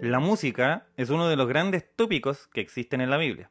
La 0.00 0.18
música 0.18 0.86
es 0.96 1.10
uno 1.10 1.28
de 1.28 1.36
los 1.36 1.46
grandes 1.46 1.84
tópicos 1.94 2.46
que 2.46 2.62
existen 2.62 3.02
en 3.02 3.10
la 3.10 3.18
Biblia. 3.18 3.50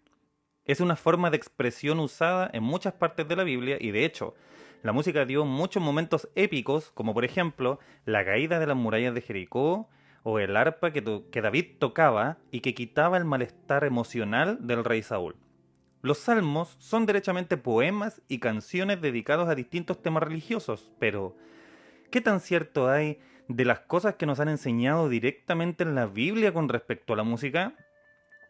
Es 0.66 0.80
una 0.80 0.96
forma 0.96 1.30
de 1.30 1.38
expresión 1.38 2.00
usada 2.00 2.50
en 2.52 2.64
muchas 2.64 2.94
partes 2.94 3.28
de 3.28 3.36
la 3.36 3.44
Biblia 3.44 3.78
y 3.80 3.92
de 3.92 4.04
hecho, 4.04 4.34
la 4.82 4.92
música 4.92 5.26
dio 5.26 5.46
muchos 5.46 5.84
momentos 5.84 6.28
épicos, 6.34 6.90
como 6.96 7.14
por 7.14 7.24
ejemplo 7.24 7.78
la 8.04 8.26
caída 8.26 8.60
de 8.60 8.66
las 8.66 8.76
murallas 8.76 9.14
de 9.14 9.22
Jericó 9.22 9.90
o 10.24 10.40
el 10.40 10.58
arpa 10.58 10.92
que, 10.92 11.04
que 11.32 11.42
David 11.42 11.78
tocaba 11.78 12.40
y 12.50 12.62
que 12.62 12.74
quitaba 12.74 13.18
el 13.18 13.26
malestar 13.26 13.84
emocional 13.84 14.58
del 14.66 14.84
rey 14.84 15.04
Saúl. 15.04 15.36
Los 16.02 16.18
salmos 16.18 16.78
son 16.80 17.06
derechamente 17.06 17.58
poemas 17.58 18.24
y 18.28 18.40
canciones 18.40 19.02
dedicados 19.02 19.50
a 19.50 19.56
distintos 19.56 20.02
temas 20.02 20.24
religiosos, 20.24 20.92
pero 20.98 21.36
¿qué 22.10 22.22
tan 22.22 22.40
cierto 22.40 22.90
hay 22.90 23.20
de 23.50 23.66
las 23.66 23.82
cosas 23.82 24.16
que 24.16 24.28
nos 24.28 24.40
han 24.40 24.48
enseñado 24.48 25.10
directamente 25.10 25.84
en 25.84 25.96
la 25.96 26.06
Biblia 26.06 26.54
con 26.54 26.70
respecto 26.70 27.14
a 27.14 27.18
la 27.18 27.24
música. 27.24 27.74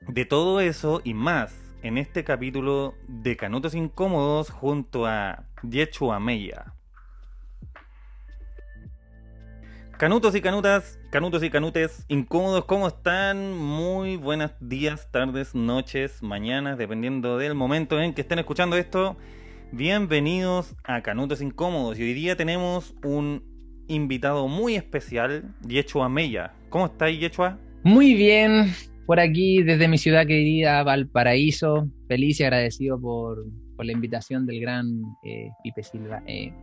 De 0.01 0.25
todo 0.25 0.59
eso 0.59 1.01
y 1.03 1.13
más 1.13 1.57
en 1.81 1.97
este 1.97 2.23
capítulo 2.23 2.93
de 3.07 3.37
Canutos 3.37 3.73
Incómodos 3.73 4.49
junto 4.49 5.07
a 5.07 5.45
Yechua 5.63 6.19
Meya. 6.19 6.73
Canutos 9.97 10.35
y 10.35 10.41
canutas, 10.41 10.97
canutos 11.11 11.43
y 11.43 11.49
canutes, 11.49 12.05
incómodos, 12.07 12.63
¿cómo 12.65 12.87
están? 12.87 13.53
Muy 13.57 14.15
buenos 14.15 14.51
días, 14.61 15.11
tardes, 15.11 15.55
noches, 15.55 16.23
mañanas, 16.23 16.77
dependiendo 16.77 17.37
del 17.37 17.53
momento 17.53 17.99
en 17.99 18.13
que 18.13 18.21
estén 18.21 18.39
escuchando 18.39 18.77
esto. 18.77 19.17
Bienvenidos 19.73 20.75
a 20.83 21.01
Canutos 21.01 21.41
Incómodos 21.41 21.99
y 21.99 22.03
hoy 22.03 22.13
día 22.13 22.37
tenemos 22.37 22.95
un 23.03 23.48
invitado 23.89 24.47
muy 24.47 24.75
especial, 24.75 25.53
Yechua 25.67 26.07
Mella. 26.07 26.53
¿Cómo 26.69 26.85
estás, 26.85 27.11
Yechua? 27.11 27.57
Muy 27.83 28.13
bien, 28.13 28.71
por 29.05 29.19
aquí 29.19 29.63
desde 29.63 29.87
mi 29.87 29.97
ciudad 29.97 30.25
querida, 30.27 30.83
Valparaíso. 30.83 31.89
Feliz 32.07 32.39
y 32.39 32.43
agradecido 32.43 33.01
por, 33.01 33.43
la 33.79 33.91
invitación 33.91 34.45
del 34.45 34.61
gran 34.61 35.01
eh, 35.23 35.49
Pipe 35.63 35.81
Silva. 35.83 36.21
Eh, 36.27 36.53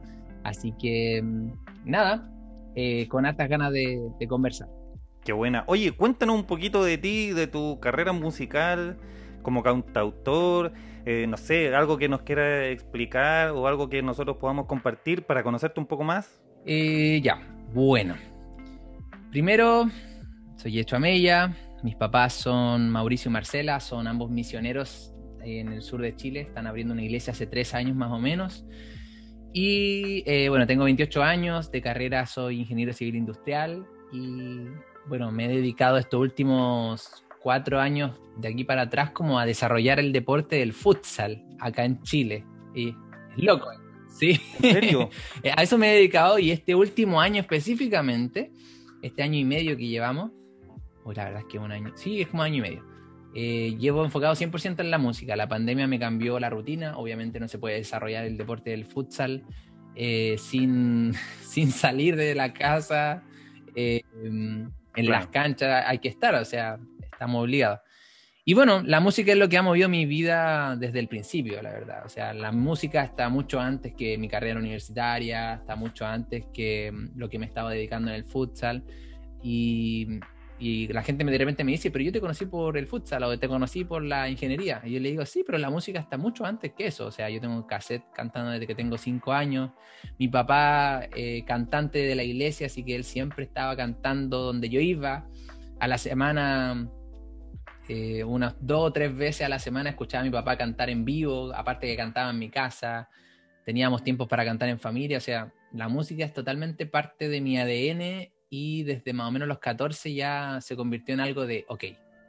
así 0.45 0.73
que, 0.79 1.21
mm, 1.23 1.51
nada, 1.85 2.31
eh, 2.77 3.09
con 3.09 3.27
altas 3.27 3.49
ganas 3.49 3.73
de, 3.73 3.99
conversar. 4.29 4.69
Qué 5.25 5.33
buena. 5.33 5.65
Oye, 5.67 5.91
cuéntanos 5.91 6.37
un 6.37 6.45
poquito 6.45 6.85
de 6.85 6.99
ti, 6.99 7.31
de 7.33 7.49
tu 7.49 7.81
carrera 7.81 8.13
musical 8.13 8.97
como 9.43 9.63
cantautor, 9.63 10.73
no 11.29 11.37
sé, 11.37 11.73
algo 11.75 11.99
que 11.99 12.09
nos 12.09 12.23
quiera 12.23 12.69
explicar 12.69 13.51
o 13.51 13.69
algo 13.69 13.89
que 13.89 14.03
nosotros 14.03 14.39
podamos 14.39 14.67
compartir 14.67 15.23
para 15.23 15.45
conocerte 15.45 15.79
un 15.79 15.87
poco 15.87 16.03
más. 16.03 16.46
Eh, 16.67 17.20
ya, 17.22 17.41
bueno. 17.72 18.17
Primero, 19.31 19.89
soy 20.56 20.78
Hecho 20.81 20.97
Amella. 20.97 21.56
Mis 21.84 21.95
papás 21.95 22.33
son 22.33 22.91
Mauricio 22.91 23.28
y 23.28 23.33
Marcela, 23.33 23.78
son 23.78 24.09
ambos 24.09 24.31
misioneros 24.31 25.14
en 25.44 25.72
el 25.72 25.83
sur 25.83 26.03
de 26.03 26.17
Chile. 26.17 26.41
Están 26.41 26.67
abriendo 26.67 26.92
una 26.92 27.03
iglesia 27.03 27.33
hace 27.33 27.47
tres 27.47 27.72
años 27.72 27.94
más 27.94 28.11
o 28.11 28.19
menos. 28.19 28.67
Y 29.53 30.25
eh, 30.27 30.48
bueno, 30.48 30.67
tengo 30.67 30.84
28 30.84 31.22
años, 31.22 31.70
de 31.70 31.81
carrera 31.81 32.27
soy 32.27 32.61
ingeniero 32.61 32.92
civil 32.92 33.14
industrial 33.14 33.87
y 34.12 34.64
bueno, 35.09 35.31
me 35.31 35.47
he 35.47 35.48
dedicado 35.48 35.97
estos 35.98 36.20
últimos 36.20 37.25
cuatro 37.41 37.81
años 37.81 38.19
de 38.39 38.48
aquí 38.48 38.64
para 38.64 38.83
atrás 38.83 39.12
como 39.12 39.39
a 39.39 39.47
desarrollar 39.47 40.00
el 40.00 40.12
deporte 40.12 40.56
del 40.56 40.72
futsal 40.72 41.42
acá 41.61 41.84
en 41.84 42.03
Chile. 42.03 42.44
Y 42.75 42.89
es 42.89 43.44
loco. 43.44 43.86
Sí. 44.19 44.41
¿En 44.62 44.72
serio? 44.72 45.11
Eh, 45.42 45.53
a 45.55 45.62
eso 45.62 45.78
me 45.78 45.92
he 45.92 45.97
dedicado 45.97 46.39
y 46.39 46.50
este 46.50 46.75
último 46.75 47.20
año 47.20 47.41
específicamente, 47.41 48.50
este 49.03 49.22
año 49.22 49.39
y 49.39 49.45
medio 49.45 49.77
que 49.77 49.86
llevamos, 49.86 50.33
o 51.05 51.12
la 51.12 51.25
verdad 51.25 51.41
es 51.42 51.47
que 51.47 51.59
un 51.59 51.70
año, 51.70 51.92
sí, 51.95 52.20
es 52.22 52.28
como 52.28 52.42
año 52.42 52.56
y 52.56 52.61
medio. 52.61 52.84
Eh, 53.34 53.77
llevo 53.78 54.03
enfocado 54.03 54.34
100% 54.34 54.81
en 54.81 54.91
la 54.91 54.98
música. 54.98 55.37
La 55.37 55.47
pandemia 55.47 55.87
me 55.87 55.98
cambió 55.98 56.41
la 56.41 56.48
rutina. 56.48 56.97
Obviamente 56.97 57.38
no 57.38 57.49
se 57.49 57.59
puede 57.59 57.76
desarrollar 57.76 58.25
el 58.25 58.38
deporte 58.38 58.71
del 58.71 58.87
futsal 58.87 59.44
eh, 59.94 60.37
sin, 60.38 61.12
sin 61.43 61.71
salir 61.71 62.16
de 62.16 62.34
la 62.34 62.55
casa. 62.55 63.22
en 63.75 64.72
las 64.94 65.26
canchas 65.26 65.84
hay 65.87 65.99
que 65.99 66.09
estar, 66.09 66.34
o 66.34 66.44
sea, 66.44 66.78
estamos 67.12 67.43
obligados. 67.43 67.81
Y 68.49 68.55
bueno, 68.55 68.81
la 68.84 69.01
música 69.01 69.33
es 69.33 69.39
lo 69.39 69.49
que 69.49 69.59
ha 69.59 69.62
movido 69.62 69.89
mi 69.89 70.07
vida 70.07 70.77
desde 70.77 71.01
el 71.01 71.09
principio, 71.09 71.61
la 71.62 71.73
verdad. 71.73 72.07
O 72.07 72.09
sea, 72.09 72.33
la 72.33 72.53
música 72.53 73.03
está 73.03 73.29
mucho 73.29 73.59
antes 73.59 73.93
que 73.93 74.17
mi 74.19 74.29
carrera 74.29 74.61
universitaria, 74.61 75.55
está 75.55 75.75
mucho 75.75 76.07
antes 76.07 76.45
que 76.55 76.93
mm, 76.93 77.19
lo 77.19 77.29
que 77.29 77.41
me 77.41 77.47
estaba 77.47 77.73
dedicando 77.73 78.09
en 78.11 78.15
el 78.15 78.25
futsal. 78.25 78.85
Y, 79.43 80.21
la 80.61 81.03
gente 81.03 81.25
me 81.25 81.33
de 81.33 81.39
repente 81.39 81.65
me 81.65 81.73
dice, 81.73 81.91
pero 81.91 82.05
yo 82.05 82.12
te 82.12 82.21
conocí 82.21 82.47
por 82.47 82.79
el 82.79 82.87
futsal 82.87 83.25
o 83.25 83.37
te 83.37 83.49
conocí 83.49 83.85
por 83.85 84.05
la 84.05 84.29
ingeniería. 84.29 84.81
Y 84.85 84.93
yo 84.93 85.01
le 85.01 85.11
digo, 85.11 85.27
sí, 85.27 85.43
pero 85.45 85.59
la 85.59 85.69
música 85.69 85.99
está 85.99 86.17
mucho 86.17 86.47
antes 86.47 86.73
que 86.73 86.87
eso. 86.87 87.06
O 87.06 87.11
sea, 87.11 87.29
yo 87.29 87.41
tengo 87.41 87.56
un 87.56 87.65
cassette 87.65 88.05
cantando 88.15 88.53
desde 88.53 88.69
que 88.69 88.77
tengo 88.77 88.97
cinco 88.97 89.33
años. 89.33 89.73
Mi 90.21 90.29
papá, 90.29 91.09
eh, 91.17 91.43
cantante 91.45 91.99
de 91.99 92.15
la 92.15 92.23
iglesia, 92.23 92.69
así 92.69 92.85
que 92.85 92.95
él 92.95 93.03
siempre 93.03 93.43
estaba 93.43 93.75
cantando 93.75 94.39
donde 94.39 94.69
yo 94.69 94.79
iba. 94.79 95.27
A 95.81 95.89
la 95.89 95.99
semana 95.99 96.89
eh, 97.89 98.25
unas 98.25 98.55
dos 98.61 98.81
o 98.89 98.93
tres 98.93 99.17
veces 99.17 99.43
a 99.43 99.49
la 99.49 99.59
semana 99.59 99.91
escuchaba 99.91 100.23
a 100.23 100.25
mi 100.25 100.31
papá 100.31 100.57
cantar 100.57 100.91
en 100.91 101.05
vivo, 101.05 101.53
aparte 101.55 101.87
que 101.87 101.97
cantaba 101.97 102.31
en 102.31 102.39
mi 102.39 102.51
casa, 102.51 103.09
teníamos 103.65 104.03
tiempos 104.03 104.29
para 104.29 104.45
cantar 104.45 104.69
en 104.69 104.79
familia, 104.79 105.19
o 105.19 105.21
sea, 105.21 105.53
la 105.73 105.89
música 105.89 106.25
es 106.25 106.33
totalmente 106.33 106.87
parte 106.87 107.29
de 107.29 107.41
mi 107.41 107.59
ADN 107.59 108.31
y 108.49 108.85
desde 108.85 109.13
más 109.13 109.29
o 109.29 109.31
menos 109.31 109.49
los 109.49 109.59
14 109.59 110.15
ya 110.15 110.59
se 110.61 110.77
convirtió 110.77 111.15
en 111.15 111.21
algo 111.21 111.47
de, 111.47 111.65
ok, 111.69 111.85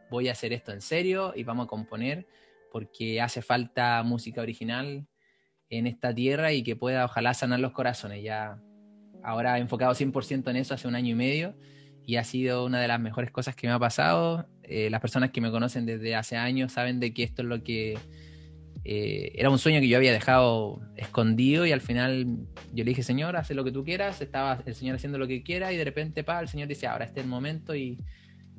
voy 0.09 0.29
a 0.29 0.31
hacer 0.31 0.53
esto 0.53 0.71
en 0.71 0.81
serio 0.81 1.33
y 1.35 1.43
vamos 1.43 1.65
a 1.65 1.67
componer 1.67 2.27
porque 2.71 3.21
hace 3.21 3.41
falta 3.41 4.01
música 4.03 4.41
original 4.41 5.07
en 5.69 5.87
esta 5.87 6.13
tierra 6.13 6.53
y 6.53 6.63
que 6.63 6.75
pueda 6.75 7.05
ojalá 7.05 7.33
sanar 7.33 7.59
los 7.59 7.71
corazones. 7.71 8.23
Ya 8.23 8.61
ahora 9.23 9.57
enfocado 9.59 9.93
100% 9.93 10.49
en 10.49 10.55
eso 10.57 10.73
hace 10.73 10.87
un 10.87 10.95
año 10.95 11.11
y 11.11 11.15
medio 11.15 11.55
y 12.05 12.15
ha 12.15 12.23
sido 12.23 12.65
una 12.65 12.79
de 12.79 12.87
las 12.87 12.99
mejores 12.99 13.31
cosas 13.31 13.55
que 13.55 13.67
me 13.67 13.73
ha 13.73 13.79
pasado. 13.79 14.47
Eh, 14.67 14.89
las 14.89 14.99
personas 14.99 15.31
que 15.31 15.41
me 15.41 15.49
conocen 15.49 15.85
desde 15.85 16.15
hace 16.15 16.35
años 16.35 16.73
saben 16.73 16.99
de 16.99 17.13
que 17.13 17.23
esto 17.23 17.41
es 17.41 17.47
lo 17.47 17.63
que 17.63 17.97
eh, 18.83 19.31
era 19.35 19.49
un 19.49 19.59
sueño 19.59 19.79
que 19.79 19.87
yo 19.87 19.97
había 19.97 20.11
dejado 20.11 20.81
escondido 20.95 21.65
y 21.65 21.71
al 21.71 21.81
final 21.81 22.25
yo 22.73 22.83
le 22.83 22.89
dije, 22.89 23.03
Señor, 23.03 23.35
haz 23.35 23.49
lo 23.51 23.63
que 23.63 23.71
tú 23.71 23.83
quieras, 23.83 24.21
estaba 24.21 24.61
el 24.65 24.75
Señor 24.75 24.95
haciendo 24.95 25.17
lo 25.17 25.27
que 25.27 25.43
quiera 25.43 25.71
y 25.71 25.77
de 25.77 25.83
repente, 25.83 26.23
pa, 26.23 26.39
el 26.39 26.47
Señor 26.47 26.67
dice, 26.67 26.87
ahora 26.87 27.05
este 27.05 27.19
es 27.19 27.25
el 27.25 27.29
momento 27.29 27.75
y 27.75 27.97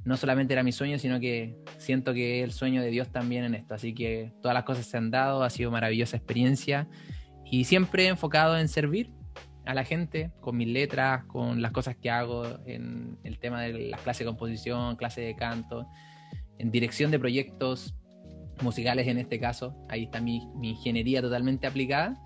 no 0.04 0.16
solamente 0.16 0.54
era 0.54 0.62
mi 0.62 0.72
sueño, 0.72 0.98
sino 0.98 1.20
que 1.20 1.56
siento 1.76 2.14
que 2.14 2.40
es 2.40 2.44
el 2.44 2.52
sueño 2.52 2.80
de 2.82 2.90
Dios 2.90 3.10
también 3.10 3.44
en 3.44 3.54
esto. 3.54 3.74
Así 3.74 3.94
que 3.94 4.32
todas 4.40 4.54
las 4.54 4.64
cosas 4.64 4.86
se 4.86 4.96
han 4.96 5.10
dado, 5.10 5.42
ha 5.42 5.50
sido 5.50 5.70
maravillosa 5.70 6.16
experiencia 6.16 6.88
y 7.44 7.64
siempre 7.64 8.06
enfocado 8.06 8.58
en 8.58 8.68
servir 8.68 9.10
a 9.68 9.74
la 9.74 9.84
gente 9.84 10.30
con 10.40 10.56
mis 10.56 10.66
letras, 10.66 11.24
con 11.26 11.60
las 11.60 11.72
cosas 11.72 11.94
que 11.94 12.08
hago 12.08 12.44
en 12.64 13.18
el 13.22 13.38
tema 13.38 13.60
de 13.60 13.90
las 13.90 14.00
clases 14.00 14.20
de 14.20 14.24
composición, 14.24 14.96
clases 14.96 15.26
de 15.26 15.36
canto, 15.36 15.86
en 16.56 16.70
dirección 16.70 17.10
de 17.10 17.18
proyectos 17.18 17.94
musicales 18.62 19.06
en 19.08 19.18
este 19.18 19.38
caso. 19.38 19.76
Ahí 19.90 20.04
está 20.04 20.22
mi, 20.22 20.48
ingeniería 20.62 21.20
totalmente 21.20 21.66
aplicada. 21.66 22.16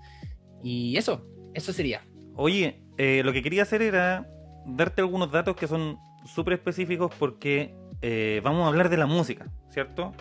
Y 0.63 0.95
eso, 0.95 1.27
eso 1.53 1.73
sería. 1.73 2.05
Oye, 2.35 2.79
eh, 2.97 3.23
lo 3.25 3.33
que 3.33 3.43
quería 3.43 3.63
hacer 3.63 3.81
era 3.81 4.25
darte 4.65 5.01
algunos 5.01 5.29
datos 5.29 5.57
que 5.57 5.67
son 5.67 5.97
súper 6.23 6.53
específicos 6.53 7.11
porque 7.19 7.75
eh, 8.01 8.39
vamos 8.41 8.63
a 8.63 8.69
hablar 8.69 8.87
de 8.87 8.95
la 8.95 9.05
música, 9.05 9.51
¿cierto? 9.69 10.13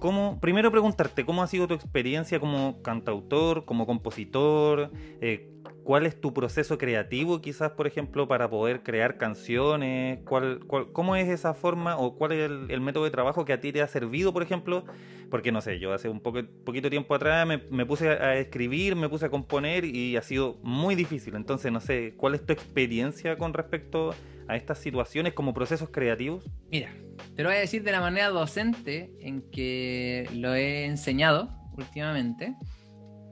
¿Cómo, 0.00 0.40
primero 0.40 0.72
preguntarte, 0.72 1.24
¿cómo 1.24 1.44
ha 1.44 1.46
sido 1.46 1.68
tu 1.68 1.74
experiencia 1.74 2.40
como 2.40 2.82
cantautor, 2.82 3.64
como 3.64 3.86
compositor? 3.86 4.90
Eh, 5.20 5.53
¿Cuál 5.84 6.06
es 6.06 6.18
tu 6.18 6.32
proceso 6.32 6.78
creativo 6.78 7.42
quizás, 7.42 7.72
por 7.72 7.86
ejemplo, 7.86 8.26
para 8.26 8.48
poder 8.48 8.82
crear 8.82 9.18
canciones? 9.18 10.20
¿Cuál, 10.24 10.60
cómo 10.66 11.14
es 11.14 11.28
esa 11.28 11.52
forma 11.52 11.98
o 11.98 12.16
cuál 12.16 12.32
es 12.32 12.50
el, 12.70 12.80
método 12.80 13.04
de 13.04 13.10
trabajo 13.10 13.44
que 13.44 13.52
a 13.52 13.60
ti 13.60 13.70
te 13.70 13.82
ha 13.82 13.86
servido, 13.86 14.32
por 14.32 14.42
ejemplo? 14.42 14.86
Porque 15.30 15.52
no 15.52 15.60
sé, 15.60 15.78
yo 15.78 15.92
hace 15.92 16.08
un 16.08 16.20
poco, 16.20 16.40
poquito 16.64 16.88
tiempo 16.88 17.14
atrás 17.14 17.46
me, 17.46 17.58
me, 17.70 17.84
puse 17.84 18.08
a 18.08 18.36
escribir, 18.36 18.96
me 18.96 19.10
puse 19.10 19.26
a 19.26 19.28
componer 19.28 19.84
y 19.84 20.16
ha 20.16 20.22
sido 20.22 20.58
muy 20.62 20.94
difícil. 20.94 21.34
Entonces, 21.34 21.70
no 21.70 21.80
sé, 21.80 22.14
¿cuál 22.16 22.34
es 22.34 22.46
tu 22.46 22.54
experiencia 22.54 23.36
con 23.36 23.52
respecto 23.52 24.14
a 24.48 24.56
estas 24.56 24.78
situaciones 24.78 25.34
como 25.34 25.52
procesos 25.52 25.90
creativos? 25.90 26.48
Mira, 26.70 26.94
te 27.36 27.42
lo 27.42 27.50
voy 27.50 27.58
a 27.58 27.60
decir 27.60 27.82
de 27.82 27.92
la 27.92 28.00
manera 28.00 28.30
docente 28.30 29.12
en 29.20 29.42
que 29.50 30.30
lo 30.32 30.54
he 30.54 30.86
enseñado 30.86 31.50
últimamente 31.76 32.54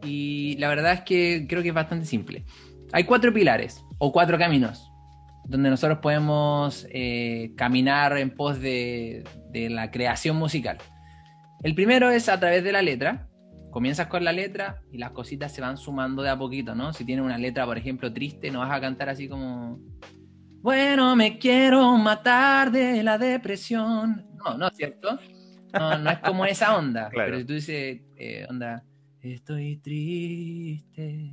y 0.03 0.57
la 0.59 0.69
verdad 0.69 0.93
es 0.93 1.01
que 1.03 1.47
creo 1.49 1.63
que 1.63 1.69
es 1.69 1.75
bastante 1.75 2.07
simple. 2.07 2.45
Hay 2.93 3.05
cuatro 3.05 3.33
pilares 3.33 3.85
o 3.99 4.13
cuatro 4.13 4.39
caminos 4.39 4.89
donde 5.45 5.71
nosotros 5.71 5.99
podemos 5.99 6.87
eh, 6.91 7.53
caminar 7.57 8.17
en 8.17 8.31
pos 8.31 8.61
de, 8.61 9.25
de 9.51 9.71
la 9.71 9.91
creación 9.91 10.37
musical. 10.37 10.79
El 11.63 11.75
primero 11.75 12.11
es 12.11 12.29
a 12.29 12.39
través 12.39 12.63
de 12.63 12.73
la 12.73 12.81
letra. 12.81 13.29
Comienzas 13.71 14.07
con 14.07 14.23
la 14.23 14.33
letra 14.33 14.83
y 14.93 14.99
las 14.99 15.11
cositas 15.11 15.53
se 15.53 15.61
van 15.61 15.79
sumando 15.79 16.23
de 16.23 16.31
a 16.31 16.39
poquito, 16.39 16.75
¿no? 16.75 16.93
Si 16.93 17.05
tienes 17.05 17.25
una 17.25 17.39
letra, 17.39 17.65
por 17.65 17.77
ejemplo, 17.77 18.13
triste, 18.13 18.51
no 18.51 18.61
vas 18.61 18.71
a 18.71 18.81
cantar 18.81 19.09
así 19.09 19.29
como 19.29 19.81
bueno, 20.63 21.17
me 21.17 21.39
quiero 21.39 21.97
matar 21.97 22.71
de 22.71 23.03
la 23.03 23.19
depresión. 23.19 24.25
No, 24.37 24.57
no 24.57 24.69
es 24.69 24.77
cierto. 24.77 25.19
No, 25.73 25.99
no 25.99 26.11
es 26.11 26.19
como 26.21 26.47
esa 26.47 26.77
onda. 26.77 27.11
Pero 27.15 27.45
tú 27.45 27.55
dices, 27.55 28.01
eh, 28.17 28.47
onda, 28.49 28.85
estoy 29.23 29.77
triste, 29.77 31.33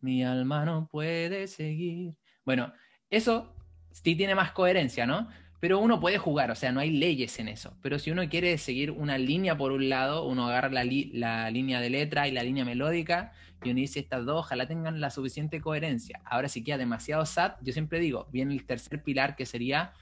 mi 0.00 0.24
alma 0.24 0.64
no 0.64 0.88
puede 0.88 1.46
seguir. 1.46 2.14
Bueno, 2.44 2.72
eso 3.10 3.54
sí 3.92 4.16
tiene 4.16 4.34
más 4.34 4.52
coherencia, 4.52 5.06
¿no? 5.06 5.28
Pero 5.60 5.78
uno 5.78 6.00
puede 6.00 6.18
jugar, 6.18 6.50
o 6.50 6.56
sea, 6.56 6.72
no 6.72 6.80
hay 6.80 6.90
leyes 6.90 7.38
en 7.38 7.46
eso. 7.46 7.76
Pero 7.82 8.00
si 8.00 8.10
uno 8.10 8.28
quiere 8.28 8.58
seguir 8.58 8.90
una 8.90 9.16
línea 9.16 9.56
por 9.56 9.70
un 9.70 9.88
lado, 9.88 10.26
uno 10.26 10.48
agarra 10.48 10.70
la, 10.70 10.84
la 11.12 11.50
línea 11.50 11.80
de 11.80 11.90
letra 11.90 12.26
y 12.26 12.32
la 12.32 12.42
línea 12.42 12.64
melódica 12.64 13.32
y 13.62 13.70
uno 13.70 13.78
dice 13.78 14.00
estas 14.00 14.24
dos, 14.24 14.40
ojalá 14.40 14.66
tengan 14.66 15.00
la 15.00 15.10
suficiente 15.10 15.60
coherencia. 15.60 16.20
Ahora, 16.24 16.48
si 16.48 16.64
queda 16.64 16.78
demasiado 16.78 17.24
sad, 17.26 17.52
yo 17.62 17.72
siempre 17.72 18.00
digo, 18.00 18.26
viene 18.32 18.54
el 18.54 18.66
tercer 18.66 19.04
pilar 19.04 19.36
que 19.36 19.46
sería 19.46 19.92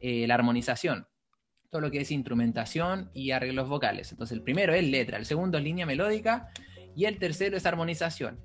eh, 0.00 0.26
la 0.26 0.34
armonización. 0.36 1.06
Todo 1.68 1.82
lo 1.82 1.90
que 1.90 2.00
es 2.00 2.10
instrumentación 2.10 3.10
y 3.12 3.32
arreglos 3.32 3.68
vocales. 3.68 4.10
Entonces, 4.10 4.34
el 4.34 4.42
primero 4.42 4.72
es 4.72 4.84
letra, 4.84 5.18
el 5.18 5.26
segundo 5.26 5.58
es 5.58 5.64
línea 5.64 5.84
melódica 5.84 6.48
y 7.00 7.06
el 7.06 7.16
tercero 7.16 7.56
es 7.56 7.64
armonización. 7.64 8.38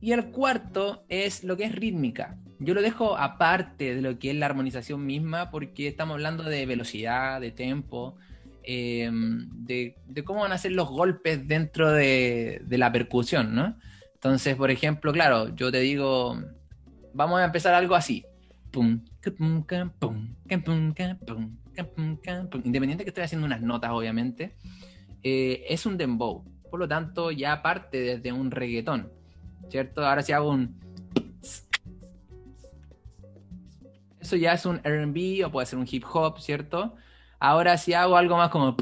Y 0.00 0.12
el 0.12 0.30
cuarto 0.30 1.04
es 1.10 1.44
lo 1.44 1.58
que 1.58 1.64
es 1.64 1.74
rítmica. 1.74 2.38
Yo 2.58 2.72
lo 2.72 2.80
dejo 2.80 3.18
aparte 3.18 3.96
de 3.96 4.00
lo 4.00 4.18
que 4.18 4.30
es 4.30 4.36
la 4.36 4.46
armonización 4.46 5.04
misma 5.04 5.50
porque 5.50 5.88
estamos 5.88 6.14
hablando 6.14 6.44
de 6.44 6.64
velocidad, 6.64 7.38
de 7.38 7.50
tempo, 7.50 8.16
em, 8.62 9.50
de, 9.52 9.94
cómo 10.24 10.40
van 10.40 10.52
a 10.52 10.58
ser 10.58 10.72
los 10.72 10.88
golpes 10.88 11.46
dentro 11.46 11.92
de, 11.92 12.62
la 12.70 12.90
percusión, 12.90 13.54
¿no? 13.54 13.76
Entonces, 14.14 14.56
por 14.56 14.70
ejemplo, 14.70 15.12
claro, 15.12 15.54
yo 15.54 15.70
te 15.70 15.80
digo, 15.80 16.42
vamos 17.12 17.40
a 17.40 17.44
empezar 17.44 17.74
algo 17.74 17.94
así. 17.94 18.24
Independiente 22.64 23.04
que 23.04 23.10
estoy 23.10 23.24
haciendo 23.24 23.46
unas 23.46 23.60
notas, 23.60 23.90
obviamente, 23.90 24.56
eh, 25.22 25.66
es 25.68 25.84
un 25.84 25.98
dembow. 25.98 26.42
Por 26.70 26.80
lo 26.80 26.88
tanto, 26.88 27.30
ya 27.30 27.62
parte 27.62 28.00
desde 28.00 28.32
un 28.32 28.50
reggaetón. 28.50 29.18
¿cierto? 29.68 30.06
Ahora 30.06 30.22
si 30.22 30.32
hago 30.32 30.50
un... 30.50 30.78
Eso 34.20 34.36
ya 34.36 34.52
es 34.52 34.66
un 34.66 34.78
RB 34.78 35.46
o 35.46 35.50
puede 35.50 35.66
ser 35.66 35.78
un 35.78 35.86
hip 35.90 36.04
hop, 36.12 36.38
¿cierto? 36.40 36.94
Ahora 37.38 37.76
si 37.76 37.94
hago 37.94 38.16
algo 38.16 38.36
más 38.36 38.50
como... 38.50 38.76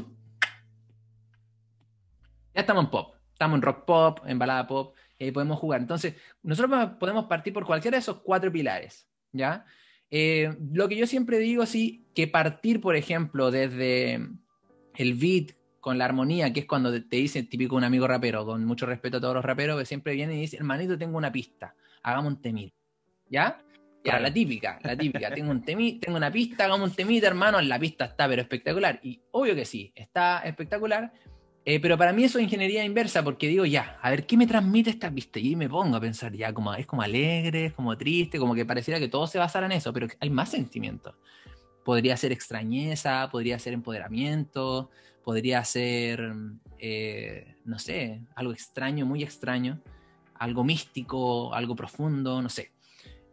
Ya 2.53 2.61
estamos 2.61 2.85
en 2.85 2.89
pop, 2.89 3.15
estamos 3.31 3.57
en 3.57 3.61
rock 3.61 3.85
pop, 3.85 4.19
en 4.25 4.39
balada 4.39 4.65
pop, 4.65 4.95
y 5.19 5.31
podemos 5.31 5.59
jugar. 5.59 5.79
Entonces, 5.79 6.15
nosotros 6.41 6.91
podemos 6.99 7.25
partir 7.25 7.53
por 7.53 7.65
cualquiera 7.65 7.95
de 7.95 7.99
esos 7.99 8.21
cuatro 8.21 8.51
pilares, 8.51 9.07
¿ya? 9.31 9.63
Eh, 10.09 10.57
lo 10.73 10.89
que 10.89 10.95
yo 10.95 11.05
siempre 11.05 11.37
digo, 11.37 11.67
sí, 11.67 12.07
que 12.15 12.27
partir, 12.27 12.81
por 12.81 12.95
ejemplo, 12.95 13.51
desde 13.51 14.27
el 14.95 15.13
beat 15.13 15.51
con 15.87 15.97
la 15.97 16.03
armonía, 16.03 16.51
que 16.51 16.59
es 16.59 16.65
cuando 16.65 16.91
te 16.91 17.15
dice, 17.15 17.43
típico 17.43 17.77
un 17.77 17.85
amigo 17.85 18.05
rapero, 18.09 18.45
con 18.45 18.65
mucho 18.65 18.85
respeto 18.85 19.19
a 19.19 19.21
todos 19.21 19.35
los 19.35 19.45
raperos, 19.45 19.79
que 19.79 19.85
siempre 19.85 20.15
viene 20.15 20.35
y 20.35 20.41
dice, 20.41 20.57
hermanito, 20.57 20.97
tengo 20.97 21.17
una 21.17 21.31
pista, 21.31 21.75
hagamos 22.03 22.33
un 22.33 22.41
temita. 22.41 22.75
¿Ya? 23.29 23.61
Ya, 24.03 24.19
la 24.19 24.33
típica, 24.33 24.81
la 24.83 24.97
típica. 24.97 25.33
tengo 25.33 25.49
un 25.49 25.61
temi, 25.61 25.93
tengo 25.93 26.17
una 26.17 26.29
pista, 26.29 26.65
hagamos 26.65 26.89
un 26.89 26.95
temita, 26.97 27.27
hermano, 27.27 27.61
la 27.61 27.79
pista 27.79 28.03
está 28.03 28.27
pero 28.27 28.41
espectacular. 28.41 28.99
Y 29.01 29.21
obvio 29.31 29.55
que 29.55 29.63
sí, 29.63 29.93
está 29.95 30.39
espectacular. 30.39 31.13
Eh, 31.63 31.79
pero 31.79 31.97
para 31.97 32.11
mí 32.11 32.25
eso 32.25 32.37
es 32.37 32.43
ingeniería 32.43 32.83
inversa, 32.83 33.23
porque 33.23 33.47
digo, 33.47 33.63
ya, 33.65 33.97
a 34.01 34.09
ver, 34.09 34.25
¿qué 34.25 34.35
me 34.35 34.45
transmite 34.45 34.89
esta 34.89 35.09
pista? 35.09 35.39
Y 35.39 35.55
me 35.55 35.69
pongo 35.69 35.95
a 35.95 36.01
pensar, 36.01 36.33
ya, 36.33 36.51
como, 36.51 36.73
es 36.73 36.85
como 36.85 37.01
alegre, 37.01 37.67
es 37.67 37.73
como 37.73 37.97
triste, 37.97 38.39
como 38.39 38.55
que 38.55 38.65
pareciera 38.65 38.99
que 38.99 39.07
todo 39.07 39.25
se 39.25 39.39
basara 39.39 39.67
en 39.67 39.71
eso, 39.71 39.93
pero 39.93 40.07
hay 40.19 40.29
más 40.29 40.49
sentimientos. 40.49 41.15
Podría 41.85 42.17
ser 42.17 42.33
extrañeza, 42.33 43.29
podría 43.31 43.57
ser 43.57 43.71
empoderamiento, 43.71 44.89
podría 45.27 45.61
ser, 45.65 46.31
eh, 46.79 47.55
no 47.65 47.79
sé, 47.79 48.21
algo 48.33 48.53
extraño, 48.53 49.05
muy 49.05 49.23
extraño, 49.23 49.81
algo 50.35 50.63
místico, 50.63 51.53
algo 51.53 51.75
profundo, 51.75 52.41
no 52.41 52.47
sé. 52.47 52.71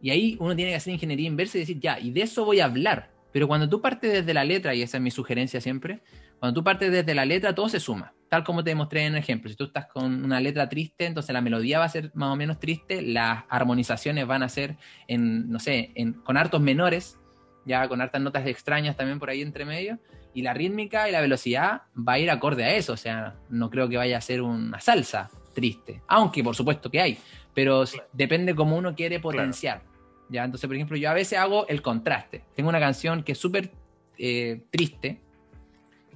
Y 0.03 0.11
ahí 0.11 0.37
uno 0.41 0.57
tiene 0.57 0.73
que 0.73 0.77
hacer 0.79 0.93
ingeniería 0.93 1.29
inversa 1.29 1.57
y 1.57 1.61
decir, 1.61 1.79
ya, 1.79 2.01
y 2.01 2.11
de 2.11 2.23
eso 2.23 2.45
voy 2.45 2.59
a 2.59 2.65
hablar. 2.65 3.13
Pero 3.31 3.47
cuando 3.47 3.69
tú 3.69 3.81
partes 3.81 4.13
desde 4.13 4.35
la 4.35 4.43
letra, 4.43 4.75
y 4.75 4.83
esa 4.83 4.97
es 4.97 5.05
mi 5.05 5.13
sugerencia 5.13 5.61
siempre, 5.61 6.03
cuando 6.41 6.59
tú 6.59 6.65
partes 6.65 6.91
desde 6.91 7.15
la 7.15 7.25
letra, 7.25 7.55
todo 7.55 7.69
se 7.69 7.79
suma. 7.79 8.13
Tal 8.29 8.43
como 8.43 8.65
te 8.65 8.71
demostré 8.71 9.07
en 9.07 9.13
el 9.13 9.21
ejemplo. 9.21 9.49
Si 9.49 9.55
tú 9.55 9.63
estás 9.63 9.87
con 9.87 10.25
una 10.25 10.41
letra 10.41 10.69
triste, 10.69 11.07
entonces 11.07 11.33
la 11.33 11.43
melodía 11.43 11.79
va 11.79 11.85
a 11.85 11.89
ser 11.91 12.11
más 12.15 12.33
o 12.33 12.35
menos 12.35 12.59
triste, 12.59 13.03
las 13.03 13.45
armonizaciones 13.49 14.27
van 14.27 14.43
a 14.43 14.49
ser 14.49 14.79
en, 15.07 15.49
no 15.49 15.61
sé, 15.61 15.93
en, 15.95 16.15
con 16.15 16.37
hartos 16.39 16.61
menores, 16.61 17.21
ya 17.65 17.87
con 17.87 18.01
hartas 18.01 18.21
notas 18.21 18.49
extrañas 18.49 18.97
también 18.97 19.21
por 19.21 19.31
ahí 19.31 19.43
entre 19.43 19.65
medio, 19.65 20.01
y 20.35 20.43
la 20.43 20.53
rítmica 20.53 21.09
y 21.09 21.13
la 21.13 21.21
velocidad 21.21 21.83
va 21.97 22.15
a 22.15 22.19
ir 22.19 22.31
acorde 22.31 22.65
a 22.65 22.75
eso, 22.75 22.93
o 22.93 22.97
sea, 22.97 23.37
no 23.49 23.71
creo 23.71 23.89
que 23.89 23.97
vaya 23.97 24.19
a 24.19 24.21
ser 24.21 24.43
una 24.43 24.81
salsa 24.81 25.31
triste, 25.55 26.03
aunque 26.09 26.43
por 26.43 26.57
supuesto 26.57 26.91
que 26.91 27.01
hay, 27.01 27.19
pero 27.55 27.85
depende 28.13 28.55
cómo 28.55 28.77
uno 28.77 28.95
quiere 28.95 29.21
potenciar. 29.21 29.83
¿ya? 30.29 30.45
Entonces, 30.45 30.67
por 30.67 30.75
ejemplo, 30.75 30.97
yo 30.97 31.09
a 31.09 31.15
veces 31.15 31.39
hago 31.39 31.69
el 31.69 31.81
contraste. 31.81 32.43
Tengo 32.57 32.69
una 32.69 32.81
canción 32.81 33.23
que 33.23 33.33
es 33.33 33.39
súper 33.39 33.71
eh, 34.19 34.63
triste, 34.71 35.21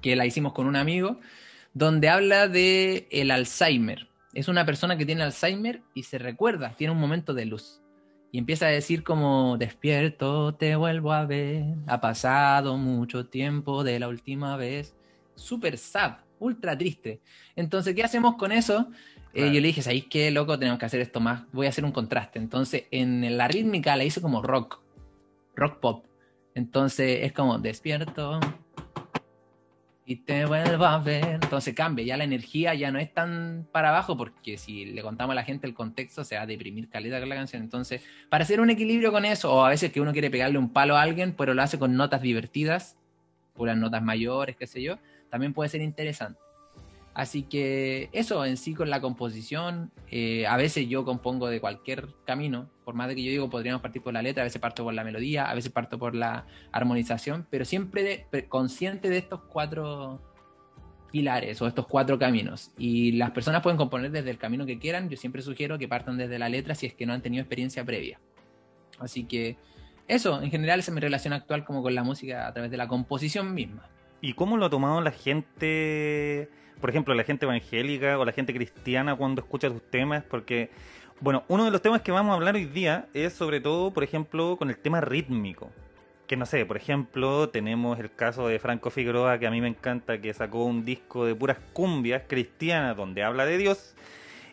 que 0.03 0.17
la 0.17 0.27
hicimos 0.27 0.53
con 0.53 0.67
un 0.67 0.75
amigo, 0.75 1.21
donde 1.73 2.09
habla 2.09 2.49
de 2.49 3.07
el 3.13 3.31
Alzheimer. 3.31 4.09
Es 4.35 4.49
una 4.49 4.67
persona 4.67 4.99
que 4.99 5.07
tiene 5.07 5.23
Alzheimer 5.23 5.81
y 5.95 6.03
se 6.03 6.19
recuerda, 6.19 6.75
tiene 6.77 6.93
un 6.93 6.99
momento 6.99 7.35
de 7.35 7.47
luz 7.47 7.81
y 8.31 8.39
empieza 8.39 8.67
a 8.67 8.71
decir 8.71 9.03
como 9.03 9.57
despierto, 9.59 10.55
te 10.55 10.77
vuelvo 10.77 11.13
a 11.13 11.25
ver, 11.25 11.65
ha 11.87 12.01
pasado 12.01 12.77
mucho 12.77 13.27
tiempo 13.27 13.85
de 13.85 13.99
la 13.99 14.09
última 14.09 14.57
vez. 14.57 14.95
Súper 15.35 15.79
sad, 15.79 16.19
ultra 16.39 16.77
triste. 16.77 17.21
Entonces, 17.57 17.95
¿qué 17.95 18.05
hacemos 18.05 18.37
con 18.37 18.53
eso? 18.53 18.89
Eh, 19.33 19.47
yo 19.53 19.61
le 19.61 19.69
dije, 19.69 19.83
¿sabéis 19.83 20.07
qué, 20.11 20.31
loco? 20.31 20.59
Tenemos 20.59 20.79
que 20.79 20.87
hacer 20.87 21.01
esto 21.01 21.21
más. 21.21 21.43
Voy 21.53 21.67
a 21.67 21.69
hacer 21.71 21.85
un 21.85 21.93
contraste. 21.93 22.39
Entonces, 22.39 22.85
en 22.91 23.37
la 23.37 23.49
rítmica 23.49 23.97
la 23.97 24.05
hice 24.05 24.21
como 24.21 24.43
rock, 24.43 24.81
rock 25.55 25.81
pop. 25.81 26.05
Entonces, 26.55 27.21
es 27.23 27.33
como 27.33 27.59
despierto, 27.59 28.41
y 30.09 30.17
te 30.17 30.47
vuelvo 30.47 30.87
a 30.87 30.99
ver. 31.01 31.35
Entonces 31.35 31.75
cambia, 31.75 32.03
ya 32.03 32.17
la 32.17 32.25
energía 32.25 32.73
ya 32.73 32.91
no 32.91 32.99
es 32.99 33.13
tan 33.13 33.69
para 33.71 33.91
abajo, 33.91 34.17
porque 34.17 34.57
si 34.57 34.87
le 34.87 35.03
contamos 35.03 35.33
a 35.33 35.35
la 35.35 35.45
gente 35.45 35.67
el 35.67 35.75
contexto, 35.75 36.25
se 36.25 36.35
va 36.35 36.43
a 36.43 36.47
deprimir 36.47 36.89
calidad 36.89 37.21
con 37.21 37.29
la 37.29 37.35
canción. 37.35 37.63
Entonces, 37.63 38.01
para 38.31 38.45
hacer 38.45 38.63
un 38.63 38.71
equilibrio 38.71 39.13
con 39.13 39.27
eso, 39.27 39.53
o 39.53 39.67
a 39.67 39.69
veces 39.69 39.93
que 39.93 40.01
uno 40.01 40.13
quiere 40.13 40.31
pegarle 40.31 40.57
un 40.57 40.73
palo 40.73 40.97
a 40.97 41.03
alguien, 41.03 41.35
pero 41.37 41.53
lo 41.53 41.61
hace 41.61 41.79
con 41.79 41.95
notas 41.95 42.23
divertidas, 42.23 42.97
puras 43.53 43.77
notas 43.77 44.03
mayores, 44.03 44.57
qué 44.57 44.67
sé 44.67 44.83
yo, 44.83 44.99
también 45.29 45.53
puede 45.53 45.69
ser 45.69 45.83
interesante. 45.83 46.41
Así 47.13 47.43
que 47.43 48.09
eso 48.13 48.47
en 48.47 48.57
sí 48.57 48.73
con 48.73 48.89
la 48.89 49.03
composición, 49.03 49.91
eh, 50.11 50.47
a 50.47 50.57
veces 50.57 50.89
yo 50.89 51.05
compongo 51.05 51.49
de 51.49 51.61
cualquier 51.61 52.09
camino, 52.25 52.71
por 52.89 52.95
más 52.95 53.07
de 53.09 53.17
que 53.17 53.23
yo 53.23 53.31
digo 53.31 53.51
podríamos 53.51 53.83
partir 53.83 54.01
por 54.01 54.15
la 54.15 54.23
letra, 54.23 54.43
a 54.43 54.45
veces 54.45 54.63
parto 54.63 54.83
por 54.83 54.95
la 54.95 55.05
melodía, 55.05 55.45
a 55.45 55.55
veces 55.55 55.71
parto 55.71 55.99
por 55.99 56.15
la 56.15 56.47
armonización, 56.73 57.47
pero 57.51 57.67
siempre 57.67 58.27
consciente 58.49 59.11
de 59.11 59.19
estos 59.19 59.43
cuatro 59.43 60.23
pilares 61.13 61.61
o 61.61 61.67
estos 61.67 61.87
cuatro 61.87 62.19
caminos. 62.19 62.73
Y 62.79 63.13
las 63.13 63.33
personas 63.33 63.63
pueden 63.63 63.77
componer 63.77 64.11
desde 64.11 64.31
el 64.31 64.39
camino 64.39 64.65
que 64.65 64.79
quieran, 64.79 65.11
yo 65.11 65.19
siempre 65.19 65.43
sugiero 65.43 65.77
que 65.77 65.87
partan 65.87 66.17
desde 66.17 66.39
la 66.39 66.49
letra 66.49 66.75
si 66.75 66.87
es 66.87 66.95
que 66.95 67.05
no 67.05 67.13
han 67.13 67.21
tenido 67.21 67.43
experiencia 67.43 67.85
previa. 67.85 68.21
Así 68.99 69.25
que 69.25 69.59
eso, 70.07 70.41
en 70.41 70.51
general, 70.51 70.81
esa 70.81 70.91
es 70.91 70.95
mi 70.95 71.03
relación 71.03 71.35
actual 71.35 71.67
como 71.67 71.83
con 71.83 71.95
la 71.95 72.05
música 72.05 72.49
a 72.49 72.55
través 72.55 72.71
de 72.71 72.79
la 72.79 72.89
composición 72.89 73.53
misma. 73.53 73.87
¿Y 74.23 74.33
cómo 74.33 74.57
lo 74.57 74.65
ha 74.65 74.71
tomado 74.71 75.03
la 75.03 75.11
gente? 75.13 76.49
por 76.81 76.91
ejemplo, 76.91 77.15
la 77.15 77.25
gente 77.25 77.45
evangélica 77.45 78.19
o 78.19 78.25
la 78.25 78.33
gente 78.33 78.55
cristiana 78.55 79.17
cuando 79.17 79.41
escucha 79.41 79.69
tus 79.69 79.83
temas, 79.91 80.23
porque, 80.25 80.71
bueno, 81.21 81.45
uno 81.49 81.65
de 81.65 81.71
los 81.71 81.83
temas 81.83 82.03
que 82.03 82.13
vamos 82.13 82.33
a 82.33 82.35
hablar 82.37 82.55
hoy 82.55 82.65
día 82.65 83.07
es 83.13 83.33
sobre 83.33 83.61
todo, 83.61 83.91
por 83.91 84.05
ejemplo, 84.05 84.57
con 84.57 84.71
el 84.71 84.79
tema 84.79 85.01
rítmico. 85.01 85.71
Que 86.29 86.37
no 86.37 86.47
sé, 86.47 86.65
por 86.67 86.77
ejemplo, 86.77 87.49
tenemos 87.49 87.99
el 87.99 88.15
caso 88.15 88.47
de 88.49 88.59
Franco 88.59 88.91
Figueroa, 88.91 89.39
que 89.39 89.47
a 89.47 89.51
mí 89.51 89.61
me 89.61 89.69
encanta, 89.69 90.21
que 90.21 90.33
sacó 90.33 90.65
un 90.65 90.85
disco 90.85 91.25
de 91.25 91.35
puras 91.35 91.57
cumbias 91.73 92.23
cristianas 92.29 92.97
donde 92.97 93.25
habla 93.25 93.47
de 93.47 93.59
Dios. 93.59 93.95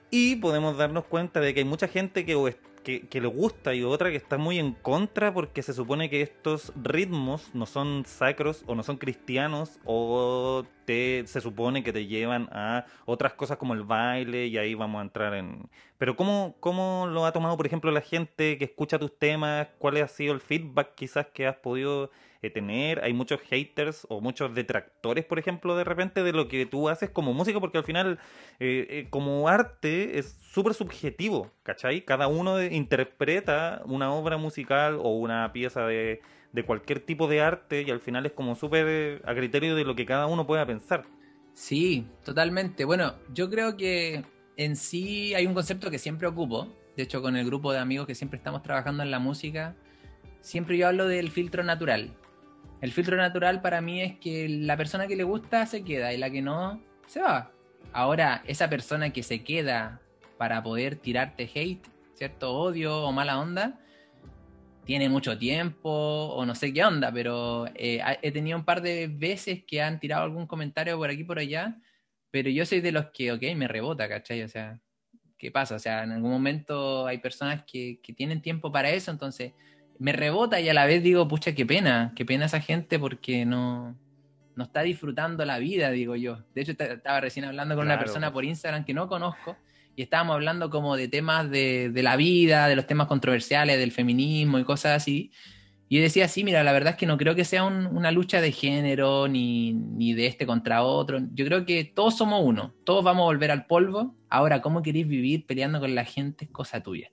Y 0.09 0.37
podemos 0.37 0.77
darnos 0.77 1.05
cuenta 1.05 1.39
de 1.39 1.53
que 1.53 1.59
hay 1.59 1.65
mucha 1.65 1.87
gente 1.87 2.25
que 2.25 2.35
o, 2.35 2.49
que, 2.85 3.19
le 3.19 3.27
gusta 3.27 3.73
y 3.73 3.83
otra 3.83 4.11
que 4.11 4.17
está 4.17 4.37
muy 4.37 4.59
en 4.59 4.73
contra 4.73 5.33
porque 5.33 5.63
se 5.63 5.73
supone 5.73 6.09
que 6.09 6.21
estos 6.21 6.71
ritmos 6.75 7.49
no 7.53 7.65
son 7.65 8.03
sacros 8.05 8.63
o 8.67 8.75
no 8.75 8.83
son 8.83 8.97
cristianos 8.97 9.79
o 9.83 10.63
te, 10.85 11.23
se 11.25 11.41
supone 11.41 11.83
que 11.83 11.91
te 11.91 12.05
llevan 12.05 12.47
a 12.51 12.85
otras 13.05 13.33
cosas 13.33 13.57
como 13.57 13.73
el 13.73 13.83
baile 13.83 14.45
y 14.45 14.57
ahí 14.57 14.75
vamos 14.75 14.99
a 14.99 15.01
entrar 15.01 15.33
en... 15.33 15.67
Pero 15.97 16.15
¿cómo, 16.15 16.55
cómo 16.59 17.07
lo 17.09 17.25
ha 17.25 17.31
tomado, 17.31 17.57
por 17.57 17.65
ejemplo, 17.65 17.89
la 17.89 18.01
gente 18.01 18.57
que 18.59 18.65
escucha 18.65 18.99
tus 18.99 19.17
temas? 19.17 19.67
¿Cuál 19.79 19.97
ha 19.97 20.07
sido 20.07 20.33
el 20.33 20.39
feedback 20.39 20.93
quizás 20.93 21.25
que 21.33 21.47
has 21.47 21.55
podido 21.55 22.11
eh, 22.45 22.49
tener? 22.49 23.03
Hay 23.03 23.13
muchos 23.13 23.41
haters 23.41 24.05
o 24.09 24.21
muchos 24.21 24.53
detractores, 24.53 25.25
por 25.25 25.39
ejemplo, 25.39 25.75
de 25.75 25.83
repente 25.83 26.23
de 26.23 26.31
lo 26.33 26.47
que 26.47 26.65
tú 26.65 26.89
haces 26.89 27.09
como 27.09 27.33
músico, 27.33 27.59
porque 27.59 27.77
al 27.77 27.83
final, 27.83 28.19
eh, 28.59 28.87
eh, 28.89 29.07
como 29.09 29.47
arte, 29.49 30.17
es 30.19 30.37
súper 30.51 30.73
subjetivo, 30.73 31.51
¿cachai? 31.63 32.05
Cada 32.05 32.27
uno, 32.27 32.61
interpreta 32.61 33.81
una 33.85 34.11
obra 34.13 34.37
musical 34.37 34.97
o 35.01 35.17
una 35.17 35.51
pieza 35.53 35.85
de, 35.85 36.21
de 36.51 36.65
cualquier 36.65 36.99
tipo 36.99 37.27
de 37.27 37.41
arte 37.41 37.83
y 37.83 37.91
al 37.91 37.99
final 37.99 38.25
es 38.25 38.31
como 38.31 38.55
súper 38.55 39.21
a 39.25 39.33
criterio 39.35 39.75
de 39.75 39.83
lo 39.83 39.95
que 39.95 40.05
cada 40.05 40.27
uno 40.27 40.47
pueda 40.47 40.65
pensar. 40.65 41.05
Sí, 41.53 42.05
totalmente. 42.23 42.85
Bueno, 42.85 43.15
yo 43.33 43.49
creo 43.49 43.77
que 43.77 44.23
en 44.57 44.75
sí 44.75 45.33
hay 45.33 45.45
un 45.45 45.53
concepto 45.53 45.89
que 45.89 45.99
siempre 45.99 46.27
ocupo. 46.27 46.67
De 46.95 47.03
hecho, 47.03 47.21
con 47.21 47.35
el 47.35 47.45
grupo 47.45 47.73
de 47.73 47.79
amigos 47.79 48.07
que 48.07 48.15
siempre 48.15 48.37
estamos 48.37 48.61
trabajando 48.61 49.03
en 49.03 49.11
la 49.11 49.19
música, 49.19 49.75
siempre 50.41 50.77
yo 50.77 50.87
hablo 50.87 51.07
del 51.07 51.29
filtro 51.31 51.63
natural. 51.63 52.13
El 52.85 52.91
filtro 52.91 53.17
natural 53.17 53.63
para 53.63 53.81
mí 53.81 53.99
es 53.99 54.19
que 54.19 54.47
la 54.47 54.77
persona 54.77 55.07
que 55.07 55.15
le 55.15 55.23
gusta 55.23 55.65
se 55.65 55.83
queda 55.83 56.13
y 56.13 56.19
la 56.19 56.29
que 56.29 56.43
no 56.43 56.79
se 57.07 57.19
va. 57.19 57.51
Ahora, 57.91 58.43
esa 58.45 58.69
persona 58.69 59.09
que 59.09 59.23
se 59.23 59.43
queda 59.43 60.01
para 60.37 60.61
poder 60.61 60.95
tirarte 60.95 61.49
hate, 61.51 61.83
¿cierto? 62.13 62.53
Odio 62.53 63.05
o 63.05 63.11
mala 63.11 63.39
onda, 63.39 63.79
tiene 64.85 65.09
mucho 65.09 65.35
tiempo 65.35 65.89
o 65.89 66.45
no 66.45 66.53
sé 66.53 66.71
qué 66.73 66.85
onda, 66.85 67.11
pero 67.11 67.65
eh, 67.73 68.03
he 68.21 68.31
tenido 68.31 68.55
un 68.55 68.65
par 68.65 68.83
de 68.83 69.07
veces 69.07 69.63
que 69.63 69.81
han 69.81 69.99
tirado 69.99 70.21
algún 70.21 70.45
comentario 70.45 70.95
por 70.95 71.09
aquí 71.09 71.23
por 71.23 71.39
allá, 71.39 71.81
pero 72.29 72.51
yo 72.51 72.67
soy 72.67 72.81
de 72.81 72.91
los 72.91 73.07
que, 73.07 73.31
ok, 73.31 73.41
me 73.55 73.67
rebota, 73.67 74.07
¿cachai? 74.07 74.43
O 74.43 74.47
sea, 74.47 74.79
¿qué 75.39 75.49
pasa? 75.49 75.73
O 75.73 75.79
sea, 75.79 76.03
en 76.03 76.11
algún 76.11 76.29
momento 76.29 77.07
hay 77.07 77.17
personas 77.17 77.63
que, 77.65 77.99
que 78.03 78.13
tienen 78.13 78.43
tiempo 78.43 78.71
para 78.71 78.91
eso, 78.91 79.09
entonces 79.09 79.53
me 79.99 80.11
rebota 80.11 80.59
y 80.59 80.69
a 80.69 80.73
la 80.73 80.85
vez 80.85 81.03
digo, 81.03 81.27
pucha, 81.27 81.53
qué 81.53 81.65
pena, 81.65 82.13
qué 82.15 82.25
pena 82.25 82.45
esa 82.45 82.61
gente 82.61 82.99
porque 82.99 83.45
no, 83.45 83.95
no 84.55 84.63
está 84.63 84.81
disfrutando 84.81 85.45
la 85.45 85.59
vida, 85.59 85.91
digo 85.91 86.15
yo. 86.15 86.39
De 86.53 86.61
hecho, 86.61 86.71
estaba 86.71 87.21
recién 87.21 87.45
hablando 87.45 87.75
con 87.75 87.85
una 87.85 87.99
persona 87.99 88.31
por 88.31 88.45
Instagram 88.45 88.85
que 88.85 88.93
no 88.93 89.07
conozco 89.07 89.57
y 89.95 90.01
estábamos 90.01 90.35
hablando 90.35 90.69
como 90.69 90.97
de 90.97 91.07
temas 91.07 91.49
de, 91.49 91.89
de, 91.89 92.03
la 92.03 92.15
vida, 92.15 92.67
de 92.67 92.75
los 92.75 92.87
temas 92.87 93.07
controversiales, 93.07 93.77
del 93.77 93.91
feminismo 93.91 94.59
y 94.59 94.63
cosas 94.63 94.97
así. 94.97 95.31
Y 95.87 95.99
decía, 95.99 96.27
sí, 96.27 96.43
mira, 96.43 96.63
la 96.63 96.73
verdad 96.73 96.93
es 96.93 96.97
que 96.97 97.05
no 97.05 97.17
creo 97.17 97.35
que 97.35 97.45
sea 97.45 97.63
una 97.63 98.11
lucha 98.11 98.41
de 98.41 98.51
género 98.51 99.27
ni, 99.27 99.73
ni, 99.73 100.13
de 100.13 100.25
este 100.25 100.47
contra 100.47 100.83
otro. 100.83 101.19
Yo 101.33 101.45
creo 101.45 101.65
que 101.65 101.83
todos 101.83 102.17
somos 102.17 102.41
uno, 102.43 102.73
todos 102.83 103.03
vamos 103.03 103.21
a 103.21 103.25
volver 103.25 103.51
al 103.51 103.67
polvo. 103.67 104.15
Ahora, 104.29 104.61
¿cómo 104.61 104.81
queréis 104.81 105.07
vivir 105.07 105.45
peleando 105.45 105.79
con 105.79 105.93
la 105.93 106.03
gente? 106.03 106.45
Es 106.45 106.51
cosa 106.51 106.81
tuya. 106.81 107.11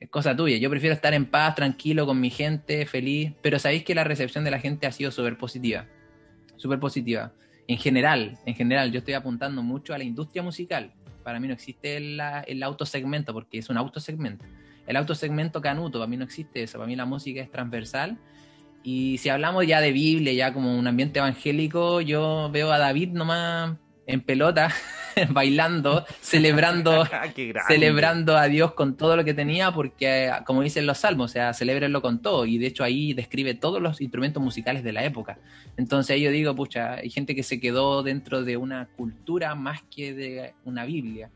Es 0.00 0.08
cosa 0.08 0.36
tuya. 0.36 0.56
Yo 0.58 0.70
prefiero 0.70 0.94
estar 0.94 1.14
en 1.14 1.26
paz, 1.26 1.54
tranquilo, 1.54 2.06
con 2.06 2.20
mi 2.20 2.30
gente, 2.30 2.86
feliz. 2.86 3.32
Pero 3.42 3.58
sabéis 3.58 3.84
que 3.84 3.94
la 3.94 4.04
recepción 4.04 4.44
de 4.44 4.50
la 4.50 4.60
gente 4.60 4.86
ha 4.86 4.92
sido 4.92 5.10
súper 5.10 5.36
positiva. 5.36 5.86
Súper 6.56 6.78
positiva. 6.78 7.32
En 7.66 7.78
general, 7.78 8.38
en 8.46 8.54
general, 8.54 8.92
yo 8.92 8.98
estoy 8.98 9.14
apuntando 9.14 9.62
mucho 9.62 9.94
a 9.94 9.98
la 9.98 10.04
industria 10.04 10.42
musical 10.42 10.92
para 11.28 11.40
mí 11.40 11.46
no 11.46 11.52
existe 11.52 11.98
el, 11.98 12.18
el 12.46 12.62
autosegmento, 12.62 13.34
porque 13.34 13.58
es 13.58 13.68
un 13.68 13.76
autosegmento. 13.76 14.46
El 14.86 14.96
autosegmento 14.96 15.60
canuto, 15.60 15.98
para 15.98 16.08
mí 16.08 16.16
no 16.16 16.24
existe 16.24 16.62
eso, 16.62 16.78
para 16.78 16.88
mí 16.88 16.96
la 16.96 17.04
música 17.04 17.42
es 17.42 17.50
transversal. 17.50 18.16
Y 18.82 19.18
si 19.18 19.28
hablamos 19.28 19.66
ya 19.66 19.82
de 19.82 19.92
Biblia, 19.92 20.32
ya 20.32 20.54
como 20.54 20.78
un 20.78 20.86
ambiente 20.86 21.18
evangélico, 21.18 22.00
yo 22.00 22.48
veo 22.50 22.72
a 22.72 22.78
David 22.78 23.10
nomás 23.10 23.76
en 24.06 24.22
pelota, 24.22 24.70
bailando, 25.30 26.04
celebrando, 26.20 27.02
Ah, 27.12 27.32
celebrando 27.66 28.36
a 28.36 28.46
Dios 28.46 28.74
con 28.74 28.96
todo 28.96 29.16
lo 29.16 29.24
que 29.24 29.34
tenía, 29.34 29.72
porque 29.72 30.30
como 30.46 30.62
dicen 30.62 30.86
los 30.86 30.98
salmos, 30.98 31.30
o 31.30 31.32
sea, 31.32 31.54
celebrenlo 31.54 32.02
con 32.02 32.20
todo, 32.20 32.46
y 32.46 32.58
de 32.58 32.66
hecho 32.66 32.84
ahí 32.84 33.12
describe 33.12 33.54
todos 33.54 33.80
los 33.80 34.00
instrumentos 34.00 34.42
musicales 34.42 34.84
de 34.84 34.92
la 34.92 35.04
época. 35.04 35.38
Entonces 35.76 36.20
yo 36.20 36.30
digo, 36.30 36.54
pucha, 36.54 36.94
hay 36.94 37.10
gente 37.10 37.34
que 37.34 37.42
se 37.42 37.60
quedó 37.60 38.02
dentro 38.02 38.44
de 38.44 38.56
una 38.56 38.86
cultura 38.96 39.54
más 39.54 39.82
que 39.90 40.14
de 40.14 40.54
una 40.64 40.84
Biblia. 40.84 41.30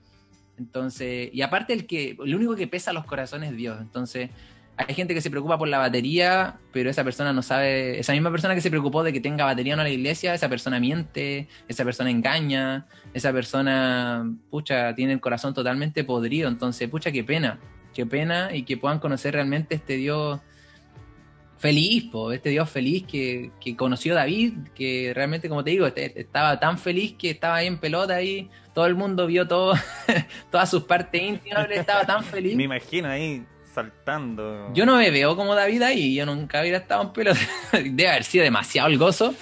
Entonces, 0.59 1.31
y 1.33 1.43
aparte 1.43 1.73
el 1.73 1.87
que, 1.87 2.17
el 2.25 2.35
único 2.35 2.55
que 2.55 2.67
pesa 2.67 2.93
los 2.93 3.05
corazones 3.05 3.50
es 3.50 3.57
Dios. 3.57 3.79
Entonces, 3.81 4.31
hay 4.76 4.95
gente 4.95 5.14
que 5.14 5.21
se 5.21 5.31
preocupa 5.31 5.59
por 5.59 5.69
la 5.69 5.79
batería, 5.79 6.57
pero 6.73 6.91
esa 6.91 7.05
persona 7.05 7.33
no 7.33 7.43
sabe, 7.43 7.99
esa 7.99 8.12
misma 8.12 8.31
persona 8.31 8.55
que 8.55 8.61
se 8.61 8.71
preocupó 8.71 9.02
de 9.02 9.12
que 9.12 9.21
tenga 9.21 9.45
batería 9.45 9.75
o 9.75 9.76
no 9.76 9.83
en 9.83 9.88
la 9.88 9.95
iglesia, 9.95 10.35
esa 10.35 10.49
persona 10.49 10.81
miente, 10.81 11.49
esa 11.69 11.85
persona 11.85 12.11
engaña, 12.11 12.87
esa 13.12 13.33
persona, 13.33 14.31
pucha, 14.50 14.95
tiene 14.95 15.12
el 15.12 15.21
corazón 15.21 15.52
totalmente 15.55 16.05
podrido, 16.05 16.49
entonces, 16.49 16.88
pucha, 16.88 17.12
qué 17.12 17.23
pena, 17.23 17.59
qué 17.95 18.07
pena 18.07 18.55
y 18.55 18.62
que 18.62 18.76
puedan 18.76 18.99
conocer 18.99 19.35
realmente 19.35 19.75
este 19.75 19.97
Dios 19.97 20.41
feliz, 21.59 22.05
po, 22.11 22.33
este 22.33 22.49
Dios 22.49 22.69
feliz 22.69 23.05
que, 23.05 23.52
que, 23.61 23.76
conoció 23.76 24.14
David, 24.14 24.55
que 24.75 25.12
realmente, 25.14 25.49
como 25.49 25.62
te 25.62 25.71
digo, 25.71 25.87
este, 25.87 26.19
estaba 26.21 26.59
tan 26.59 26.79
feliz 26.79 27.14
que 27.17 27.31
estaba 27.31 27.57
ahí 27.57 27.67
en 27.69 27.79
pelota 27.79 28.17
ahí, 28.17 28.50
todo 28.75 28.87
el 28.87 28.97
mundo 28.97 29.26
vio 29.26 29.47
todo, 29.47 29.75
todas 30.50 30.71
sus 30.71 30.85
partes 30.85 31.23
íntimas, 31.23 31.71
estaba 31.71 32.05
tan 32.05 32.25
feliz. 32.25 32.57
Me 32.57 32.64
imagino 32.64 33.09
ahí 33.09 33.45
saltando. 33.73 34.73
Yo 34.75 34.87
no 34.87 34.97
me 34.97 35.11
veo 35.11 35.37
como 35.37 35.55
David 35.55 35.83
ahí, 35.83 36.14
yo 36.14 36.26
nunca 36.26 36.61
hubiera 36.61 36.79
estado 36.79 37.02
en 37.02 37.12
pelota. 37.12 37.41
Debe 37.73 38.09
haber 38.09 38.25
sido 38.25 38.45
demasiado 38.45 38.88
el 38.88 38.99
gozo 38.99 39.35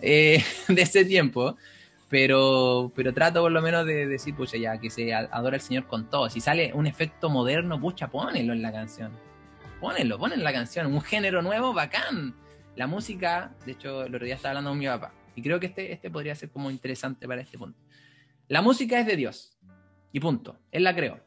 eh, 0.00 0.42
de 0.68 0.82
ese 0.82 1.04
tiempo. 1.04 1.56
Pero, 2.08 2.92
pero 2.94 3.12
trato 3.12 3.42
por 3.42 3.50
lo 3.50 3.60
menos 3.60 3.84
de 3.84 4.06
decir, 4.06 4.34
pucha, 4.34 4.56
ya 4.56 4.78
que 4.78 4.90
se 4.90 5.12
adora 5.12 5.56
al 5.56 5.60
Señor 5.60 5.86
con 5.86 6.08
todo. 6.08 6.30
Si 6.30 6.40
sale 6.40 6.72
un 6.72 6.86
efecto 6.86 7.28
moderno, 7.28 7.80
pucha, 7.80 8.08
ponelo 8.08 8.52
en 8.52 8.62
la 8.62 8.70
canción. 8.70 9.10
Pónelo, 9.80 10.16
ponelo 10.16 10.40
en 10.40 10.44
la 10.44 10.52
canción. 10.52 10.86
Un 10.86 11.00
género 11.00 11.42
nuevo, 11.42 11.72
bacán. 11.72 12.36
La 12.76 12.86
música, 12.86 13.52
de 13.64 13.72
hecho, 13.72 14.04
el 14.04 14.14
otro 14.14 14.24
día 14.24 14.36
estaba 14.36 14.50
hablando 14.50 14.70
con 14.70 14.78
mi 14.78 14.86
papá. 14.86 15.12
Y 15.34 15.42
creo 15.42 15.58
que 15.58 15.66
este, 15.66 15.92
este 15.92 16.08
podría 16.10 16.34
ser 16.36 16.50
como 16.50 16.70
interesante 16.70 17.26
para 17.26 17.40
este 17.40 17.58
punto. 17.58 17.78
La 18.46 18.62
música 18.62 19.00
es 19.00 19.06
de 19.06 19.16
Dios. 19.16 19.58
Y 20.12 20.20
punto. 20.20 20.60
Él 20.70 20.84
la 20.84 20.94
creó. 20.94 21.18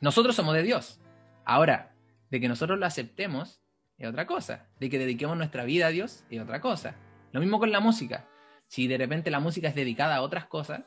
Nosotros 0.00 0.36
somos 0.36 0.54
de 0.54 0.62
Dios. 0.62 1.00
Ahora, 1.46 1.94
de 2.30 2.40
que 2.40 2.48
nosotros 2.48 2.78
lo 2.78 2.84
aceptemos 2.84 3.62
es 3.96 4.08
otra 4.08 4.26
cosa. 4.26 4.66
De 4.78 4.90
que 4.90 4.98
dediquemos 4.98 5.36
nuestra 5.38 5.64
vida 5.64 5.86
a 5.86 5.90
Dios 5.90 6.24
es 6.28 6.42
otra 6.42 6.60
cosa. 6.60 6.96
Lo 7.32 7.40
mismo 7.40 7.58
con 7.58 7.70
la 7.70 7.80
música. 7.80 8.28
Si 8.66 8.88
de 8.88 8.98
repente 8.98 9.30
la 9.30 9.40
música 9.40 9.68
es 9.68 9.74
dedicada 9.74 10.16
a 10.16 10.22
otras 10.22 10.46
cosas, 10.46 10.82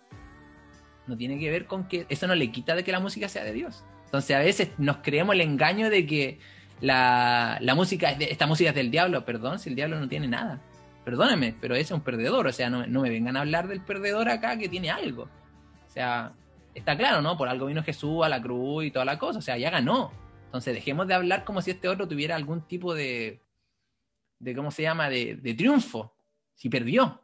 no 1.07 1.17
tiene 1.17 1.39
que 1.39 1.49
ver 1.49 1.65
con 1.65 1.87
que 1.87 2.05
eso 2.09 2.27
no 2.27 2.35
le 2.35 2.51
quita 2.51 2.75
de 2.75 2.83
que 2.83 2.91
la 2.91 2.99
música 2.99 3.29
sea 3.29 3.43
de 3.43 3.53
Dios. 3.53 3.83
Entonces 4.05 4.35
a 4.35 4.39
veces 4.39 4.71
nos 4.77 4.97
creemos 4.97 5.33
el 5.33 5.41
engaño 5.41 5.89
de 5.89 6.05
que 6.05 6.39
la, 6.81 7.57
la 7.61 7.73
música 7.73 8.11
esta 8.11 8.45
música 8.45 8.71
es 8.71 8.75
del 8.75 8.91
diablo. 8.91 9.23
Perdón, 9.23 9.59
si 9.59 9.69
el 9.69 9.75
diablo 9.75 9.97
no 9.97 10.09
tiene 10.09 10.27
nada. 10.27 10.59
Perdóneme, 11.05 11.55
pero 11.59 11.75
ese 11.75 11.83
es 11.83 11.91
un 11.91 12.01
perdedor. 12.01 12.47
O 12.47 12.51
sea, 12.51 12.69
no, 12.69 12.85
no 12.85 13.01
me 13.01 13.09
vengan 13.09 13.37
a 13.37 13.41
hablar 13.41 13.69
del 13.69 13.79
perdedor 13.79 14.27
acá 14.27 14.57
que 14.57 14.67
tiene 14.67 14.91
algo. 14.91 15.23
O 15.87 15.91
sea, 15.91 16.33
está 16.75 16.97
claro, 16.97 17.21
¿no? 17.21 17.37
Por 17.37 17.47
algo 17.47 17.67
vino 17.67 17.81
Jesús 17.81 18.25
a 18.25 18.29
la 18.29 18.41
cruz 18.41 18.83
y 18.83 18.91
toda 18.91 19.05
la 19.05 19.17
cosa. 19.17 19.39
O 19.39 19.41
sea, 19.41 19.57
ya 19.57 19.69
ganó. 19.69 20.11
Entonces 20.49 20.73
dejemos 20.73 21.07
de 21.07 21.13
hablar 21.13 21.45
como 21.45 21.61
si 21.61 21.69
este 21.69 21.87
otro 21.87 22.07
tuviera 22.07 22.35
algún 22.35 22.67
tipo 22.67 22.95
de, 22.95 23.39
de 24.39 24.55
¿cómo 24.55 24.71
se 24.71 24.81
llama?, 24.81 25.07
de, 25.07 25.35
de 25.35 25.53
triunfo. 25.53 26.15
Si 26.55 26.69
perdió. 26.69 27.21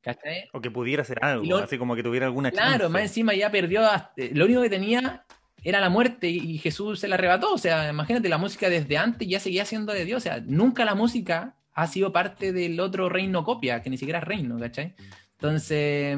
¿Cachai? 0.00 0.48
O 0.52 0.60
que 0.60 0.70
pudiera 0.70 1.02
hacer 1.02 1.18
algo, 1.22 1.44
lo, 1.44 1.58
así 1.58 1.76
como 1.76 1.96
que 1.96 2.02
tuviera 2.02 2.26
alguna 2.26 2.50
Claro, 2.52 2.84
chance. 2.84 2.88
más 2.88 3.02
encima 3.02 3.34
ya 3.34 3.50
perdió, 3.50 3.84
hasta, 3.84 4.22
lo 4.32 4.44
único 4.44 4.62
que 4.62 4.70
tenía 4.70 5.26
era 5.62 5.80
la 5.80 5.90
muerte 5.90 6.28
y 6.28 6.56
Jesús 6.58 7.00
se 7.00 7.08
la 7.08 7.16
arrebató. 7.16 7.52
O 7.52 7.58
sea, 7.58 7.90
imagínate, 7.90 8.28
la 8.28 8.38
música 8.38 8.70
desde 8.70 8.96
antes 8.96 9.28
ya 9.28 9.40
seguía 9.40 9.64
siendo 9.64 9.92
de 9.92 10.04
Dios. 10.04 10.18
O 10.18 10.20
sea, 10.22 10.40
nunca 10.46 10.84
la 10.84 10.94
música 10.94 11.56
ha 11.74 11.86
sido 11.88 12.12
parte 12.12 12.52
del 12.52 12.78
otro 12.78 13.08
reino 13.08 13.44
copia, 13.44 13.82
que 13.82 13.90
ni 13.90 13.98
siquiera 13.98 14.20
es 14.20 14.24
reino, 14.24 14.58
¿cachai? 14.58 14.94
Entonces, 15.32 16.16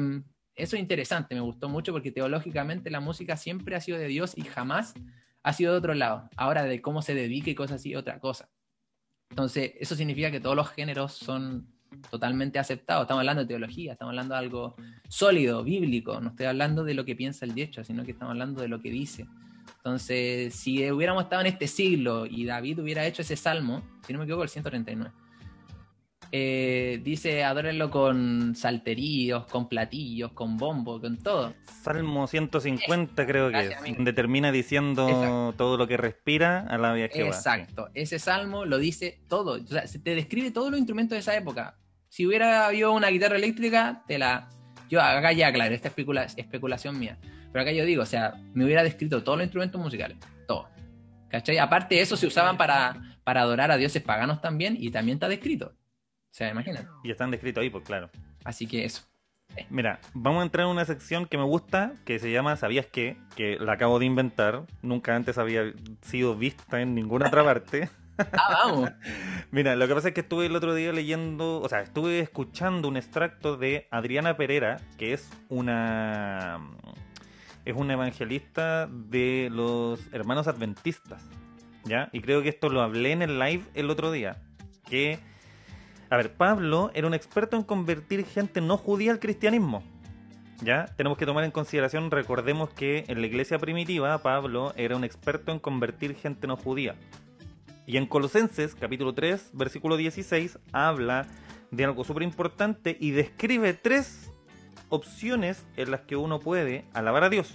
eso 0.55 0.75
es 0.75 0.81
interesante, 0.81 1.33
me 1.33 1.41
gustó 1.41 1.67
mucho 1.67 1.91
porque 1.91 2.11
teológicamente 2.11 2.89
la 2.91 2.99
música 2.99 3.37
siempre 3.37 3.75
ha 3.75 3.81
sido 3.81 3.97
de 3.97 4.07
Dios 4.07 4.33
y 4.37 4.43
jamás 4.43 4.93
ha 5.43 5.53
sido 5.53 5.73
de 5.73 5.77
otro 5.77 5.93
lado. 5.93 6.29
Ahora, 6.37 6.63
de 6.63 6.81
cómo 6.81 7.01
se 7.01 7.13
dedique 7.13 7.51
y 7.51 7.55
cosas 7.55 7.81
así, 7.81 7.95
otra 7.95 8.19
cosa. 8.19 8.49
Entonces, 9.29 9.73
eso 9.79 9.95
significa 9.95 10.31
que 10.31 10.39
todos 10.39 10.55
los 10.55 10.69
géneros 10.69 11.13
son 11.13 11.67
totalmente 12.09 12.59
aceptados. 12.59 13.03
Estamos 13.03 13.21
hablando 13.21 13.41
de 13.41 13.47
teología, 13.47 13.93
estamos 13.93 14.11
hablando 14.11 14.35
de 14.35 14.39
algo 14.39 14.75
sólido, 15.09 15.63
bíblico. 15.63 16.19
No 16.21 16.29
estoy 16.29 16.45
hablando 16.47 16.83
de 16.83 16.93
lo 16.93 17.05
que 17.05 17.15
piensa 17.15 17.45
el 17.45 17.53
dicho, 17.53 17.83
sino 17.83 18.03
que 18.03 18.11
estamos 18.11 18.31
hablando 18.31 18.61
de 18.61 18.67
lo 18.67 18.79
que 18.79 18.89
dice. 18.89 19.27
Entonces, 19.77 20.55
si 20.55 20.89
hubiéramos 20.91 21.23
estado 21.23 21.41
en 21.41 21.47
este 21.47 21.67
siglo 21.67 22.25
y 22.25 22.45
David 22.45 22.79
hubiera 22.79 23.05
hecho 23.05 23.21
ese 23.21 23.35
salmo, 23.35 23.83
si 24.05 24.13
no 24.13 24.19
me 24.19 24.25
equivoco, 24.25 24.43
el 24.43 24.49
139, 24.49 25.11
eh, 26.35 26.99
dice 27.03 27.43
adórenlo 27.43 27.91
con 27.91 28.55
salteríos, 28.55 29.45
con 29.45 29.69
platillos, 29.69 30.31
con 30.31 30.57
bombo, 30.57 30.99
con 30.99 31.19
todo. 31.19 31.53
Salmo 31.83 32.25
150 32.25 33.27
creo 33.27 33.51
que 33.51 33.59
es, 33.59 33.77
amigo. 33.77 33.97
donde 33.97 34.13
termina 34.13 34.51
diciendo 34.51 35.07
Exacto. 35.07 35.53
todo 35.55 35.77
lo 35.77 35.87
que 35.87 35.95
respira 35.95 36.61
a 36.61 36.79
la 36.79 36.91
vía 36.93 37.07
Jehová. 37.09 37.29
Exacto. 37.29 37.89
Ese 37.93 38.17
salmo 38.17 38.65
lo 38.65 38.79
dice 38.79 39.21
todo. 39.27 39.61
O 39.61 39.67
sea, 39.67 39.85
se 39.85 39.99
te 39.99 40.15
describe 40.15 40.49
todos 40.49 40.71
los 40.71 40.79
instrumentos 40.79 41.15
de 41.15 41.19
esa 41.19 41.35
época. 41.37 41.77
Si 42.09 42.25
hubiera 42.25 42.65
habido 42.65 42.93
una 42.93 43.09
guitarra 43.09 43.35
eléctrica, 43.35 44.03
te 44.07 44.17
la. 44.17 44.49
Yo 44.89 45.01
acá 45.03 45.33
ya, 45.33 45.53
claro, 45.53 45.75
esta 45.75 45.89
especula... 45.89 46.23
especulación 46.23 46.97
mía. 46.97 47.19
Pero 47.51 47.61
acá 47.61 47.71
yo 47.71 47.85
digo, 47.85 48.01
o 48.01 48.07
sea, 48.07 48.33
me 48.55 48.65
hubiera 48.65 48.81
descrito 48.81 49.21
todos 49.23 49.37
los 49.37 49.45
instrumentos 49.45 49.79
musicales. 49.79 50.17
Todos. 50.47 50.65
¿Cachai? 51.29 51.59
Aparte, 51.59 52.01
eso 52.01 52.17
se 52.17 52.25
usaban 52.25 52.57
para, 52.57 53.19
para 53.23 53.41
adorar 53.41 53.69
a 53.69 53.77
dioses 53.77 54.01
paganos 54.01 54.41
también, 54.41 54.75
y 54.79 54.89
también 54.89 55.17
está 55.17 55.27
descrito. 55.27 55.73
O 56.33 56.35
sea, 56.35 56.49
imagínate. 56.49 56.87
Y 57.03 57.11
están 57.11 57.29
descritos 57.29 57.61
ahí, 57.61 57.69
pues 57.69 57.83
claro. 57.83 58.09
Así 58.43 58.65
que 58.65 58.85
eso. 58.85 59.03
Mira, 59.69 59.99
vamos 60.15 60.41
a 60.41 60.43
entrar 60.43 60.65
en 60.65 60.71
una 60.71 60.83
sección 60.83 61.27
que 61.27 61.37
me 61.37 61.43
gusta, 61.43 61.93
que 62.05 62.17
se 62.17 62.31
llama 62.31 62.57
¿Sabías 62.57 62.87
qué? 62.87 63.17
Que 63.35 63.59
la 63.59 63.73
acabo 63.73 63.99
de 63.99 64.05
inventar. 64.07 64.65
Nunca 64.81 65.15
antes 65.15 65.37
había 65.37 65.73
sido 66.01 66.35
vista 66.35 66.81
en 66.81 66.95
ninguna 66.95 67.27
otra 67.27 67.43
parte. 67.43 67.89
Ah, 68.31 68.65
vamos. 68.65 68.91
Mira, 69.51 69.75
lo 69.75 69.87
que 69.87 69.95
pasa 69.95 70.09
es 70.09 70.13
que 70.13 70.21
estuve 70.21 70.45
el 70.45 70.55
otro 70.55 70.75
día 70.75 70.93
leyendo, 70.93 71.59
o 71.59 71.67
sea, 71.67 71.81
estuve 71.81 72.19
escuchando 72.19 72.87
un 72.87 72.95
extracto 72.95 73.57
de 73.57 73.87
Adriana 73.89 74.37
Pereira, 74.37 74.79
que 74.99 75.13
es 75.13 75.31
una 75.49 76.61
es 77.65 77.75
una 77.75 77.93
evangelista 77.93 78.85
de 78.85 79.49
los 79.51 79.99
hermanos 80.13 80.47
adventistas, 80.47 81.27
¿ya? 81.85 82.09
Y 82.13 82.21
creo 82.21 82.43
que 82.43 82.49
esto 82.49 82.69
lo 82.69 82.83
hablé 82.83 83.13
en 83.13 83.23
el 83.23 83.39
live 83.39 83.63
el 83.73 83.89
otro 83.89 84.11
día, 84.11 84.43
que 84.87 85.17
a 86.13 86.17
ver, 86.17 86.31
Pablo 86.31 86.91
era 86.93 87.07
un 87.07 87.15
experto 87.15 87.57
en 87.57 87.63
convertir 87.63 88.23
gente 88.23 88.61
no 88.61 88.77
judía 88.77 89.11
al 89.11 89.19
cristianismo. 89.19 89.81
¿Ya? 90.61 90.85
Tenemos 90.95 91.17
que 91.17 91.25
tomar 91.25 91.43
en 91.43 91.49
consideración, 91.49 92.11
recordemos 92.11 92.69
que 92.69 93.03
en 93.07 93.19
la 93.19 93.25
iglesia 93.25 93.57
primitiva 93.57 94.15
Pablo 94.19 94.73
era 94.77 94.95
un 94.95 95.03
experto 95.03 95.51
en 95.51 95.57
convertir 95.57 96.13
gente 96.13 96.45
no 96.45 96.55
judía. 96.55 96.93
Y 97.87 97.97
en 97.97 98.05
Colosenses, 98.05 98.75
capítulo 98.75 99.15
3, 99.15 99.53
versículo 99.53 99.97
16, 99.97 100.59
habla 100.71 101.25
de 101.71 101.83
algo 101.83 102.03
súper 102.03 102.21
importante 102.21 102.95
y 102.99 103.09
describe 103.09 103.73
tres 103.73 104.31
opciones 104.89 105.65
en 105.77 105.89
las 105.89 106.01
que 106.01 106.15
uno 106.15 106.39
puede 106.39 106.85
alabar 106.93 107.23
a 107.23 107.29
Dios. 107.29 107.51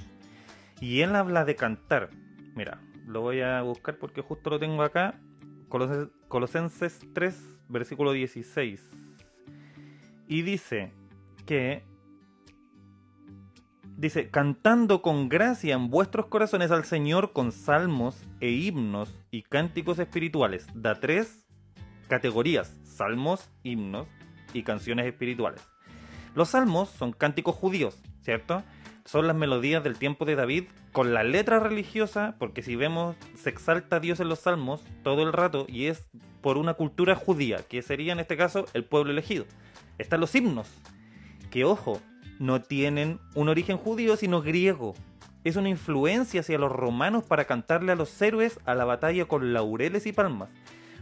Y 0.81 1.03
él 1.03 1.15
habla 1.15 1.45
de 1.45 1.55
cantar. 1.55 2.11
Mira, 2.57 2.81
lo 3.07 3.21
voy 3.21 3.41
a 3.41 3.63
buscar 3.63 3.99
porque 3.99 4.21
justo 4.21 4.51
lo 4.51 4.59
tengo 4.59 4.83
acá. 4.83 5.15
Colosenses 6.29 6.99
3, 7.15 7.58
versículo 7.69 8.13
16. 8.13 8.85
Y 10.27 10.43
dice 10.43 10.93
que 11.47 11.85
dice, 13.97 14.31
cantando 14.31 15.03
con 15.03 15.29
gracia 15.29 15.75
en 15.75 15.91
vuestros 15.91 16.27
corazones 16.27 16.71
al 16.71 16.85
Señor 16.85 17.33
con 17.33 17.53
salmos 17.53 18.23
e 18.41 18.51
himnos 18.51 19.25
y 19.31 19.43
cánticos 19.43 19.99
espirituales. 19.99 20.67
Da 20.75 21.01
tres 21.01 21.47
categorías, 22.09 22.77
salmos, 22.85 23.51
himnos 23.63 24.07
y 24.53 24.63
canciones 24.63 25.07
espirituales. 25.07 25.63
Los 26.35 26.51
salmos 26.51 26.91
son 26.91 27.13
cánticos 27.13 27.57
judíos, 27.57 28.01
¿cierto? 28.21 28.63
Son 29.09 29.27
las 29.27 29.35
melodías 29.35 29.83
del 29.83 29.97
tiempo 29.97 30.27
de 30.27 30.37
David 30.37 30.65
con 30.93 31.15
la 31.15 31.25
letra 31.25 31.59
religiosa, 31.61 32.35
porque 32.39 32.61
si 32.61 32.77
vemos, 32.77 33.17
se 33.37 33.49
exalta 33.49 33.97
a 33.97 34.01
Dios 34.01 34.21
en 34.21 34.29
los 34.29 34.41
salmos 34.41 34.83
todo 35.03 35.23
el 35.23 35.33
rato 35.33 35.65
y 35.67 35.87
es 35.87 36.11
por 36.43 36.59
una 36.59 36.75
cultura 36.75 37.15
judía, 37.15 37.63
que 37.71 37.81
sería 37.81 38.13
en 38.13 38.21
este 38.21 38.37
caso 38.37 38.67
el 38.75 38.85
pueblo 38.85 39.13
elegido. 39.13 39.47
Están 39.97 40.21
los 40.21 40.35
himnos, 40.35 40.69
que 41.51 41.65
ojo, 41.65 42.03
no 42.39 42.61
tienen 42.61 43.19
un 43.35 43.49
origen 43.49 43.79
judío, 43.79 44.15
sino 44.15 44.43
griego. 44.43 44.95
Es 45.43 45.57
una 45.57 45.71
influencia 45.71 46.43
hacia 46.43 46.59
los 46.59 46.71
romanos 46.71 47.25
para 47.25 47.47
cantarle 47.47 47.93
a 47.93 47.97
los 47.97 48.21
héroes 48.21 48.61
a 48.67 48.75
la 48.75 48.85
batalla 48.85 49.25
con 49.25 49.55
laureles 49.55 50.05
y 50.05 50.13
palmas. 50.13 50.51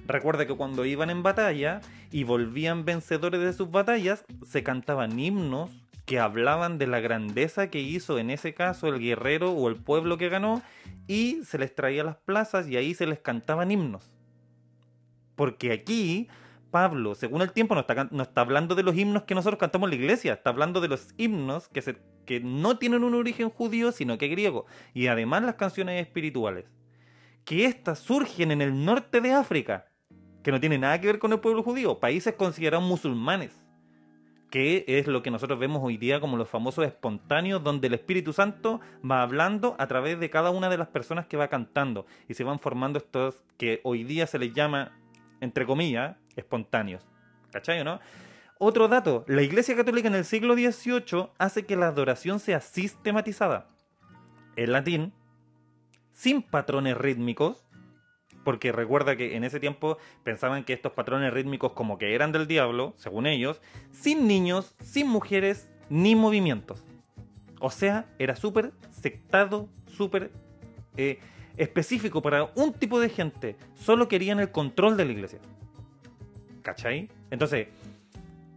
Recuerda 0.07 0.47
que 0.47 0.55
cuando 0.55 0.85
iban 0.85 1.11
en 1.11 1.25
batalla 1.25 1.81
y 2.13 2.23
volvían 2.23 2.85
vencedores 2.85 3.41
de 3.41 3.53
sus 3.53 3.73
batallas, 3.73 4.25
se 4.47 4.63
cantaban 4.63 5.19
himnos 5.19 5.73
que 6.07 6.21
hablaban 6.21 6.79
de 6.79 6.87
la 6.87 7.01
grandeza 7.01 7.69
que 7.69 7.81
hizo 7.81 8.19
en 8.19 8.31
ese 8.31 8.55
caso 8.55 8.87
el 8.87 9.01
guerrero 9.01 9.53
o 9.53 9.69
el 9.69 9.77
pueblo 9.77 10.17
que 10.17 10.29
ganó 10.29 10.63
y 11.09 11.41
se 11.45 11.59
les 11.59 11.75
traía 11.75 12.03
a 12.03 12.07
las 12.07 12.17
plazas 12.17 12.69
y 12.69 12.77
ahí 12.77 12.95
se 12.95 13.07
les 13.07 13.19
cantaban 13.19 13.73
himnos. 13.73 14.09
Porque 15.35 15.73
aquí 15.73 16.29
Pablo, 16.71 17.15
según 17.15 17.43
el 17.43 17.53
tiempo, 17.53 17.75
no 17.75 18.23
está, 18.23 18.41
hablando 18.41 18.75
de 18.75 18.85
los 18.85 18.97
himnos 18.97 19.25
que 19.25 19.35
nosotros 19.35 19.59
cantamos 19.59 19.89
en 19.89 19.99
la 19.99 20.03
iglesia, 20.03 20.35
está 20.35 20.51
hablando 20.51 20.81
de 20.81 20.89
los 20.89 21.13
himnos 21.17 21.69
que, 21.69 21.83
se, 21.83 21.97
que 22.25 22.41
no 22.41 22.79
tienen 22.79 23.03
un 23.03 23.15
origen 23.15 23.51
judío, 23.51 23.91
sino 23.93 24.17
que 24.17 24.29
griego. 24.29 24.67
Y 24.95 25.09
además 25.09 25.43
las 25.43 25.57
canciones 25.57 26.01
espirituales, 26.01 26.67
que 27.45 27.65
éstas 27.65 27.99
surgen 27.99 28.53
en 28.53 28.63
el 28.63 28.85
norte 28.85 29.21
de 29.21 29.33
África, 29.33 29.87
que 30.45 30.53
no 30.53 30.61
tienen 30.61 30.83
nada 30.83 31.01
que 31.01 31.09
ver 31.09 31.19
con 31.19 31.33
el 31.33 31.41
pueblo 31.41 31.65
judío, 31.65 31.99
países 31.99 32.35
considerados 32.35 32.87
musulmanes, 32.87 33.66
que 34.57 34.87
es 34.89 35.07
lo 35.07 35.23
que 35.23 35.31
nosotros 35.31 35.59
vemos 35.59 35.83
hoy 35.85 35.99
día 35.99 36.19
como 36.19 36.39
los 36.39 36.49
famosos 36.49 36.87
espontáneos, 36.87 37.63
donde 37.63 37.89
el 37.89 37.93
Espíritu 37.93 38.33
Santo 38.33 38.81
va 39.05 39.21
hablando 39.21 39.77
a 39.79 39.87
través 39.87 40.19
de 40.19 40.31
cada 40.31 40.49
una 40.49 40.71
de 40.71 40.79
las 40.79 40.89
personas 40.89 41.27
que 41.27 41.37
va 41.37 41.49
cantando, 41.49 42.07
y 42.27 42.33
se 42.33 42.43
van 42.43 42.59
formando 42.59 42.99
estos 42.99 43.43
que 43.59 43.83
hoy 43.85 44.03
día 44.03 44.27
se 44.27 44.39
les 44.39 44.55
llama, 44.55 44.99
entre 45.43 45.67
comillas, 45.67 46.17
espontáneos. 46.37 47.07
¿Cachai 47.53 47.83
o 47.83 47.85
no? 47.85 48.01
Otro 48.59 48.89
dato, 48.89 49.27
la 49.29 49.43
Iglesia 49.43 49.77
Católica 49.77 50.09
en 50.09 50.15
el 50.15 50.25
siglo 50.25 50.55
XVIII 50.55 51.29
hace 51.37 51.67
que 51.67 51.77
la 51.77 51.89
adoración 51.89 52.41
sea 52.41 52.63
sistematizada. 52.63 53.69
En 54.57 54.73
latín, 54.73 55.13
sin 56.15 56.41
patrones 56.41 56.97
rítmicos, 56.97 57.66
porque 58.47 58.71
recuerda 58.71 59.17
que 59.17 59.35
en 59.35 59.43
ese 59.43 59.59
tiempo 59.59 59.99
pensaban 60.23 60.63
que 60.63 60.73
estos 60.73 60.93
patrones 60.93 61.35
rítmicos 61.35 61.73
como 61.73 61.99
que 61.99 62.15
eran 62.15 62.31
del 62.31 62.47
diablo, 62.47 62.95
según 62.97 63.27
ellos, 63.27 63.61
sin 63.91 64.29
niños, 64.29 64.77
sin 64.79 65.09
mujeres, 65.09 65.69
ni 65.91 66.15
movimientos. 66.15 66.85
O 67.59 67.73
sea, 67.73 68.07
era 68.21 68.37
súper 68.37 68.71
sectado, 68.93 69.69
súper 69.89 70.31
eh, 70.97 71.19
específico 71.57 72.23
para 72.23 72.53
un 72.55 72.73
tipo 72.73 73.01
de 73.01 73.09
gente. 73.09 73.57
Solo 73.75 74.07
querían 74.07 74.39
el 74.39 74.53
control 74.53 74.97
de 74.97 75.07
la 75.07 75.11
iglesia. 75.11 75.41
¿Cachai? 76.63 77.09
Entonces, 77.33 77.67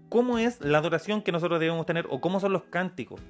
¿cómo 0.08 0.38
es 0.38 0.62
la 0.62 0.78
adoración 0.78 1.24
que 1.24 1.32
nosotros 1.32 1.60
debemos 1.60 1.88
tener 1.88 2.06
o 2.12 2.22
cómo 2.22 2.40
son 2.40 2.54
los 2.54 2.66
cánticos? 2.66 3.22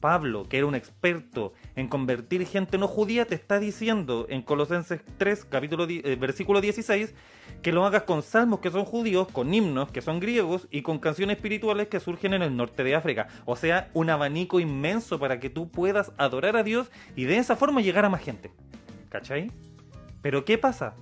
Pablo, 0.00 0.48
que 0.48 0.58
era 0.58 0.66
un 0.66 0.74
experto 0.74 1.52
en 1.76 1.88
convertir 1.88 2.46
gente 2.46 2.78
no 2.78 2.88
judía, 2.88 3.26
te 3.26 3.34
está 3.34 3.58
diciendo 3.58 4.26
en 4.28 4.42
Colosenses 4.42 5.02
3, 5.18 5.44
capítulo 5.44 5.86
eh, 5.88 6.16
versículo 6.18 6.60
16, 6.60 7.14
que 7.62 7.72
lo 7.72 7.84
hagas 7.84 8.04
con 8.04 8.22
salmos 8.22 8.60
que 8.60 8.70
son 8.70 8.84
judíos, 8.84 9.28
con 9.28 9.52
himnos 9.52 9.92
que 9.92 10.00
son 10.00 10.18
griegos 10.18 10.66
y 10.70 10.82
con 10.82 10.98
canciones 10.98 11.36
espirituales 11.36 11.88
que 11.88 12.00
surgen 12.00 12.34
en 12.34 12.42
el 12.42 12.56
norte 12.56 12.82
de 12.82 12.94
África. 12.94 13.28
O 13.44 13.56
sea, 13.56 13.90
un 13.92 14.10
abanico 14.10 14.58
inmenso 14.58 15.18
para 15.18 15.38
que 15.38 15.50
tú 15.50 15.70
puedas 15.70 16.12
adorar 16.16 16.56
a 16.56 16.62
Dios 16.62 16.90
y 17.14 17.24
de 17.24 17.36
esa 17.36 17.56
forma 17.56 17.80
llegar 17.80 18.04
a 18.04 18.10
más 18.10 18.22
gente. 18.22 18.50
¿Cachai? 19.10 19.50
Pero 20.22 20.44
¿qué 20.44 20.58
pasa? 20.58 20.94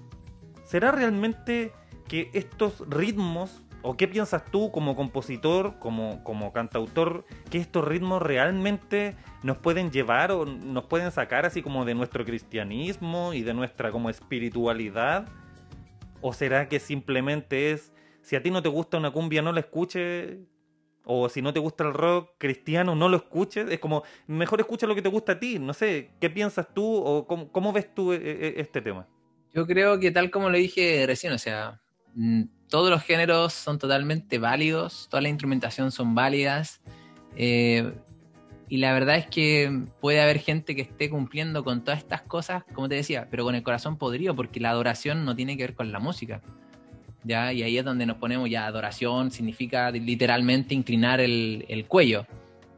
¿Será 0.64 0.90
realmente 0.90 1.72
que 2.08 2.30
estos 2.32 2.82
ritmos, 2.88 3.62
o 3.82 3.96
qué 3.96 4.08
piensas 4.08 4.44
tú 4.44 4.72
como 4.72 4.96
compositor, 4.96 5.78
como, 5.78 6.22
como 6.24 6.52
cantautor, 6.52 7.24
que 7.50 7.58
estos 7.58 7.86
ritmos 7.86 8.20
realmente 8.20 9.14
nos 9.42 9.58
pueden 9.58 9.90
llevar 9.90 10.32
o 10.32 10.44
nos 10.44 10.84
pueden 10.84 11.12
sacar 11.12 11.46
así 11.46 11.62
como 11.62 11.84
de 11.84 11.94
nuestro 11.94 12.24
cristianismo 12.24 13.32
y 13.34 13.42
de 13.42 13.54
nuestra 13.54 13.90
como 13.92 14.10
espiritualidad? 14.10 15.28
¿O 16.20 16.32
será 16.32 16.68
que 16.68 16.80
simplemente 16.80 17.70
es, 17.70 17.92
si 18.22 18.34
a 18.34 18.42
ti 18.42 18.50
no 18.50 18.62
te 18.62 18.68
gusta 18.68 18.98
una 18.98 19.12
cumbia, 19.12 19.42
no 19.42 19.52
la 19.52 19.60
escuches? 19.60 20.38
O 21.04 21.28
si 21.28 21.40
no 21.40 21.52
te 21.52 21.60
gusta 21.60 21.84
el 21.84 21.94
rock 21.94 22.32
cristiano, 22.36 22.94
no 22.94 23.08
lo 23.08 23.16
escuches. 23.16 23.70
Es 23.70 23.78
como, 23.78 24.02
mejor 24.26 24.60
escucha 24.60 24.86
lo 24.86 24.94
que 24.94 25.00
te 25.00 25.08
gusta 25.08 25.32
a 25.32 25.40
ti. 25.40 25.58
No 25.58 25.72
sé, 25.72 26.10
¿qué 26.20 26.28
piensas 26.28 26.66
tú 26.74 26.84
o 26.84 27.26
cómo, 27.26 27.50
cómo 27.50 27.72
ves 27.72 27.94
tú 27.94 28.12
eh, 28.12 28.20
eh, 28.20 28.54
este 28.58 28.82
tema? 28.82 29.06
Yo 29.54 29.66
creo 29.66 29.98
que 29.98 30.10
tal 30.10 30.30
como 30.30 30.50
lo 30.50 30.58
dije 30.58 31.04
recién, 31.06 31.32
o 31.32 31.38
sea, 31.38 31.80
todos 32.68 32.90
los 32.90 33.02
géneros 33.02 33.52
son 33.52 33.78
totalmente 33.78 34.38
válidos, 34.38 35.08
toda 35.10 35.22
la 35.22 35.28
instrumentación 35.28 35.90
son 35.90 36.14
válidas. 36.14 36.80
Eh, 37.36 37.92
y 38.68 38.76
la 38.78 38.92
verdad 38.92 39.16
es 39.16 39.26
que 39.26 39.84
puede 40.00 40.20
haber 40.20 40.38
gente 40.38 40.76
que 40.76 40.82
esté 40.82 41.08
cumpliendo 41.08 41.64
con 41.64 41.82
todas 41.82 41.98
estas 41.98 42.22
cosas, 42.22 42.64
como 42.74 42.88
te 42.88 42.96
decía, 42.96 43.28
pero 43.30 43.44
con 43.44 43.54
el 43.54 43.62
corazón 43.62 43.96
podrido, 43.96 44.36
porque 44.36 44.60
la 44.60 44.70
adoración 44.70 45.24
no 45.24 45.34
tiene 45.34 45.56
que 45.56 45.62
ver 45.62 45.74
con 45.74 45.90
la 45.90 45.98
música. 45.98 46.42
¿ya? 47.24 47.52
Y 47.52 47.62
ahí 47.62 47.78
es 47.78 47.84
donde 47.84 48.04
nos 48.04 48.18
ponemos 48.18 48.50
ya 48.50 48.66
adoración, 48.66 49.30
significa 49.30 49.90
literalmente 49.90 50.74
inclinar 50.74 51.20
el, 51.20 51.64
el 51.68 51.86
cuello. 51.86 52.26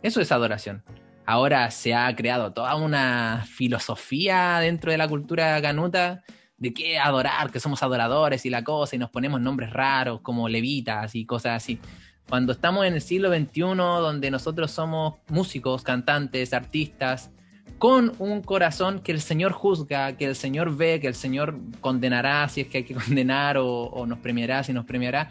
Eso 0.02 0.20
es 0.20 0.30
adoración. 0.30 0.82
Ahora 1.26 1.70
se 1.70 1.94
ha 1.94 2.14
creado 2.14 2.52
toda 2.52 2.76
una 2.76 3.44
filosofía 3.48 4.58
dentro 4.60 4.92
de 4.92 4.98
la 4.98 5.08
cultura 5.08 5.60
canuta 5.60 6.22
de 6.60 6.74
qué 6.74 6.98
adorar, 6.98 7.50
que 7.50 7.58
somos 7.58 7.82
adoradores 7.82 8.46
y 8.46 8.50
la 8.50 8.62
cosa, 8.62 8.94
y 8.94 8.98
nos 8.98 9.10
ponemos 9.10 9.40
nombres 9.40 9.72
raros 9.72 10.20
como 10.20 10.48
levitas 10.48 11.14
y 11.16 11.24
cosas 11.24 11.56
así. 11.56 11.80
Cuando 12.28 12.52
estamos 12.52 12.86
en 12.86 12.94
el 12.94 13.00
siglo 13.00 13.34
XXI, 13.34 13.62
donde 13.62 14.30
nosotros 14.30 14.70
somos 14.70 15.14
músicos, 15.28 15.82
cantantes, 15.82 16.52
artistas, 16.52 17.30
con 17.78 18.12
un 18.18 18.42
corazón 18.42 19.00
que 19.00 19.10
el 19.10 19.22
Señor 19.22 19.52
juzga, 19.52 20.16
que 20.18 20.26
el 20.26 20.36
Señor 20.36 20.76
ve, 20.76 21.00
que 21.00 21.06
el 21.06 21.14
Señor 21.14 21.58
condenará 21.80 22.46
si 22.48 22.60
es 22.60 22.66
que 22.68 22.78
hay 22.78 22.84
que 22.84 22.94
condenar 23.06 23.56
o, 23.58 24.04
nos 24.06 24.18
premiará 24.18 24.62
si 24.62 24.74
nos 24.74 24.84
premiará. 24.84 25.30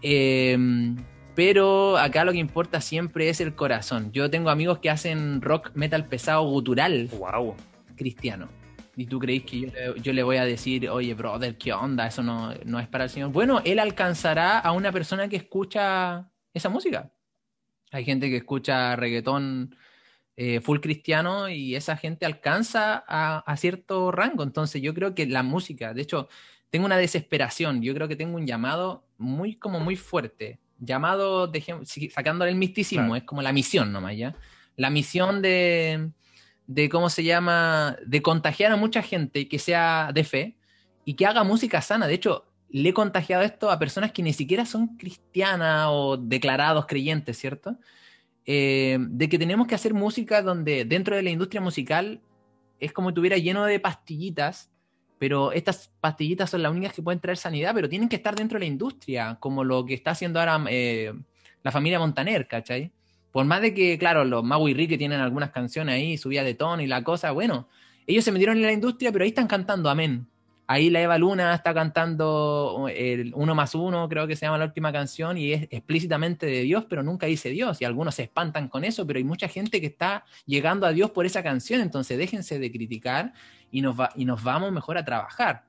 Em, 0.00 0.96
pero 1.34 1.98
acá 1.98 2.24
lo 2.24 2.32
que 2.32 2.38
importa 2.38 2.80
siempre 2.80 3.28
es 3.28 3.40
el 3.40 3.54
corazón. 3.56 4.12
Yo 4.12 4.30
tengo 4.30 4.50
amigos 4.50 4.78
que 4.78 4.90
hacen 4.90 5.42
rock 5.42 5.72
metal 5.74 6.06
pesado 6.06 6.44
gutural. 6.44 7.08
Wow. 7.18 7.56
Cristiano 7.96 8.59
y 8.96 9.06
tú 9.06 9.18
creéis 9.18 9.44
que 9.44 9.94
yo 10.02 10.12
le, 10.12 10.22
voy 10.22 10.36
a 10.36 10.44
decir, 10.44 10.88
oye, 10.88 11.14
brother, 11.14 11.56
¿qué 11.56 11.72
onda? 11.72 12.06
Eso 12.06 12.22
no, 12.22 12.52
es 12.52 12.88
para 12.88 13.04
el 13.04 13.10
Señor. 13.10 13.30
Bueno, 13.30 13.60
él 13.64 13.78
alcanzará 13.78 14.58
a 14.58 14.72
una 14.72 14.92
persona 14.92 15.28
que 15.28 15.36
escucha 15.36 16.30
esa 16.52 16.68
música. 16.68 17.10
Hay 17.92 18.04
gente 18.04 18.28
que 18.28 18.36
escucha 18.36 18.96
reggaetón 18.96 19.74
eh, 20.36 20.60
full 20.60 20.80
cristiano 20.80 21.48
y 21.48 21.74
esa 21.74 21.96
gente 21.96 22.26
alcanza 22.26 23.04
a, 23.06 23.56
cierto 23.56 24.10
rango. 24.10 24.42
Entonces 24.42 24.82
yo 24.82 24.94
creo 24.94 25.14
que 25.14 25.26
la 25.26 25.42
música, 25.42 25.94
de 25.94 26.02
hecho, 26.02 26.28
tengo 26.70 26.86
una 26.86 26.98
desesperación, 26.98 27.82
yo 27.82 27.94
creo 27.94 28.08
que 28.08 28.16
tengo 28.16 28.36
un 28.36 28.46
llamado 28.46 29.04
muy 29.18 29.56
como 29.56 29.80
muy 29.80 29.96
fuerte, 29.96 30.60
llamado, 30.78 31.50
sacándole 32.14 32.52
el 32.52 32.56
misticismo, 32.56 33.16
es 33.16 33.24
como 33.24 33.42
la 33.42 33.52
misión 33.52 33.92
nomás, 33.92 34.16
¿ya? 34.16 34.36
La 34.76 34.88
misión 34.88 35.42
de, 35.42 36.10
de, 36.70 36.88
¿cómo 36.88 37.10
se 37.10 37.24
llama?, 37.24 37.96
de 38.06 38.22
contagiar 38.22 38.70
a 38.70 38.76
mucha 38.76 39.02
gente 39.02 39.48
que 39.48 39.58
sea 39.58 40.12
de 40.14 40.22
fe 40.22 40.56
y 41.04 41.14
que 41.14 41.26
haga 41.26 41.42
música 41.42 41.82
sana. 41.82 42.06
De 42.06 42.14
hecho, 42.14 42.46
le 42.68 42.90
he 42.90 42.94
contagiado 42.94 43.42
esto 43.42 43.72
a 43.72 43.78
personas 43.80 44.12
que 44.12 44.22
ni 44.22 44.32
siquiera 44.32 44.64
son 44.64 44.96
cristianas 44.96 45.88
o 45.90 46.16
declarados 46.16 46.86
creyentes, 46.86 47.36
¿cierto? 47.38 47.76
Eh, 48.46 48.98
de 49.00 49.28
que 49.28 49.36
tenemos 49.36 49.66
que 49.66 49.74
hacer 49.74 49.94
música 49.94 50.42
donde 50.42 50.84
dentro 50.84 51.16
de 51.16 51.24
la 51.24 51.30
industria 51.30 51.60
musical 51.60 52.20
es 52.78 52.92
como 52.92 53.08
si 53.08 53.14
estuviera 53.14 53.36
lleno 53.36 53.64
de 53.64 53.80
pastillitas, 53.80 54.70
pero 55.18 55.50
estas 55.50 55.90
pastillitas 56.00 56.50
son 56.50 56.62
las 56.62 56.70
únicas 56.70 56.94
que 56.94 57.02
pueden 57.02 57.20
traer 57.20 57.36
sanidad, 57.36 57.74
pero 57.74 57.88
tienen 57.88 58.08
que 58.08 58.16
estar 58.16 58.36
dentro 58.36 58.60
de 58.60 58.66
la 58.66 58.70
industria, 58.70 59.38
como 59.40 59.64
lo 59.64 59.84
que 59.84 59.94
está 59.94 60.12
haciendo 60.12 60.38
ahora 60.38 60.64
eh, 60.68 61.12
la 61.64 61.72
familia 61.72 61.98
Montaner, 61.98 62.46
¿cachai? 62.46 62.92
Por 63.32 63.44
más 63.44 63.60
de 63.60 63.74
que, 63.74 63.98
claro, 63.98 64.24
los 64.24 64.42
Mago 64.42 64.68
y 64.68 64.74
Ricky 64.74 64.98
tienen 64.98 65.20
algunas 65.20 65.50
canciones 65.50 65.94
ahí, 65.94 66.18
subida 66.18 66.42
de 66.42 66.54
tono 66.54 66.82
y 66.82 66.86
la 66.86 67.04
cosa, 67.04 67.30
bueno, 67.30 67.68
ellos 68.06 68.24
se 68.24 68.32
metieron 68.32 68.56
en 68.56 68.62
la 68.62 68.72
industria, 68.72 69.12
pero 69.12 69.24
ahí 69.24 69.28
están 69.28 69.46
cantando 69.46 69.88
Amén, 69.88 70.26
Ahí 70.72 70.88
la 70.88 71.02
Eva 71.02 71.18
Luna 71.18 71.52
está 71.52 71.74
cantando 71.74 72.86
el 72.94 73.32
uno 73.34 73.56
más 73.56 73.74
uno, 73.74 74.08
creo 74.08 74.28
que 74.28 74.36
se 74.36 74.46
llama 74.46 74.56
la 74.56 74.66
última 74.66 74.92
canción, 74.92 75.36
y 75.36 75.52
es 75.52 75.62
explícitamente 75.68 76.46
de 76.46 76.62
Dios, 76.62 76.84
pero 76.88 77.02
nunca 77.02 77.26
dice 77.26 77.50
Dios. 77.50 77.82
Y 77.82 77.84
algunos 77.84 78.14
se 78.14 78.22
espantan 78.22 78.68
con 78.68 78.84
eso, 78.84 79.04
pero 79.04 79.16
hay 79.16 79.24
mucha 79.24 79.48
gente 79.48 79.80
que 79.80 79.88
está 79.88 80.24
llegando 80.46 80.86
a 80.86 80.92
Dios 80.92 81.10
por 81.10 81.26
esa 81.26 81.42
canción, 81.42 81.80
entonces 81.80 82.16
déjense 82.18 82.60
de 82.60 82.70
criticar 82.70 83.32
y 83.72 83.82
nos, 83.82 83.96
y 84.14 84.24
nos 84.24 84.44
vamos 84.44 84.70
mejor 84.70 84.96
a 84.96 85.04
trabajar. 85.04 85.64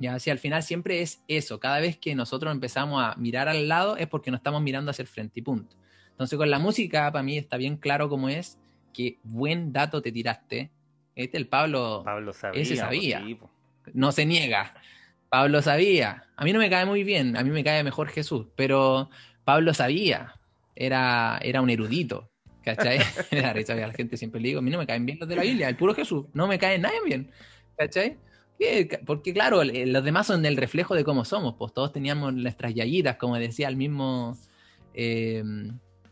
Ya, 0.00 0.18
si 0.18 0.28
al 0.30 0.40
final 0.40 0.64
siempre 0.64 1.02
es 1.02 1.22
eso, 1.28 1.60
cada 1.60 1.78
vez 1.78 1.96
que 1.96 2.16
nosotros 2.16 2.52
empezamos 2.52 3.00
a 3.00 3.14
mirar 3.14 3.48
al 3.48 3.68
lado 3.68 3.96
es 3.96 4.08
porque 4.08 4.32
nos 4.32 4.38
estamos 4.38 4.60
mirando 4.60 4.90
hacia 4.90 5.02
el 5.02 5.08
frente 5.08 5.38
y 5.38 5.44
punto. 5.44 5.76
Entonces 6.22 6.38
con 6.38 6.50
la 6.50 6.58
música, 6.58 7.10
para 7.10 7.22
mí 7.22 7.36
está 7.36 7.56
bien 7.56 7.76
claro 7.76 8.08
cómo 8.08 8.28
es, 8.28 8.58
que 8.94 9.18
buen 9.24 9.72
dato 9.72 10.02
te 10.02 10.12
tiraste. 10.12 10.70
Este 11.16 11.36
el 11.36 11.48
Pablo, 11.48 12.02
Pablo 12.04 12.32
sabía, 12.32 12.62
ese 12.62 12.76
sabía 12.76 13.22
no 13.92 14.12
se 14.12 14.24
niega. 14.24 14.74
Pablo 15.28 15.62
sabía. 15.62 16.26
A 16.36 16.44
mí 16.44 16.52
no 16.52 16.58
me 16.58 16.70
cae 16.70 16.84
muy 16.84 17.04
bien, 17.04 17.36
a 17.36 17.42
mí 17.42 17.50
me 17.50 17.64
cae 17.64 17.82
mejor 17.82 18.08
Jesús, 18.08 18.46
pero 18.54 19.10
Pablo 19.44 19.74
sabía. 19.74 20.34
Era, 20.76 21.38
era 21.42 21.60
un 21.60 21.70
erudito. 21.70 22.30
¿Cachai? 22.62 22.98
la 23.32 23.92
gente 23.92 24.16
siempre 24.16 24.40
le 24.40 24.48
digo, 24.48 24.60
a 24.60 24.62
mí 24.62 24.70
no 24.70 24.78
me 24.78 24.86
caen 24.86 25.04
bien 25.04 25.18
los 25.18 25.28
de 25.28 25.36
la 25.36 25.42
Biblia, 25.42 25.68
el 25.68 25.76
puro 25.76 25.94
Jesús, 25.94 26.26
no 26.34 26.46
me 26.46 26.58
cae 26.58 26.78
nadie 26.78 27.00
bien. 27.04 27.32
¿Cachai? 27.76 28.16
Porque 29.04 29.32
claro, 29.32 29.64
los 29.64 30.04
demás 30.04 30.28
son 30.28 30.46
el 30.46 30.56
reflejo 30.56 30.94
de 30.94 31.02
cómo 31.02 31.24
somos, 31.24 31.56
pues 31.58 31.72
todos 31.72 31.92
teníamos 31.92 32.32
nuestras 32.32 32.72
yayitas, 32.72 33.16
como 33.16 33.36
decía 33.36 33.66
el 33.66 33.74
mismo, 33.74 34.38
eh, 34.94 35.42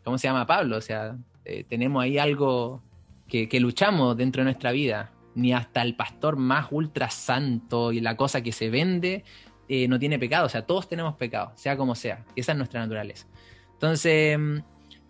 ¿cómo 0.04 0.18
se 0.18 0.28
llama 0.28 0.46
Pablo? 0.46 0.76
O 0.76 0.80
sea, 0.80 1.16
eh, 1.44 1.64
tenemos 1.68 2.02
ahí 2.02 2.18
algo 2.18 2.82
que, 3.28 3.48
luchamos 3.60 4.16
dentro 4.16 4.40
de 4.40 4.44
nuestra 4.44 4.72
vida 4.72 5.12
ni 5.34 5.52
hasta 5.52 5.82
el 5.82 5.94
pastor 5.94 6.36
más 6.36 6.66
ultra 6.70 7.10
santo 7.10 7.92
y 7.92 8.00
la 8.00 8.16
cosa 8.16 8.42
que 8.42 8.52
se 8.52 8.68
vende 8.68 9.24
eh, 9.68 9.86
no 9.88 9.98
tiene 9.98 10.18
pecado. 10.18 10.46
O 10.46 10.48
sea, 10.48 10.66
todos 10.66 10.88
tenemos 10.88 11.14
pecado, 11.14 11.52
sea 11.54 11.76
como 11.76 11.94
sea. 11.94 12.24
Esa 12.34 12.52
es 12.52 12.58
nuestra 12.58 12.80
naturaleza. 12.80 13.26
Entonces, 13.74 14.38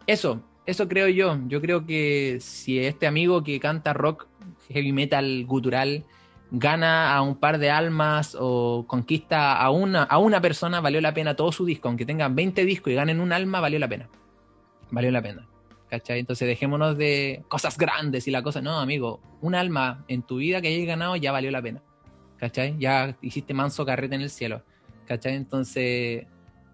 eso, 0.07 0.43
eso 0.67 0.89
creo 0.89 1.09
yo. 1.09 1.39
Yo 1.49 1.61
creo 1.61 1.87
que 1.87 2.39
si 2.41 2.79
este 2.79 3.07
amigo 3.07 3.43
que 3.43 3.59
canta 3.59 3.93
rock, 3.93 4.29
heavy 4.69 4.93
metal, 4.93 5.45
gutural, 5.47 6.05
gana 6.51 7.15
a 7.15 7.23
un 7.23 7.37
par 7.37 7.59
de 7.59 7.71
almas 7.71 8.37
o 8.39 8.85
conquista 8.87 9.57
a 9.57 9.71
una, 9.71 10.03
a 10.03 10.19
una 10.19 10.41
persona, 10.41 10.81
valió 10.81 11.01
la 11.01 11.15
pena 11.15 11.35
todo 11.35 11.53
su 11.53 11.65
disco. 11.65 11.89
Aunque 11.89 12.07
tengan 12.07 12.35
20 12.35 12.65
discos 12.65 12.93
y 12.93 12.97
ganen 12.97 13.21
un 13.21 13.33
alma, 13.33 13.61
valió 13.61 13.79
la 13.79 13.89
pena. 13.89 14.09
Valió 14.91 15.11
la 15.11 15.23
pena. 15.23 15.47
¿cachai? 15.91 16.21
Entonces 16.21 16.47
dejémonos 16.47 16.97
de 16.97 17.43
cosas 17.49 17.77
grandes 17.77 18.27
y 18.29 18.31
la 18.31 18.43
cosa, 18.43 18.63
no, 18.63 18.79
amigo, 18.79 19.21
un 19.43 19.55
alma 19.55 20.05
en 20.09 20.23
tu 20.23 20.37
vida 20.37 20.63
que 20.63 20.69
hayas 20.69 20.87
ganado 20.87 21.17
ya 21.17 21.33
valió 21.33 21.51
la 21.51 21.61
pena, 21.61 21.83
¿cachai? 22.39 22.77
Ya 22.79 23.17
hiciste 23.21 23.53
manso 23.53 23.85
carrete 23.85 24.15
en 24.15 24.23
el 24.23 24.31
cielo, 24.31 24.63
¿cachai? 25.07 25.35
Entonces 25.35 26.27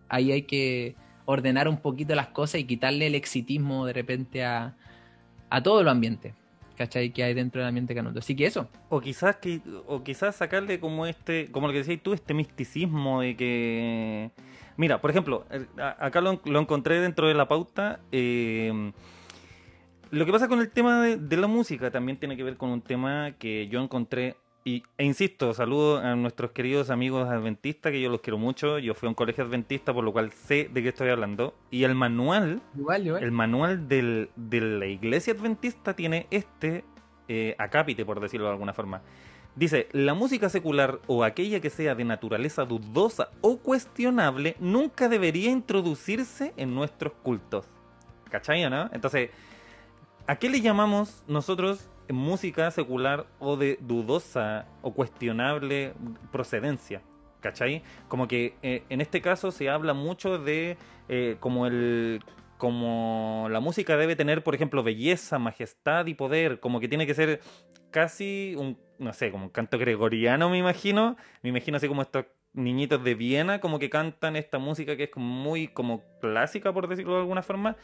ahí 0.09 0.31
hay 0.31 0.43
que 0.43 0.95
ordenar 1.25 1.67
un 1.67 1.79
poquito 1.79 2.15
las 2.15 2.29
cosas 2.29 2.61
y 2.61 2.65
quitarle 2.65 3.07
el 3.07 3.15
exitismo 3.15 3.87
de 3.87 3.95
repente 3.95 4.45
a, 4.45 4.77
a 5.49 5.63
todo 5.63 5.81
el 5.81 5.89
ambiente. 5.89 6.35
¿cachai? 6.77 7.11
que 7.11 7.25
hay 7.25 7.33
dentro 7.33 7.63
del 7.63 7.69
ambiente 7.69 7.95
canuto. 7.95 8.19
Así 8.19 8.37
que 8.37 8.45
eso. 8.45 8.69
O 8.91 9.01
quizás 9.01 9.37
que, 9.37 9.63
o 9.87 10.05
quizás 10.05 10.37
sacarle 10.37 10.79
como 10.79 11.07
este, 11.07 11.51
como 11.51 11.69
lo 11.69 11.73
que 11.73 11.79
decías 11.79 12.03
tú, 12.03 12.13
este 12.13 12.35
misticismo 12.35 13.23
de 13.23 13.35
que 13.35 14.31
Mira, 14.77 15.01
por 15.01 15.11
ejemplo, 15.11 15.47
acá 15.79 16.21
lo, 16.21 16.41
encontré 16.45 17.01
dentro 17.01 17.29
de 17.29 17.35
la 17.35 17.49
pauta. 17.49 18.01
Eh, 18.13 18.93
lo 20.11 20.27
que 20.27 20.33
pasa 20.33 20.49
con 20.49 20.61
el 20.61 20.71
tema 20.71 21.03
de, 21.03 21.37
la 21.37 21.47
música 21.47 21.91
también 21.91 22.19
tiene 22.19 22.37
que 22.37 22.45
ver 22.45 22.57
con 22.57 22.71
un 22.71 22.83
tema 22.83 23.33
que 23.39 23.69
yo 23.69 23.81
encontré. 23.81 24.37
Y, 24.65 24.83
e 24.99 25.05
insisto, 25.05 25.55
saludo 25.55 25.99
a 25.99 26.17
nuestros 26.17 26.51
queridos 26.51 26.91
amigos 26.91 27.29
adventistas, 27.29 27.93
que 27.93 28.01
yo 28.01 28.11
los 28.11 28.21
quiero 28.21 28.37
mucho. 28.37 28.79
Yo 28.79 28.95
fui 28.95 29.07
a 29.07 29.11
un 29.11 29.15
colegio 29.15 29.45
adventista, 29.45 29.95
por 29.95 30.05
lo 30.05 30.13
cual 30.13 30.33
sé 30.33 30.69
de 30.73 30.83
qué 30.83 30.89
estoy 30.89 31.09
hablando. 31.09 31.55
Y 31.71 31.85
el 31.85 31.95
manual, 31.95 32.61
el 33.21 33.33
manual 33.33 33.89
de 33.89 34.29
la 34.37 34.87
iglesia 34.87 35.35
adventista 35.35 35.95
tiene 35.95 36.27
este 36.31 36.85
eh, 37.29 37.57
acápite, 37.59 38.05
por 38.05 38.21
decirlo 38.21 38.47
de 38.47 38.53
alguna 38.53 38.73
forma. 38.73 39.03
Dice, 39.57 39.89
la 39.93 40.13
música 40.13 40.51
secular 40.51 41.01
o 41.07 41.25
aquella 41.25 41.61
que 41.61 41.71
sea 41.71 41.95
de 41.95 42.05
naturaleza 42.05 42.67
dudosa 42.67 43.31
o 43.41 43.57
cuestionable 43.57 44.55
nunca 44.61 45.09
debería 45.09 45.51
introducirse 45.51 46.53
en 46.59 46.75
nuestros 46.75 47.15
cultos. 47.23 47.67
¿Cachai, 48.31 48.69
no? 48.69 48.91
Entonces, 48.93 49.31
¿a 50.27 50.37
qué 50.37 50.51
le 50.51 50.61
llamamos 50.61 51.25
nosotros 51.27 51.89
música 52.11 52.71
secular 52.71 53.27
o 53.39 53.57
de 53.57 53.79
dudosa 53.81 54.67
o 54.83 54.93
cuestionable 54.93 55.95
procedencia? 56.31 57.01
¿Cachai? 57.41 57.83
Como 58.09 58.29
que 58.29 58.57
eh, 58.63 58.85
en 58.91 59.01
este 59.01 59.23
caso 59.23 59.53
se 59.53 59.71
habla 59.71 59.95
mucho 59.95 60.37
de 60.37 60.77
eh, 61.09 61.39
como 61.41 61.67
el 61.67 62.23
como 62.59 63.49
la 63.51 63.61
música 63.61 63.97
debe 63.97 64.17
tener, 64.17 64.43
por 64.43 64.55
ejemplo, 64.55 64.83
belleza, 64.83 65.39
majestad 65.39 66.07
y 66.07 66.15
poder, 66.15 66.59
como 66.61 66.81
que 66.81 66.89
tiene 66.89 67.07
que 67.07 67.15
ser 67.15 67.41
casi 67.91 68.55
un, 68.57 68.79
no 68.99 69.13
sé, 69.13 69.31
como 69.31 69.45
un 69.45 69.51
canto 69.51 69.79
gregoriano, 69.79 70.51
me 70.51 70.59
imagino. 70.59 71.17
Me 71.43 71.51
imagino 71.51 71.77
así 71.77 71.89
como 71.89 72.03
estos 72.03 72.27
niñitos 72.53 73.03
de 73.05 73.15
Viena, 73.15 73.61
como 73.61 73.79
que 73.79 73.91
cantan 73.91 74.37
esta 74.37 74.59
música 74.59 74.97
que 74.97 75.05
es 75.05 75.11
muy 75.17 75.69
como 75.69 76.03
clásica, 76.21 76.73
por 76.73 76.89
decirlo 76.89 77.15
de 77.15 77.21
alguna 77.21 77.43
forma. 77.43 77.77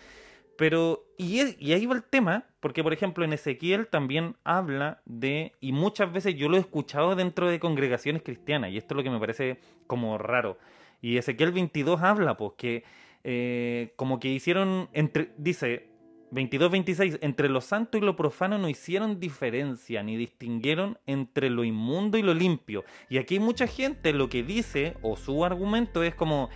Pero, 0.57 1.07
y, 1.16 1.40
y 1.59 1.72
ahí 1.72 1.87
va 1.87 1.94
el 1.94 2.05
tema, 2.05 2.46
porque 2.61 2.83
por 2.83 2.92
ejemplo 2.92 3.25
en 3.25 3.33
Ezequiel 3.33 3.87
también 3.87 4.37
habla 4.44 5.01
de, 5.07 5.53
y 5.61 5.72
muchas 5.72 6.12
veces 6.12 6.35
yo 6.35 6.48
lo 6.48 6.57
he 6.57 6.61
escuchado 6.61 7.16
dentro 7.16 7.48
de 7.48 7.59
congregaciones 7.59 8.22
cristianas, 8.22 8.70
y 8.70 8.79
esto 8.79 8.94
es 8.94 8.96
lo 8.96 9.03
que 9.03 9.11
me 9.11 9.18
parece 9.18 9.59
como 9.87 10.18
raro. 10.18 10.59
Y 11.01 11.16
Ezequiel 11.16 11.53
22 11.53 12.03
habla, 12.03 12.37
pues, 12.37 12.53
que 12.57 12.85
eh, 13.25 13.92
como 13.96 14.20
que 14.20 14.29
hicieron, 14.29 14.88
entre, 14.92 15.33
dice 15.37 15.91
22-26, 16.33 17.18
entre 17.21 17.49
lo 17.49 17.61
santo 17.61 17.99
y 17.99 18.01
lo 18.01 18.16
profano 18.16 18.59
no 18.59 18.68
hicieron 18.68 19.21
diferencia, 19.21 20.03
ni 20.03 20.16
distinguieron 20.16 20.99
entre 21.07 21.51
lo 21.51 21.62
inmundo 21.62 22.16
y 22.18 22.23
lo 22.23 22.35
limpio. 22.35 22.85
Y 23.09 23.18
aquí 23.18 23.38
mucha 23.38 23.66
gente 23.66 24.12
lo 24.12 24.29
que 24.29 24.42
dice, 24.42 24.97
o 25.03 25.16
su 25.16 25.45
argumento 25.45 26.03
es 26.03 26.14
como, 26.14 26.49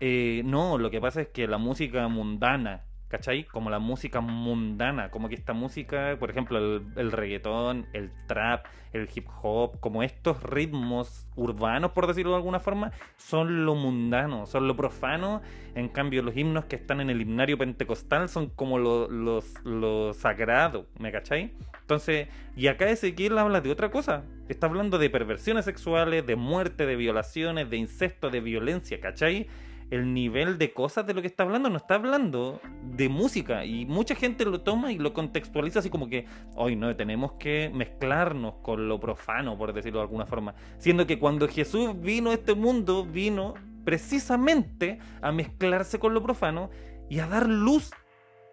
eh, 0.00 0.42
no, 0.44 0.76
lo 0.76 0.90
que 0.90 1.00
pasa 1.00 1.22
es 1.22 1.28
que 1.28 1.46
la 1.48 1.58
música 1.58 2.06
mundana, 2.08 2.84
¿cachai? 3.12 3.44
Como 3.44 3.68
la 3.68 3.78
música 3.78 4.22
mundana, 4.22 5.10
como 5.10 5.28
que 5.28 5.34
esta 5.34 5.52
música, 5.52 6.16
por 6.18 6.30
ejemplo, 6.30 6.58
el, 6.58 7.12
reggaetón, 7.12 7.86
el 7.92 8.10
trap, 8.26 8.64
el 8.94 9.06
hip 9.14 9.28
hop, 9.42 9.78
como 9.80 10.02
estos 10.02 10.42
ritmos 10.42 11.26
urbanos, 11.36 11.90
por 11.92 12.06
decirlo 12.06 12.30
de 12.30 12.38
alguna 12.38 12.58
forma, 12.58 12.90
son 13.18 13.66
lo 13.66 13.74
mundano, 13.74 14.46
son 14.46 14.66
lo 14.66 14.76
profano. 14.76 15.42
En 15.74 15.90
cambio, 15.90 16.22
los 16.22 16.34
himnos 16.34 16.64
que 16.64 16.76
están 16.76 17.02
en 17.02 17.10
el 17.10 17.20
himnario 17.20 17.58
pentecostal 17.58 18.30
son 18.30 18.48
como 18.48 18.78
lo, 18.78 19.08
lo 19.10 20.14
sagrado, 20.14 20.86
¿me 20.98 21.12
cachai? 21.12 21.52
Entonces, 21.82 22.28
y 22.56 22.68
acá 22.68 22.88
Ezequiel 22.88 23.36
habla 23.36 23.60
de 23.60 23.70
otra 23.70 23.90
cosa. 23.90 24.24
Está 24.48 24.68
hablando 24.68 24.96
de 24.96 25.10
perversiones 25.10 25.66
sexuales, 25.66 26.26
de 26.26 26.36
muerte, 26.36 26.86
de 26.86 26.96
violaciones, 26.96 27.68
de 27.68 27.76
incesto, 27.76 28.30
de 28.30 28.40
violencia, 28.40 29.00
¿cachai? 29.00 29.48
El 29.92 30.14
nivel 30.14 30.56
de 30.56 30.72
cosas 30.72 31.06
de 31.06 31.12
lo 31.12 31.20
que 31.20 31.26
está 31.26 31.42
hablando, 31.42 31.68
no 31.68 31.76
está 31.76 31.96
hablando 31.96 32.62
de 32.82 33.10
música. 33.10 33.66
Y 33.66 33.84
mucha 33.84 34.14
gente 34.14 34.46
lo 34.46 34.62
toma 34.62 34.90
y 34.90 34.96
lo 34.96 35.12
contextualiza 35.12 35.80
así 35.80 35.90
como 35.90 36.08
que, 36.08 36.24
hoy 36.54 36.76
no, 36.76 36.96
tenemos 36.96 37.32
que 37.32 37.70
mezclarnos 37.74 38.54
con 38.62 38.88
lo 38.88 38.98
profano, 38.98 39.58
por 39.58 39.74
decirlo 39.74 39.98
de 39.98 40.04
alguna 40.04 40.24
forma. 40.24 40.54
Siendo 40.78 41.06
que 41.06 41.18
cuando 41.18 41.46
Jesús 41.46 42.00
vino 42.00 42.30
a 42.30 42.34
este 42.34 42.54
mundo, 42.54 43.04
vino 43.04 43.52
precisamente 43.84 44.98
a 45.20 45.30
mezclarse 45.30 45.98
con 45.98 46.14
lo 46.14 46.22
profano 46.22 46.70
y 47.10 47.18
a 47.18 47.26
dar 47.26 47.46
luz 47.46 47.90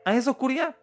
a 0.03 0.15
esa 0.15 0.31
oscuridad. 0.31 0.75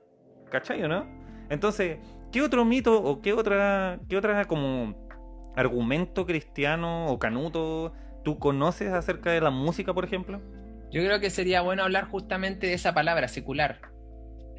¿Cachai 0.50 0.80
no? 0.88 1.04
Entonces, 1.50 1.98
¿qué 2.32 2.40
otro 2.40 2.64
mito 2.64 3.02
o 3.02 3.20
qué 3.20 3.34
otra, 3.34 4.00
qué 4.08 4.16
otra 4.16 4.46
como 4.46 5.06
argumento 5.54 6.24
cristiano 6.24 7.08
o 7.08 7.18
canuto 7.18 7.92
tú 8.26 8.40
conoces 8.40 8.92
acerca 8.92 9.30
de 9.30 9.40
la 9.40 9.50
música, 9.50 9.94
por 9.94 10.04
ejemplo? 10.04 10.42
Yo 10.90 11.00
creo 11.04 11.20
que 11.20 11.30
sería 11.30 11.60
bueno 11.60 11.84
hablar 11.84 12.08
justamente 12.08 12.66
de 12.66 12.72
esa 12.72 12.92
palabra, 12.92 13.28
secular, 13.28 13.80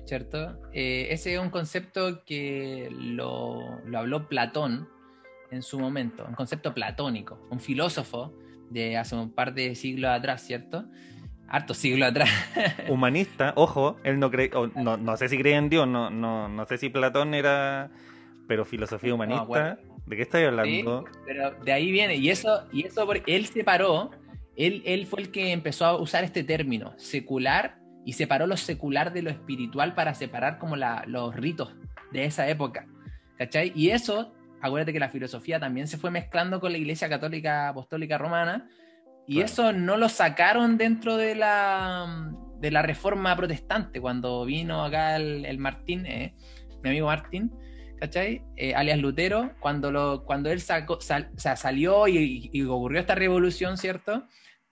¿cierto? 0.05 0.57
Eh, 0.71 1.07
ese 1.09 1.33
es 1.33 1.39
un 1.41 1.49
concepto 1.49 2.23
que 2.23 2.87
lo, 2.89 3.81
lo, 3.83 3.99
habló 3.99 4.29
Platón 4.29 4.87
en 5.51 5.61
su 5.63 5.79
momento, 5.79 6.23
un 6.25 6.33
concepto 6.33 6.73
platónico, 6.73 7.45
un 7.51 7.59
filósofo 7.59 8.33
de 8.69 8.95
hace 8.95 9.17
un 9.17 9.31
par 9.31 9.53
de 9.53 9.75
siglos 9.75 10.11
atrás, 10.11 10.43
¿cierto? 10.43 10.85
Harto 11.49 11.73
siglos 11.73 12.07
atrás. 12.07 12.29
Humanista, 12.87 13.51
ojo, 13.57 13.97
él 14.05 14.17
no 14.17 14.31
cree, 14.31 14.49
no, 14.75 14.95
no, 14.95 15.17
sé 15.17 15.27
si 15.27 15.37
cree 15.37 15.55
en 15.55 15.67
Dios, 15.67 15.85
no, 15.89 16.09
no, 16.09 16.47
no 16.47 16.65
sé 16.67 16.77
si 16.77 16.87
Platón 16.87 17.33
era, 17.33 17.91
pero 18.47 18.63
filosofía 18.63 19.13
humanista, 19.13 19.77
¿de 20.07 20.15
qué 20.15 20.21
estáis 20.21 20.47
hablando? 20.47 21.05
pero 21.25 21.51
de 21.63 21.71
ahí 21.71 21.91
viene, 21.91 22.15
y 22.15 22.29
eso, 22.29 22.63
y 22.71 22.85
eso 22.85 23.07
él 23.25 23.45
separó, 23.45 24.11
él, 24.55 24.81
él 24.85 25.05
fue 25.05 25.21
el 25.21 25.31
que 25.31 25.51
empezó 25.51 25.85
a 25.85 25.97
usar 25.97 26.23
este 26.23 26.43
término, 26.43 26.93
secular, 26.97 27.77
y 28.05 28.13
separó 28.13 28.47
lo 28.47 28.55
secular 28.55 29.11
de 29.11 29.21
lo 29.21 29.29
espiritual 29.29 29.93
para 29.93 30.13
separar 30.13 30.59
como 30.59 30.77
la, 30.77 31.03
los 31.07 31.35
ritos 31.35 31.75
de 32.13 32.23
esa 32.23 32.47
época. 32.47 32.87
¿Cachai? 33.37 33.73
Y 33.75 33.89
eso, 33.89 34.33
acuérdate 34.61 34.93
que 34.93 34.99
la 34.99 35.09
filosofía 35.09 35.59
también 35.59 35.87
se 35.87 35.97
fue 35.97 36.09
mezclando 36.09 36.61
con 36.61 36.71
la 36.71 36.77
Iglesia 36.77 37.09
Católica 37.09 37.67
Apostólica 37.67 38.17
Romana, 38.17 38.69
y 39.27 39.41
eso 39.41 39.73
no 39.73 39.97
lo 39.97 40.07
sacaron 40.07 40.77
dentro 40.77 41.17
de 41.17 41.35
la, 41.35 42.31
de 42.59 42.71
la 42.71 42.81
reforma 42.81 43.35
protestante, 43.35 43.99
cuando 43.99 44.45
vino 44.45 44.85
acá 44.85 45.17
el, 45.17 45.57
Martín, 45.57 46.05
eh, 46.05 46.33
mi 46.81 46.91
amigo 46.91 47.07
Martín, 47.07 47.51
¿cachai? 47.99 48.43
Eh, 48.55 48.73
alias 48.73 48.99
Lutero, 48.99 49.51
cuando, 49.59 49.91
lo, 49.91 50.23
cuando 50.25 50.49
él 50.49 50.61
salió 50.61 52.07
y, 52.07 52.49
y, 52.51 52.63
ocurrió 52.63 52.99
esta 52.99 53.15
revolución, 53.15 53.77
¿cierto? 53.77 54.25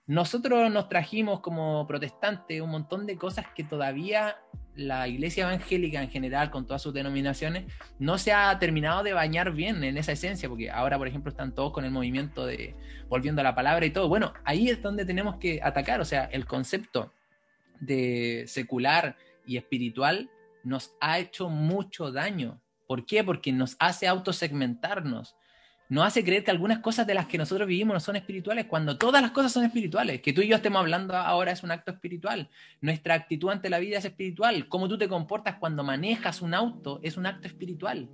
Nosotros 0.06 0.70
nos 0.70 0.88
trajimos 0.88 1.40
como 1.40 1.86
protestantes 1.86 2.60
un 2.60 2.70
montón 2.70 3.06
de 3.06 3.16
cosas 3.16 3.46
que 3.54 3.64
todavía 3.64 4.36
la 4.76 5.08
iglesia 5.08 5.44
evangélica 5.44 6.02
en 6.02 6.10
general, 6.10 6.50
con 6.50 6.66
todas 6.66 6.82
sus 6.82 6.92
denominaciones, 6.92 7.64
no 7.98 8.18
se 8.18 8.32
ha 8.32 8.56
terminado 8.58 9.02
de 9.02 9.14
bañar 9.14 9.52
bien 9.52 9.82
en 9.82 9.96
esa 9.96 10.12
esencia, 10.12 10.48
porque 10.48 10.70
ahora, 10.70 10.98
por 10.98 11.08
ejemplo, 11.08 11.30
están 11.30 11.54
todos 11.54 11.72
con 11.72 11.84
el 11.84 11.90
movimiento 11.90 12.46
de 12.46 12.74
volviendo 13.08 13.40
a 13.40 13.44
la 13.44 13.54
palabra 13.54 13.86
y 13.86 13.90
todo. 13.90 14.08
Bueno, 14.08 14.32
ahí 14.44 14.68
es 14.68 14.82
donde 14.82 15.04
tenemos 15.04 15.36
que 15.36 15.60
atacar, 15.62 16.00
o 16.00 16.04
sea, 16.04 16.24
el 16.26 16.46
concepto 16.46 17.12
de 17.80 18.44
secular 18.46 19.16
y 19.44 19.56
espiritual 19.56 20.30
nos 20.62 20.94
ha 21.00 21.18
hecho 21.18 21.48
mucho 21.48 22.12
daño. 22.12 22.60
¿Por 22.86 23.06
qué? 23.06 23.24
Porque 23.24 23.52
nos 23.52 23.76
hace 23.78 24.06
autosegmentarnos 24.06 25.36
nos 25.88 26.04
hace 26.04 26.24
creer 26.24 26.42
que 26.42 26.50
algunas 26.50 26.80
cosas 26.80 27.06
de 27.06 27.14
las 27.14 27.26
que 27.26 27.38
nosotros 27.38 27.68
vivimos 27.68 27.94
no 27.94 28.00
son 28.00 28.16
espirituales, 28.16 28.66
cuando 28.66 28.98
todas 28.98 29.22
las 29.22 29.30
cosas 29.30 29.52
son 29.52 29.64
espirituales. 29.64 30.20
Que 30.20 30.32
tú 30.32 30.40
y 30.40 30.48
yo 30.48 30.56
estemos 30.56 30.80
hablando 30.80 31.14
ahora 31.14 31.52
es 31.52 31.62
un 31.62 31.70
acto 31.70 31.92
espiritual. 31.92 32.48
Nuestra 32.80 33.14
actitud 33.14 33.50
ante 33.50 33.70
la 33.70 33.78
vida 33.78 33.98
es 33.98 34.04
espiritual. 34.04 34.68
Cómo 34.68 34.88
tú 34.88 34.98
te 34.98 35.08
comportas 35.08 35.56
cuando 35.60 35.84
manejas 35.84 36.42
un 36.42 36.54
auto 36.54 36.98
es 37.04 37.16
un 37.16 37.26
acto 37.26 37.46
espiritual. 37.46 38.08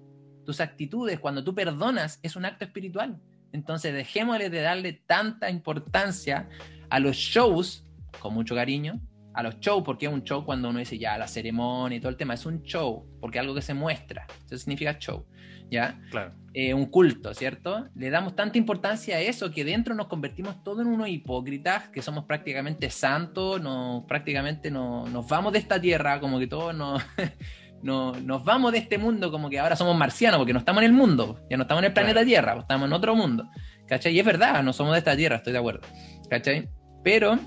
Tus 0.44 0.60
actitudes, 0.60 1.18
cuando 1.18 1.42
tú 1.42 1.54
perdonas, 1.54 2.20
es 2.22 2.36
un 2.36 2.44
acto 2.44 2.64
espiritual. 2.64 3.18
Entonces, 3.52 3.94
dejémosle 3.94 4.50
de 4.50 4.60
darle 4.60 4.92
tanta 4.92 5.48
importancia 5.48 6.48
a 6.90 7.00
los 7.00 7.16
shows, 7.16 7.86
con 8.20 8.34
mucho 8.34 8.54
cariño, 8.54 9.00
a 9.34 9.42
los 9.42 9.58
shows, 9.60 9.82
porque 9.84 10.06
es 10.06 10.12
un 10.12 10.24
show 10.24 10.44
cuando 10.44 10.68
uno 10.68 10.78
dice 10.78 10.98
ya 10.98 11.16
la 11.18 11.26
ceremonia 11.26 11.98
y 11.98 12.00
todo 12.00 12.10
el 12.10 12.16
tema, 12.16 12.34
es 12.34 12.46
un 12.46 12.62
show, 12.62 13.06
porque 13.20 13.38
algo 13.38 13.54
que 13.54 13.62
se 13.62 13.74
muestra, 13.74 14.26
eso 14.46 14.58
significa 14.58 14.98
show. 14.98 15.26
¿ya? 15.72 15.98
Claro. 16.10 16.32
Eh, 16.52 16.74
un 16.74 16.86
culto, 16.86 17.32
¿cierto? 17.32 17.88
Le 17.94 18.10
damos 18.10 18.36
tanta 18.36 18.58
importancia 18.58 19.16
a 19.16 19.20
eso 19.20 19.50
que 19.50 19.64
dentro 19.64 19.94
nos 19.94 20.06
convertimos 20.06 20.62
todos 20.62 20.82
en 20.82 20.86
unos 20.86 21.08
hipócritas, 21.08 21.88
que 21.88 22.02
somos 22.02 22.24
prácticamente 22.24 22.90
santos, 22.90 23.60
nos, 23.60 24.04
prácticamente 24.04 24.70
no, 24.70 25.06
nos 25.06 25.26
vamos 25.26 25.54
de 25.54 25.60
esta 25.60 25.80
tierra, 25.80 26.20
como 26.20 26.38
que 26.38 26.46
todos 26.46 26.74
nos, 26.74 27.02
no, 27.82 28.12
nos 28.12 28.44
vamos 28.44 28.72
de 28.72 28.78
este 28.78 28.98
mundo, 28.98 29.30
como 29.30 29.48
que 29.48 29.58
ahora 29.58 29.74
somos 29.74 29.96
marcianos, 29.96 30.38
porque 30.38 30.52
no 30.52 30.58
estamos 30.58 30.82
en 30.82 30.90
el 30.90 30.92
mundo, 30.92 31.40
ya 31.48 31.56
no 31.56 31.62
estamos 31.62 31.80
en 31.82 31.86
el 31.86 31.94
planeta 31.94 32.22
Tierra, 32.22 32.58
estamos 32.58 32.86
en 32.86 32.92
otro 32.92 33.16
mundo, 33.16 33.48
¿cachai? 33.88 34.14
Y 34.14 34.20
es 34.20 34.26
verdad, 34.26 34.62
no 34.62 34.74
somos 34.74 34.92
de 34.92 34.98
esta 34.98 35.16
tierra, 35.16 35.36
estoy 35.36 35.54
de 35.54 35.58
acuerdo, 35.58 35.88
¿cachai? 36.28 36.68
Pero 37.02 37.38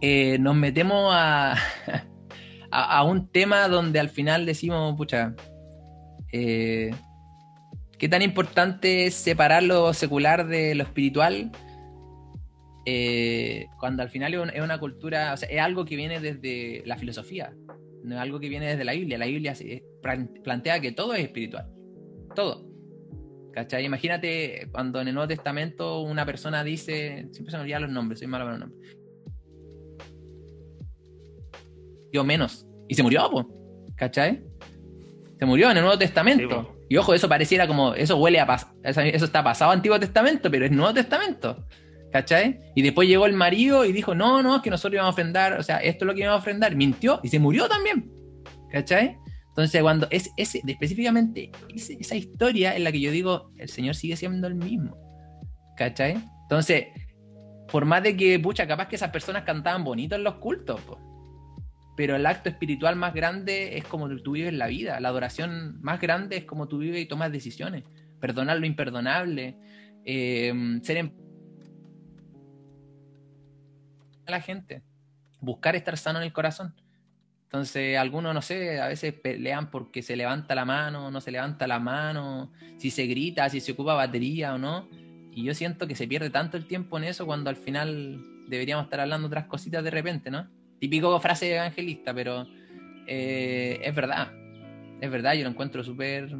eh, 0.00 0.38
nos 0.38 0.56
metemos 0.56 1.10
a, 1.14 1.56
a, 2.70 3.02
un 3.04 3.30
tema 3.30 3.68
donde 3.68 4.00
al 4.00 4.08
final 4.08 4.46
decimos, 4.46 4.96
pucha, 4.96 5.34
eh, 6.32 6.90
¿Qué 7.98 8.08
tan 8.08 8.22
importante 8.22 9.06
es 9.06 9.14
separar 9.14 9.64
lo 9.64 9.92
secular 9.92 10.46
de 10.46 10.74
lo 10.76 10.84
espiritual? 10.84 11.50
Eh, 12.86 13.66
cuando 13.78 14.02
al 14.02 14.08
final 14.08 14.34
es 14.54 14.62
una 14.62 14.78
cultura, 14.78 15.32
o 15.34 15.36
sea, 15.36 15.48
es 15.48 15.60
algo 15.60 15.84
que 15.84 15.96
viene 15.96 16.20
desde 16.20 16.82
la 16.86 16.96
filosofía, 16.96 17.52
no 18.04 18.14
es 18.14 18.20
algo 18.20 18.38
que 18.38 18.48
viene 18.48 18.68
desde 18.68 18.84
la 18.84 18.92
Biblia. 18.92 19.18
La 19.18 19.26
Biblia 19.26 19.54
plantea 20.44 20.80
que 20.80 20.92
todo 20.92 21.12
es 21.14 21.24
espiritual, 21.24 21.66
todo. 22.36 22.68
¿Cachai? 23.52 23.84
Imagínate 23.84 24.68
cuando 24.70 25.00
en 25.00 25.08
el 25.08 25.14
Nuevo 25.14 25.26
Testamento 25.26 26.00
una 26.00 26.24
persona 26.24 26.62
dice, 26.62 27.26
siempre 27.32 27.50
se 27.50 27.56
me 27.56 27.64
olvidan 27.64 27.82
los 27.82 27.90
nombres, 27.90 28.20
soy 28.20 28.28
malo 28.28 28.44
con 28.44 28.52
los 28.52 28.60
nombres. 28.60 28.97
Yo 32.12 32.24
menos. 32.24 32.66
Y 32.88 32.94
se 32.94 33.02
murió, 33.02 33.28
¿cachai? 33.96 34.42
Se 35.38 35.46
murió 35.46 35.70
en 35.70 35.76
el 35.76 35.82
Nuevo 35.82 35.98
Testamento. 35.98 36.74
Y 36.88 36.96
ojo, 36.96 37.14
eso 37.14 37.28
pareciera 37.28 37.66
como, 37.66 37.94
eso 37.94 38.16
huele 38.16 38.40
a, 38.40 38.56
eso 38.82 39.24
está 39.24 39.44
pasado 39.44 39.70
Antiguo 39.70 40.00
Testamento, 40.00 40.50
pero 40.50 40.64
es 40.64 40.72
Nuevo 40.72 40.94
Testamento. 40.94 41.66
¿Cachai? 42.10 42.58
Y 42.74 42.80
después 42.80 43.06
llegó 43.06 43.26
el 43.26 43.34
marido 43.34 43.84
y 43.84 43.92
dijo, 43.92 44.14
no, 44.14 44.42
no, 44.42 44.56
es 44.56 44.62
que 44.62 44.70
nosotros 44.70 44.94
íbamos 44.94 45.10
a 45.10 45.12
ofrendar, 45.12 45.58
o 45.58 45.62
sea, 45.62 45.76
esto 45.76 46.04
es 46.04 46.06
lo 46.06 46.14
que 46.14 46.20
íbamos 46.20 46.38
a 46.38 46.40
ofrendar. 46.40 46.74
Mintió 46.74 47.20
y 47.22 47.28
se 47.28 47.38
murió 47.38 47.68
también. 47.68 48.10
¿Cachai? 48.72 49.18
Entonces, 49.48 49.82
cuando 49.82 50.06
es 50.10 50.30
ese, 50.36 50.62
específicamente 50.66 51.50
esa 51.74 52.14
historia 52.14 52.76
en 52.76 52.84
la 52.84 52.92
que 52.92 53.00
yo 53.00 53.10
digo, 53.10 53.50
el 53.58 53.68
Señor 53.68 53.94
sigue 53.94 54.16
siendo 54.16 54.46
el 54.46 54.54
mismo. 54.54 54.96
¿Cachai? 55.76 56.16
Entonces, 56.42 56.86
por 57.70 57.84
más 57.84 58.02
de 58.02 58.16
que, 58.16 58.38
pucha, 58.38 58.66
capaz 58.66 58.88
que 58.88 58.96
esas 58.96 59.10
personas 59.10 59.42
cantaban 59.42 59.84
bonito 59.84 60.14
en 60.14 60.24
los 60.24 60.36
cultos, 60.36 60.80
pues 60.86 60.98
pero 61.98 62.14
el 62.14 62.26
acto 62.26 62.48
espiritual 62.48 62.94
más 62.94 63.12
grande 63.12 63.76
es 63.76 63.82
como 63.82 64.08
tú 64.22 64.30
vives 64.30 64.54
la 64.54 64.68
vida, 64.68 65.00
la 65.00 65.08
adoración 65.08 65.82
más 65.82 66.00
grande 66.00 66.36
es 66.36 66.44
como 66.44 66.68
tú 66.68 66.78
vives 66.78 67.02
y 67.02 67.06
tomas 67.06 67.32
decisiones, 67.32 67.82
perdonar 68.20 68.60
lo 68.60 68.66
imperdonable, 68.66 69.56
eh, 70.04 70.78
ser 70.84 70.96
en... 70.98 71.12
a 74.26 74.30
la 74.30 74.40
gente, 74.40 74.84
buscar 75.40 75.74
estar 75.74 75.98
sano 75.98 76.20
en 76.20 76.26
el 76.26 76.32
corazón. 76.32 76.72
Entonces, 77.42 77.98
algunos, 77.98 78.32
no 78.32 78.42
sé, 78.42 78.80
a 78.80 78.86
veces 78.86 79.12
pelean 79.12 79.68
porque 79.68 80.00
se 80.00 80.14
levanta 80.14 80.54
la 80.54 80.64
mano, 80.64 81.10
no 81.10 81.20
se 81.20 81.32
levanta 81.32 81.66
la 81.66 81.80
mano, 81.80 82.52
si 82.76 82.92
se 82.92 83.06
grita, 83.06 83.48
si 83.48 83.60
se 83.60 83.72
ocupa 83.72 83.94
batería 83.94 84.54
o 84.54 84.58
no. 84.58 84.88
Y 85.32 85.42
yo 85.42 85.52
siento 85.52 85.88
que 85.88 85.96
se 85.96 86.06
pierde 86.06 86.30
tanto 86.30 86.58
el 86.58 86.68
tiempo 86.68 86.96
en 86.96 87.02
eso 87.02 87.26
cuando 87.26 87.50
al 87.50 87.56
final 87.56 88.22
deberíamos 88.46 88.84
estar 88.84 89.00
hablando 89.00 89.26
otras 89.26 89.46
cositas 89.46 89.82
de 89.82 89.90
repente, 89.90 90.30
¿no? 90.30 90.57
Típico 90.78 91.18
frase 91.20 91.54
evangelista, 91.54 92.14
pero 92.14 92.46
eh, 93.06 93.80
es 93.82 93.94
verdad. 93.94 94.32
Es 95.00 95.10
verdad, 95.10 95.34
yo 95.34 95.44
lo 95.44 95.50
encuentro 95.50 95.82
súper 95.82 96.34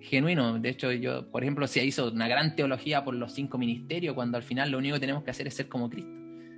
genuino. 0.00 0.58
De 0.58 0.68
hecho, 0.68 0.90
yo, 0.92 1.30
por 1.30 1.42
ejemplo, 1.42 1.66
se 1.66 1.84
hizo 1.84 2.10
una 2.10 2.28
gran 2.28 2.56
teología 2.56 3.04
por 3.04 3.14
los 3.14 3.32
cinco 3.32 3.58
ministerios, 3.58 4.14
cuando 4.14 4.36
al 4.36 4.42
final 4.42 4.70
lo 4.70 4.78
único 4.78 4.94
que 4.94 5.00
tenemos 5.00 5.22
que 5.22 5.30
hacer 5.30 5.46
es 5.46 5.54
ser 5.54 5.68
como 5.68 5.88
Cristo. 5.88 6.10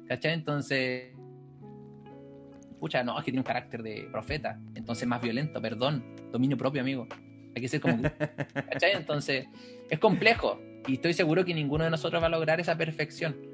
¿Cachai? 0.07 0.33
Entonces, 0.33 1.13
pucha, 2.79 3.05
no, 3.05 3.19
es 3.19 3.25
que 3.25 3.31
tiene 3.31 3.41
un 3.41 3.45
carácter 3.45 3.83
de 3.83 4.09
profeta, 4.11 4.59
entonces 4.75 5.07
más 5.07 5.21
violento, 5.21 5.61
perdón, 5.61 6.05
dominio 6.33 6.57
propio, 6.57 6.81
amigo. 6.81 7.07
Hay 7.55 7.63
que 7.63 7.69
ser 7.69 7.81
como 7.81 7.99
Cristo. 7.99 8.17
¿Cachai? 8.55 8.93
Entonces, 8.93 9.47
es 9.89 9.99
complejo 9.99 10.61
y 10.87 10.95
estoy 10.95 11.13
seguro 11.13 11.45
que 11.45 11.55
ninguno 11.55 11.85
de 11.85 11.91
nosotros 11.91 12.23
va 12.23 12.27
a 12.27 12.31
lograr 12.31 12.61
esa 12.61 12.77
perfección 12.77 13.50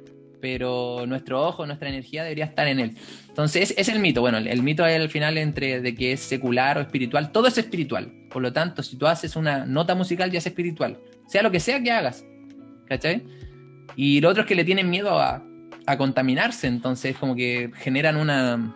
pero 0.47 1.07
nuestro 1.09 1.45
ojo, 1.45 1.67
nuestra 1.67 1.89
energía 1.89 2.23
debería 2.23 2.45
estar 2.45 2.69
en 2.69 2.79
él. 2.79 2.93
Entonces, 3.27 3.75
es, 3.77 3.89
el 3.89 3.99
mito. 3.99 4.21
Bueno, 4.21 4.39
el, 4.39 4.63
mito 4.63 4.87
es 4.87 4.95
el 4.95 5.11
final 5.11 5.39
entre 5.39 5.81
de 5.81 5.93
que 5.93 6.13
es 6.13 6.21
secular 6.21 6.79
o 6.79 6.83
espiritual. 6.83 7.33
Todo 7.33 7.49
es 7.49 7.59
espiritual. 7.59 8.13
Por 8.31 8.43
lo 8.43 8.53
tanto, 8.53 8.85
si 8.85 8.97
tú 8.97 9.09
haces 9.09 9.35
una 9.35 9.67
nota 9.67 9.97
musical, 9.97 10.31
ya 10.31 10.39
es 10.39 10.47
espiritual. 10.47 11.01
Sea 11.27 11.43
lo 11.43 11.51
que 11.51 11.59
sea 11.59 11.83
que 11.83 11.91
hagas. 11.91 12.25
¿Cachai? 12.87 13.25
Y 13.97 14.21
lo 14.21 14.29
otro 14.29 14.43
es 14.43 14.47
que 14.47 14.55
le 14.55 14.63
tienen 14.63 14.89
miedo 14.89 15.19
a, 15.19 15.43
a 15.85 15.99
contaminarse. 15.99 16.69
Entonces, 16.69 17.17
como 17.17 17.35
que 17.35 17.73
generan 17.75 18.17
una. 18.17 18.73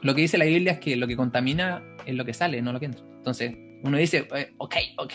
Lo 0.00 0.16
que 0.16 0.22
dice 0.22 0.38
la 0.38 0.46
Biblia 0.46 0.72
es 0.72 0.78
que 0.80 0.96
lo 0.96 1.06
que 1.06 1.14
contamina 1.14 1.84
es 2.04 2.16
lo 2.16 2.24
que 2.24 2.34
sale, 2.34 2.60
no 2.62 2.72
lo 2.72 2.80
que 2.80 2.86
entra. 2.86 3.04
Entonces, 3.18 3.54
uno 3.84 3.96
dice, 3.96 4.26
eh, 4.34 4.54
ok, 4.58 4.74
ok, 4.96 5.12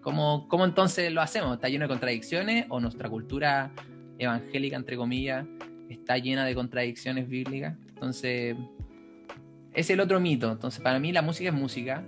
¿cómo, 0.00 0.48
¿cómo 0.48 0.64
entonces 0.64 1.12
lo 1.12 1.20
hacemos? 1.20 1.52
¿Está 1.52 1.68
lleno 1.68 1.84
de 1.84 1.88
contradicciones 1.90 2.64
o 2.70 2.80
nuestra 2.80 3.10
cultura 3.10 3.72
evangélica, 4.20 4.76
entre 4.76 4.96
comillas, 4.96 5.46
está 5.88 6.18
llena 6.18 6.44
de 6.44 6.54
contradicciones 6.54 7.28
bíblicas. 7.28 7.76
Entonces, 7.88 8.56
es 9.74 9.90
el 9.90 10.00
otro 10.00 10.20
mito. 10.20 10.52
Entonces, 10.52 10.80
para 10.80 10.98
mí 11.00 11.12
la 11.12 11.22
música 11.22 11.50
es 11.50 11.54
música, 11.54 12.04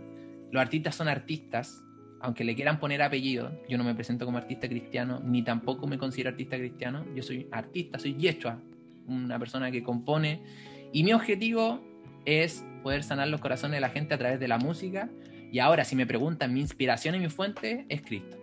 los 0.51 0.61
artistas 0.61 0.95
son 0.95 1.09
artistas, 1.09 1.83
aunque 2.21 2.45
le 2.45 2.55
quieran 2.55 2.79
poner 2.79 3.03
apellido. 3.03 3.51
Yo 3.69 3.79
no 3.79 3.85
me 3.85 3.95
presento 3.95 4.25
como 4.25 4.39
artista 4.39 4.69
cristiano, 4.69 5.21
ni 5.25 5.43
tampoco 5.43 5.87
me 5.87 5.99
considero 5.99 6.31
artista 6.31 6.57
cristiano. 6.57 7.05
Yo 7.15 7.23
soy 7.23 7.49
artista, 7.51 7.99
soy 7.99 8.15
yechua, 8.15 8.61
una 9.07 9.39
persona 9.39 9.71
que 9.71 9.83
compone. 9.83 10.43
Y 10.93 11.05
mi 11.05 11.13
objetivo 11.13 11.83
es 12.25 12.65
poder 12.83 13.03
sanar 13.03 13.29
los 13.29 13.41
corazones 13.41 13.77
de 13.77 13.81
la 13.81 13.89
gente 13.89 14.15
a 14.15 14.19
través 14.19 14.39
de 14.39 14.47
la 14.47 14.59
música. 14.59 15.09
Y 15.51 15.59
ahora, 15.59 15.85
si 15.85 15.97
me 15.97 16.07
preguntan, 16.07 16.53
mi 16.53 16.61
inspiración 16.61 17.15
y 17.15 17.19
mi 17.19 17.29
fuente 17.29 17.87
es 17.89 18.03
Cristo. 18.03 18.37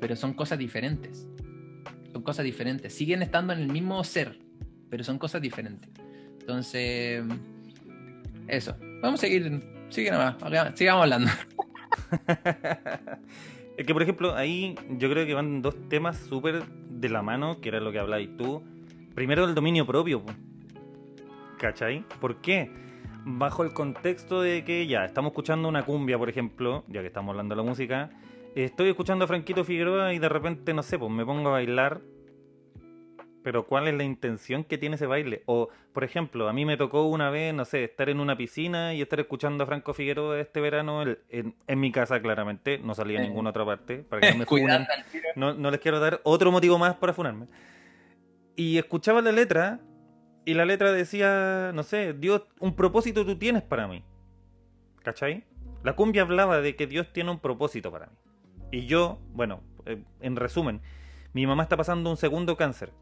Pero 0.00 0.14
son 0.14 0.34
cosas 0.34 0.58
diferentes. 0.58 1.28
Son 2.18 2.24
cosas 2.24 2.44
diferentes. 2.44 2.92
Siguen 2.92 3.22
estando 3.22 3.52
en 3.52 3.60
el 3.60 3.68
mismo 3.68 4.02
ser, 4.02 4.40
pero 4.90 5.04
son 5.04 5.20
cosas 5.20 5.40
diferentes. 5.40 5.88
Entonces, 6.40 7.22
eso. 8.48 8.74
Vamos 9.00 9.20
a 9.20 9.26
seguir. 9.28 9.62
Sigue. 9.88 10.10
Sigamos 10.74 11.02
hablando. 11.02 11.30
es 13.76 13.86
que, 13.86 13.92
por 13.92 14.02
ejemplo, 14.02 14.34
ahí 14.34 14.74
yo 14.98 15.08
creo 15.08 15.26
que 15.26 15.34
van 15.34 15.62
dos 15.62 15.76
temas 15.88 16.16
súper 16.16 16.64
de 16.66 17.08
la 17.08 17.22
mano, 17.22 17.60
que 17.60 17.68
era 17.68 17.78
lo 17.78 17.92
que 17.92 18.00
hablabas 18.00 18.26
tú. 18.36 18.64
Primero, 19.14 19.44
el 19.44 19.54
dominio 19.54 19.86
propio. 19.86 20.24
¿Cachai? 21.56 22.04
¿Por 22.20 22.40
qué? 22.40 22.68
Bajo 23.26 23.62
el 23.62 23.72
contexto 23.72 24.40
de 24.42 24.64
que 24.64 24.88
ya 24.88 25.04
estamos 25.04 25.30
escuchando 25.30 25.68
una 25.68 25.84
cumbia, 25.84 26.18
por 26.18 26.28
ejemplo, 26.28 26.82
ya 26.88 27.00
que 27.00 27.06
estamos 27.06 27.30
hablando 27.30 27.54
de 27.54 27.62
la 27.62 27.68
música, 27.68 28.10
estoy 28.64 28.90
escuchando 28.90 29.24
a 29.24 29.28
Franquito 29.28 29.64
Figueroa 29.64 30.12
y 30.14 30.18
de 30.18 30.28
repente, 30.28 30.74
no 30.74 30.82
sé, 30.82 30.98
pues 30.98 31.10
me 31.10 31.24
pongo 31.24 31.48
a 31.48 31.52
bailar 31.52 32.00
pero 33.48 33.66
¿cuál 33.66 33.88
es 33.88 33.94
la 33.94 34.04
intención 34.04 34.62
que 34.62 34.76
tiene 34.76 34.96
ese 34.96 35.06
baile? 35.06 35.42
O, 35.46 35.70
por 35.94 36.04
ejemplo, 36.04 36.50
a 36.50 36.52
mí 36.52 36.66
me 36.66 36.76
tocó 36.76 37.06
una 37.06 37.30
vez, 37.30 37.54
no 37.54 37.64
sé, 37.64 37.84
estar 37.84 38.10
en 38.10 38.20
una 38.20 38.36
piscina 38.36 38.92
y 38.92 39.00
estar 39.00 39.20
escuchando 39.20 39.64
a 39.64 39.66
Franco 39.66 39.94
Figueroa 39.94 40.38
este 40.38 40.60
verano 40.60 41.02
en, 41.30 41.80
mi 41.80 41.90
casa, 41.90 42.20
claramente, 42.20 42.76
no 42.76 42.94
salía 42.94 43.20
a 43.20 43.22
ninguna 43.22 43.48
otra 43.48 43.64
parte, 43.64 43.98
para 43.98 44.20
que 44.20 44.32
no 44.32 44.38
me 44.38 44.44
funen. 44.46 44.86
No, 45.34 45.54
no 45.54 45.70
les 45.70 45.80
quiero 45.80 45.98
dar 45.98 46.20
otro 46.24 46.52
motivo 46.52 46.78
más 46.78 46.96
para 46.96 47.14
funarme. 47.14 47.46
Y 48.54 48.76
escuchaba 48.76 49.22
la 49.22 49.32
letra 49.32 49.80
y 50.44 50.52
la 50.52 50.66
letra 50.66 50.92
decía, 50.92 51.72
no 51.74 51.84
sé, 51.84 52.12
Dios, 52.12 52.42
un 52.60 52.74
propósito 52.74 53.24
tú 53.24 53.38
tienes 53.38 53.62
para 53.62 53.88
mí. 53.88 54.04
¿Cachai? 55.02 55.44
La 55.84 55.94
cumbia 55.94 56.20
hablaba 56.20 56.60
de 56.60 56.76
que 56.76 56.86
Dios 56.86 57.14
tiene 57.14 57.30
un 57.30 57.38
propósito 57.38 57.90
para 57.90 58.08
mí. 58.08 58.16
Y 58.70 58.86
yo, 58.86 59.18
bueno, 59.32 59.60
eh, 59.86 60.02
en 60.20 60.36
resumen, 60.36 60.80
mi 61.32 61.46
mamá 61.46 61.62
está 61.62 61.76
pasando 61.76 62.10
un 62.10 62.16
segundo 62.16 62.56
cáncer 62.56 62.92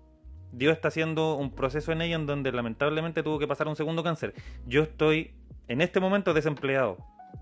Dios 0.53 0.73
está 0.73 0.89
haciendo 0.89 1.35
un 1.37 1.51
proceso 1.51 1.93
en 1.93 2.03
ella 2.03 2.17
en 2.17 2.27
donde 2.27 2.53
lamentablemente 2.53 3.23
tuvo 3.23 3.39
que 3.39 3.47
pasar 3.47 3.69
un 3.69 3.77
segundo 3.77 4.03
cáncer. 4.03 4.35
Yo 4.67 4.83
estoy 4.83 5.35
en 5.69 5.81
este 5.81 6.01
momento 6.01 6.33
desempleado. 6.33 6.97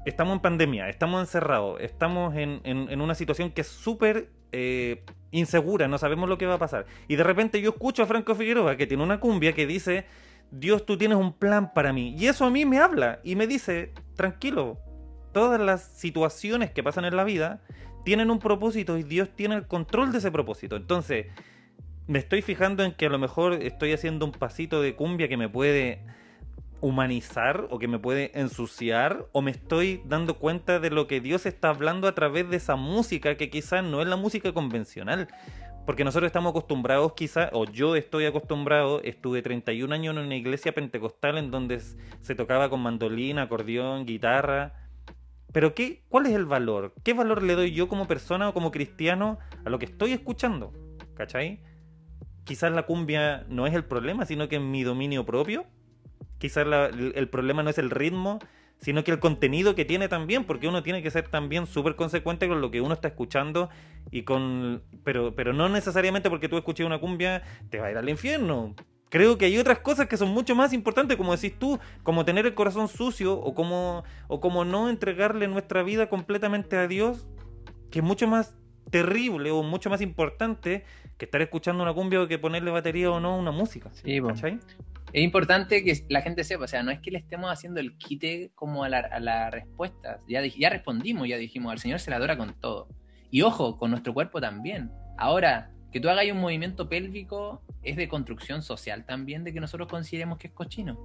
Estamos 0.04 0.34
en 0.34 0.40
pandemia, 0.40 0.88
estamos 0.88 1.20
encerrados, 1.20 1.80
estamos 1.80 2.34
en, 2.36 3.00
una 3.00 3.14
situación 3.14 3.52
que 3.52 3.60
es 3.60 3.68
súper 3.68 4.30
eh, 4.50 5.04
insegura, 5.30 5.86
no 5.86 5.98
sabemos 5.98 6.28
lo 6.28 6.36
que 6.36 6.46
va 6.46 6.54
a 6.54 6.58
pasar. 6.58 6.86
Y 7.06 7.14
de 7.16 7.22
repente 7.22 7.60
yo 7.60 7.70
escucho 7.70 8.02
a 8.02 8.06
Franco 8.06 8.34
Figueroa 8.34 8.76
que 8.76 8.86
tiene 8.88 9.04
una 9.04 9.20
cumbia 9.20 9.52
que 9.52 9.66
dice, 9.66 10.06
Dios, 10.50 10.84
tú 10.84 10.98
tienes 10.98 11.16
un 11.16 11.32
plan 11.32 11.72
para 11.72 11.92
mí. 11.92 12.16
Y 12.18 12.26
eso 12.26 12.44
a 12.44 12.50
mí 12.50 12.64
me 12.64 12.78
habla 12.78 13.20
y 13.22 13.36
me 13.36 13.46
dice, 13.46 13.92
tranquilo, 14.16 14.78
todas 15.32 15.60
las 15.60 15.82
situaciones 15.82 16.72
que 16.72 16.82
pasan 16.82 17.04
en 17.04 17.16
la 17.16 17.24
vida 17.24 17.62
tienen 18.04 18.30
un 18.30 18.38
propósito 18.38 18.96
y 18.98 19.02
Dios 19.02 19.30
tiene 19.34 19.56
el 19.56 19.66
control 19.66 20.12
de 20.12 20.18
ese 20.18 20.30
propósito. 20.30 20.76
Entonces, 20.76 21.26
me 22.06 22.18
estoy 22.18 22.42
fijando 22.42 22.84
en 22.84 22.92
que 22.92 23.06
a 23.06 23.08
lo 23.08 23.18
mejor 23.18 23.54
estoy 23.54 23.92
haciendo 23.92 24.26
un 24.26 24.32
pasito 24.32 24.82
de 24.82 24.94
cumbia 24.94 25.28
que 25.28 25.36
me 25.36 25.48
puede 25.48 26.02
humanizar 26.80 27.66
o 27.70 27.78
que 27.78 27.88
me 27.88 27.98
puede 27.98 28.38
ensuciar 28.38 29.26
o 29.32 29.40
me 29.40 29.50
estoy 29.50 30.02
dando 30.04 30.38
cuenta 30.38 30.80
de 30.80 30.90
lo 30.90 31.06
que 31.06 31.20
Dios 31.20 31.46
está 31.46 31.70
hablando 31.70 32.06
a 32.06 32.14
través 32.14 32.50
de 32.50 32.58
esa 32.58 32.76
música 32.76 33.38
que 33.38 33.48
quizás 33.48 33.82
no 33.82 34.02
es 34.02 34.08
la 34.08 34.16
música 34.16 34.52
convencional. 34.52 35.28
Porque 35.86 36.04
nosotros 36.04 36.26
estamos 36.28 36.50
acostumbrados 36.50 37.12
quizás, 37.12 37.50
o 37.52 37.64
yo 37.66 37.96
estoy 37.96 38.24
acostumbrado, 38.26 39.02
estuve 39.02 39.42
31 39.42 39.94
años 39.94 40.16
en 40.16 40.24
una 40.24 40.34
iglesia 40.34 40.72
pentecostal 40.72 41.36
en 41.36 41.50
donde 41.50 41.80
se 42.22 42.34
tocaba 42.34 42.70
con 42.70 42.80
mandolina, 42.80 43.42
acordeón, 43.42 44.06
guitarra. 44.06 44.72
Pero 45.54 45.74
¿qué, 45.74 46.02
¿cuál 46.10 46.26
es 46.26 46.32
el 46.32 46.44
valor? 46.44 46.92
¿Qué 47.02 47.14
valor 47.14 47.42
le 47.42 47.54
doy 47.54 47.72
yo 47.72 47.88
como 47.88 48.06
persona 48.06 48.50
o 48.50 48.52
como 48.52 48.70
cristiano 48.70 49.38
a 49.64 49.70
lo 49.70 49.78
que 49.78 49.86
estoy 49.86 50.12
escuchando? 50.12 50.74
¿Cachai? 51.14 51.62
quizás 52.44 52.72
la 52.72 52.84
cumbia 52.84 53.44
no 53.48 53.66
es 53.66 53.74
el 53.74 53.84
problema, 53.84 54.26
sino 54.26 54.48
que 54.48 54.56
es 54.56 54.62
mi 54.62 54.84
dominio 54.84 55.24
propio. 55.24 55.64
Quizás 56.38 56.66
el, 56.66 57.28
problema 57.30 57.62
no 57.62 57.70
es 57.70 57.78
el 57.78 57.90
ritmo, 57.90 58.38
sino 58.78 59.02
que 59.02 59.10
el 59.10 59.18
contenido 59.18 59.74
que 59.74 59.84
tiene 59.84 60.08
también, 60.08 60.44
porque 60.44 60.68
uno 60.68 60.82
tiene 60.82 61.02
que 61.02 61.10
ser 61.10 61.28
también 61.28 61.66
súper 61.66 61.96
consecuente 61.96 62.46
con 62.48 62.60
lo 62.60 62.70
que 62.70 62.80
uno 62.82 62.94
está 62.94 63.08
escuchando 63.08 63.70
y 64.10 64.22
con... 64.22 64.82
Pero, 65.04 65.34
pero 65.34 65.52
no 65.52 65.68
necesariamente 65.68 66.28
porque 66.28 66.48
tú 66.48 66.58
escuches 66.58 66.84
una 66.84 67.00
cumbia 67.00 67.42
te 67.70 67.80
va 67.80 67.86
a 67.86 67.90
ir 67.90 67.96
al 67.96 68.08
infierno. 68.08 68.74
Creo 69.14 69.38
que 69.38 69.44
hay 69.44 69.56
otras 69.58 69.78
cosas 69.78 70.08
que 70.08 70.16
son 70.16 70.30
mucho 70.30 70.56
más 70.56 70.72
importantes, 70.72 71.16
como 71.16 71.36
decís 71.36 71.56
tú, 71.56 71.78
como 72.02 72.24
tener 72.24 72.46
el 72.46 72.54
corazón 72.54 72.88
sucio 72.88 73.38
o 73.38 73.54
como, 73.54 74.02
o 74.26 74.40
como 74.40 74.64
no 74.64 74.90
entregarle 74.90 75.46
nuestra 75.46 75.84
vida 75.84 76.08
completamente 76.08 76.76
a 76.76 76.88
Dios, 76.88 77.28
que 77.92 78.00
es 78.00 78.04
mucho 78.04 78.26
más 78.26 78.56
terrible 78.90 79.52
o 79.52 79.62
mucho 79.62 79.88
más 79.88 80.00
importante 80.00 80.82
que 81.16 81.26
estar 81.26 81.40
escuchando 81.40 81.84
una 81.84 81.94
cumbia 81.94 82.22
o 82.22 82.26
que 82.26 82.40
ponerle 82.40 82.72
batería 82.72 83.08
o 83.12 83.20
no 83.20 83.34
a 83.34 83.36
una 83.36 83.52
música. 83.52 83.88
Sí, 83.92 84.18
Es 85.12 85.22
importante 85.22 85.84
que 85.84 86.04
la 86.08 86.20
gente 86.20 86.42
sepa, 86.42 86.64
o 86.64 86.66
sea, 86.66 86.82
no 86.82 86.90
es 86.90 86.98
que 86.98 87.12
le 87.12 87.18
estemos 87.18 87.52
haciendo 87.52 87.78
el 87.78 87.96
quite 87.96 88.50
como 88.56 88.82
a 88.82 88.88
la, 88.88 89.48
respuesta. 89.48 90.18
Ya, 90.26 90.44
ya 90.44 90.70
respondimos, 90.70 91.28
ya 91.28 91.36
dijimos, 91.36 91.70
al 91.70 91.78
Señor 91.78 92.00
se 92.00 92.10
le 92.10 92.16
adora 92.16 92.36
con 92.36 92.52
todo. 92.58 92.88
Y 93.30 93.42
ojo, 93.42 93.78
con 93.78 93.92
nuestro 93.92 94.12
cuerpo 94.12 94.40
también. 94.40 94.90
Ahora, 95.18 95.70
que 95.94 96.00
tú 96.00 96.08
hagas 96.08 96.26
un 96.28 96.40
movimiento 96.40 96.88
pélvico 96.88 97.62
es 97.84 97.94
de 97.94 98.08
construcción 98.08 98.62
social 98.62 99.06
también, 99.06 99.44
de 99.44 99.52
que 99.52 99.60
nosotros 99.60 99.86
consideremos 99.86 100.38
que 100.38 100.48
es 100.48 100.52
cochino. 100.52 100.98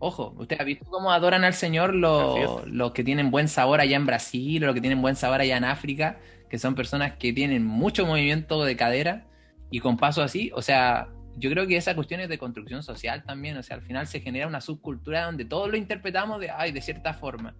Ojo, 0.00 0.34
¿usted 0.36 0.60
ha 0.60 0.64
visto 0.64 0.86
cómo 0.86 1.12
adoran 1.12 1.44
al 1.44 1.54
Señor 1.54 1.94
los, 1.94 2.66
los 2.66 2.90
que 2.90 3.04
tienen 3.04 3.30
buen 3.30 3.46
sabor 3.46 3.80
allá 3.80 3.94
en 3.96 4.06
Brasil 4.06 4.64
o 4.64 4.66
los 4.66 4.74
que 4.74 4.80
tienen 4.80 5.00
buen 5.00 5.14
sabor 5.14 5.40
allá 5.40 5.56
en 5.56 5.62
África? 5.62 6.18
Que 6.50 6.58
son 6.58 6.74
personas 6.74 7.12
que 7.12 7.32
tienen 7.32 7.64
mucho 7.64 8.06
movimiento 8.06 8.64
de 8.64 8.74
cadera 8.74 9.24
y 9.70 9.78
con 9.78 9.96
paso 9.96 10.20
así, 10.20 10.50
o 10.52 10.62
sea, 10.62 11.06
yo 11.36 11.48
creo 11.48 11.68
que 11.68 11.76
esa 11.76 11.94
cuestión 11.94 12.18
es 12.18 12.28
de 12.28 12.38
construcción 12.38 12.82
social 12.82 13.22
también, 13.22 13.56
o 13.56 13.62
sea, 13.62 13.76
al 13.76 13.82
final 13.82 14.08
se 14.08 14.18
genera 14.18 14.48
una 14.48 14.60
subcultura 14.60 15.26
donde 15.26 15.44
todos 15.44 15.70
lo 15.70 15.76
interpretamos 15.76 16.40
de, 16.40 16.50
ay, 16.50 16.72
de 16.72 16.80
cierta 16.80 17.14
forma. 17.14 17.54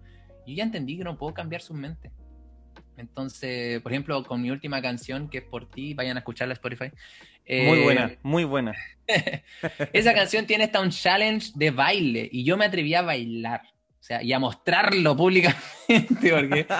Yo 0.45 0.55
ya 0.55 0.63
entendí 0.63 0.97
que 0.97 1.05
no 1.05 1.17
puedo 1.17 1.33
cambiar 1.33 1.61
su 1.61 1.73
mente. 1.73 2.11
Entonces, 2.99 3.81
por 3.81 3.91
ejemplo, 3.91 4.23
con 4.23 4.41
mi 4.41 4.51
última 4.51 4.81
canción, 4.81 5.29
que 5.29 5.39
es 5.39 5.43
por 5.43 5.69
ti, 5.69 5.93
vayan 5.93 6.17
a 6.17 6.19
escucharla 6.19 6.53
Spotify. 6.53 6.91
muy 7.47 7.81
buena, 7.81 8.05
eh, 8.05 8.19
muy 8.23 8.43
buena. 8.43 8.75
esa 9.93 10.13
canción 10.13 10.45
tiene 10.45 10.65
hasta 10.65 10.81
un 10.81 10.89
challenge 10.91 11.51
de 11.55 11.71
baile 11.71 12.29
y 12.31 12.43
yo 12.43 12.57
me 12.57 12.65
atreví 12.65 12.93
a 12.93 13.01
bailar, 13.01 13.61
o 13.63 14.03
sea, 14.03 14.21
y 14.21 14.33
a 14.33 14.39
mostrarlo 14.39 15.15
públicamente, 15.15 16.31
porque... 16.31 16.67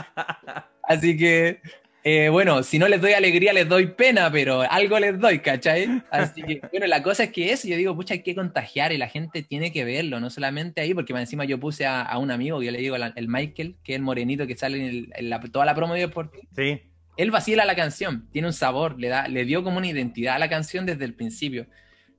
Así 0.84 1.16
que 1.16 1.62
eh, 2.04 2.30
bueno, 2.30 2.64
si 2.64 2.80
no 2.80 2.88
les 2.88 3.02
doy 3.02 3.12
alegría, 3.12 3.52
les 3.52 3.68
doy 3.68 3.88
pena, 3.88 4.32
pero 4.32 4.62
algo 4.62 4.98
les 5.00 5.20
doy, 5.20 5.40
¿cachai? 5.40 6.02
Así 6.10 6.42
que, 6.44 6.62
bueno, 6.72 6.88
la 6.88 7.04
cosa 7.04 7.26
es 7.26 7.32
que 7.32 7.52
eso, 7.52 7.68
yo 7.68 7.76
digo, 7.76 7.94
pucha, 7.96 8.14
hay 8.14 8.24
que 8.24 8.36
contagiar 8.36 8.94
y 8.94 8.98
la 8.98 9.10
gente 9.10 9.44
tiene 9.44 9.74
que 9.74 9.84
verlo, 9.84 10.20
no 10.22 10.30
solamente 10.30 10.80
ahí, 10.80 10.94
porque 10.94 11.12
encima 11.14 11.44
yo 11.44 11.60
puse 11.60 11.86
a, 11.86 12.18
un 12.18 12.32
amigo, 12.32 12.62
yo 12.64 12.72
le 12.72 12.80
digo, 12.80 12.96
el 12.96 13.28
Michael, 13.28 13.76
que 13.84 13.94
es 13.94 13.96
el 13.98 14.02
morenito 14.02 14.48
que 14.48 14.56
sale 14.56 15.10
en, 15.14 15.52
toda 15.52 15.66
la 15.66 15.76
promo 15.76 15.94
de 15.94 16.02
Deportivo. 16.02 16.44
Sí. 16.56 16.82
Él 17.18 17.32
vacila 17.32 17.66
la 17.66 17.76
canción, 17.76 18.30
tiene 18.32 18.48
un 18.48 18.54
sabor, 18.54 18.98
le, 18.98 19.10
da, 19.10 19.28
le 19.28 19.44
dio 19.44 19.62
como 19.62 19.78
una 19.78 19.88
identidad 19.88 20.36
a 20.36 20.40
la 20.40 20.50
canción 20.50 20.86
desde 20.86 21.04
el 21.04 21.16
principio. 21.16 21.68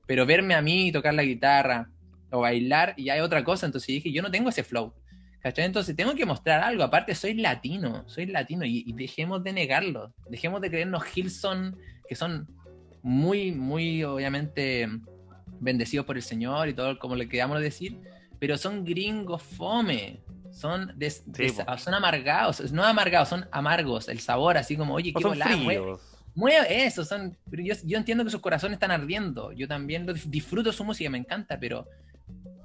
Pero 0.07 0.27
verme 0.27 0.55
a 0.55 0.61
mí 0.61 0.93
tocar 0.93 1.15
la 1.15 1.23
guitarra 1.23 1.89
o 2.31 2.41
bailar, 2.41 2.93
y 2.99 3.09
hay 3.09 3.21
otra 3.21 3.43
cosa, 3.45 3.65
entonces 3.65 3.87
dije, 3.87 4.13
yo 4.13 4.21
no 4.21 4.31
tengo 4.31 4.51
ese 4.51 4.63
flow. 4.63 4.93
¿Cachai? 5.41 5.65
Entonces 5.65 5.97
tengo 5.97 6.15
que 6.15 6.27
mostrar 6.27 6.63
algo. 6.63 6.83
Aparte, 6.83 7.15
soy 7.15 7.35
latino, 7.35 8.05
soy 8.07 8.27
latino 8.27 8.65
y, 8.65 8.93
dejemos 8.93 9.43
de 9.43 9.53
negarlo. 9.53 10.13
Dejemos 10.29 10.61
de 10.61 10.69
creernos 10.69 11.03
Hilson, 11.17 11.79
que 12.09 12.15
son 12.15 12.47
muy, 13.03 13.53
muy, 13.53 14.05
obviamente, 14.05 14.87
bendecidos 15.59 16.05
por 16.05 16.17
el 16.17 16.23
Señor 16.23 16.69
y 16.69 16.75
todo 16.75 16.99
como 16.99 17.17
le 17.17 17.29
queramos 17.29 17.61
decir, 17.61 17.99
pero 18.39 18.59
son 18.59 18.85
gringos 18.85 19.43
fome. 19.43 20.21
Son, 20.53 20.93
son 21.79 21.95
amargados, 21.95 22.73
no 22.73 22.85
amargados, 22.85 23.29
son 23.29 23.47
amargos. 23.51 24.09
El 24.09 24.21
sabor, 24.21 24.59
así 24.59 24.77
como, 24.77 24.95
oye, 24.95 25.15
qué 25.15 25.25
volada, 25.25 25.57
mueve, 26.35 26.85
eso. 26.85 27.05
Son, 27.05 27.37
yo, 27.51 27.75
yo 27.85 27.97
entiendo 27.97 28.25
que 28.25 28.31
sus 28.31 28.41
corazones 28.41 28.75
están 28.75 28.91
ardiendo. 28.91 29.53
Yo 29.53 29.69
también 29.69 30.07
disfruto 30.27 30.73
su 30.73 30.85
música, 30.85 31.09
me 31.09 31.19
encanta, 31.19 31.59
pero 31.59 31.87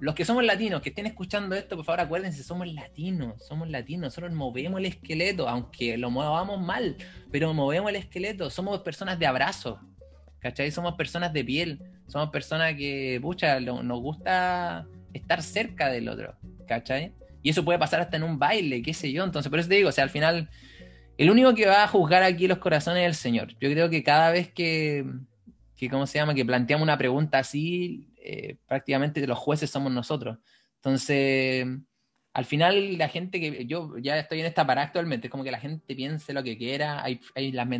los 0.06 0.16
que 0.16 0.24
somos 0.24 0.44
latinos, 0.44 0.82
que 0.82 0.90
estén 0.90 1.06
escuchando 1.06 1.56
esto, 1.56 1.76
por 1.76 1.86
favor 1.86 2.02
acuérdense, 2.02 2.44
somos 2.44 2.72
latinos, 2.72 3.44
somos 3.46 3.70
latinos, 3.70 4.04
nosotros 4.04 4.34
movemos 4.34 4.80
el 4.80 4.86
esqueleto, 4.86 5.50
aunque 5.50 5.98
lo 5.98 6.12
movamos 6.12 6.62
mal, 6.62 6.96
pero 7.32 7.54
movemos 7.54 7.90
el 7.90 7.98
esqueleto, 7.98 8.50
somos 8.50 8.80
personas 8.82 9.20
de 9.20 9.26
abrazo, 9.26 9.80
¿cachai? 10.40 10.72
Somos 10.72 10.96
personas 10.96 11.34
de 11.34 11.44
piel, 11.44 11.82
somos 12.08 12.30
personas 12.30 12.76
que, 12.76 13.20
pucha, 13.22 13.60
nos 13.60 14.00
gusta 14.00 14.88
estar 15.14 15.42
cerca 15.42 15.90
del 15.90 16.10
otro. 16.10 16.36
¿cachai? 16.66 17.14
Y 17.42 17.50
eso 17.50 17.64
puede 17.64 17.80
pasar 17.80 18.02
hasta 18.02 18.18
en 18.18 18.24
un 18.24 18.40
baile, 18.40 18.82
qué 18.82 18.94
sé 18.94 19.12
yo. 19.12 19.24
Entonces, 19.24 19.50
por 19.50 19.60
eso 19.60 19.70
te 19.70 19.76
digo, 19.76 19.90
o 19.90 19.92
sea, 19.92 20.04
al 20.04 20.10
final, 20.10 20.50
el 21.18 21.30
único 21.30 21.54
que 21.54 21.68
va 21.68 21.84
a 21.84 21.88
juzgar 21.88 22.24
aquí 22.24 22.48
los 22.48 22.58
corazones 22.58 23.04
es 23.04 23.08
el 23.08 23.16
Señor. 23.16 23.50
Yo 23.60 23.70
creo 23.70 23.90
que 23.90 24.04
cada 24.04 24.32
vez 24.32 24.52
que, 24.52 25.06
que 25.76 25.90
¿cómo 25.90 26.08
se 26.08 26.18
llama? 26.18 26.34
Que 26.34 26.46
planteamos 26.46 26.84
una 26.84 26.98
pregunta 26.98 27.40
así, 27.40 28.08
eh, 28.28 28.58
prácticamente 28.68 29.26
los 29.28 29.38
jueces 29.38 29.70
somos 29.70 29.92
nosotros. 29.92 30.40
Entonces, 30.78 31.68
al 32.34 32.46
final 32.46 32.98
la 32.98 33.08
gente 33.08 33.40
que 33.40 33.68
yo 33.68 34.00
ya 34.00 34.18
estoy 34.18 34.40
en 34.40 34.48
esta 34.48 34.66
parada 34.66 34.88
actualmente, 34.88 35.28
es 35.28 35.32
como 35.32 35.44
que 35.44 35.52
la 35.52 35.60
gente 35.60 35.96
piense 35.96 36.34
lo 36.34 36.44
que 36.44 36.58
quiera, 36.58 37.04
hay, 37.04 37.20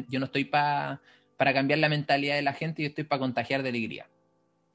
yo 0.08 0.20
no 0.20 0.26
estoy 0.26 0.46
para 0.46 1.02
cambiar 1.38 1.80
la 1.80 1.90
mentalidad 1.90 2.36
de 2.36 2.44
la 2.44 2.54
gente, 2.54 2.84
yo 2.84 2.90
estoy 2.90 3.06
para 3.06 3.20
contagiar 3.20 3.64
de 3.64 3.70
alegría. 3.70 4.08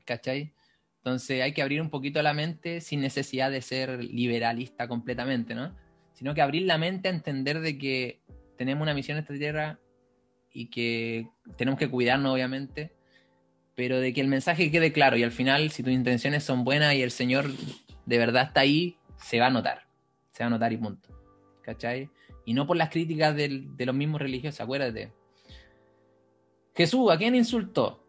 ¿Cachai? 0.04 0.52
Entonces 0.96 1.40
hay 1.40 1.52
que 1.52 1.62
abrir 1.62 1.80
un 1.80 1.88
poquito 1.88 2.20
la 2.20 2.34
mente 2.34 2.80
sin 2.80 3.00
necesidad 3.00 3.50
de 3.50 3.62
ser 3.62 4.02
liberalista 4.02 4.88
completamente, 4.88 5.54
¿no? 5.54 5.74
Sino 6.14 6.34
que 6.34 6.42
abrir 6.42 6.66
la 6.66 6.78
mente 6.78 7.08
a 7.08 7.12
entender 7.12 7.60
de 7.60 7.78
que 7.78 8.20
tenemos 8.58 8.82
una 8.82 8.92
misión 8.92 9.16
en 9.16 9.22
esta 9.22 9.34
tierra 9.34 9.78
y 10.52 10.66
que 10.66 11.28
tenemos 11.56 11.78
que 11.78 11.88
cuidarnos, 11.88 12.34
obviamente, 12.34 12.92
pero 13.74 14.00
de 14.00 14.12
que 14.12 14.20
el 14.20 14.28
mensaje 14.28 14.70
quede 14.70 14.92
claro 14.92 15.16
y 15.16 15.22
al 15.22 15.32
final, 15.32 15.70
si 15.70 15.82
tus 15.82 15.92
intenciones 15.92 16.44
son 16.44 16.64
buenas 16.64 16.94
y 16.94 17.02
el 17.02 17.10
Señor 17.10 17.50
de 18.06 18.18
verdad 18.18 18.48
está 18.48 18.60
ahí, 18.60 18.96
se 19.16 19.40
va 19.40 19.46
a 19.46 19.50
notar. 19.50 19.86
Se 20.32 20.42
va 20.42 20.48
a 20.48 20.50
notar 20.50 20.72
y 20.72 20.76
punto. 20.76 21.08
¿Cachai? 21.62 22.10
Y 22.44 22.54
no 22.54 22.66
por 22.66 22.76
las 22.76 22.90
críticas 22.90 23.36
de 23.36 23.84
los 23.86 23.94
mismos 23.94 24.20
religiosos, 24.20 24.60
acuérdate. 24.60 25.12
Jesús, 26.74 27.10
¿a 27.10 27.18
quién 27.18 27.34
insultó? 27.34 28.06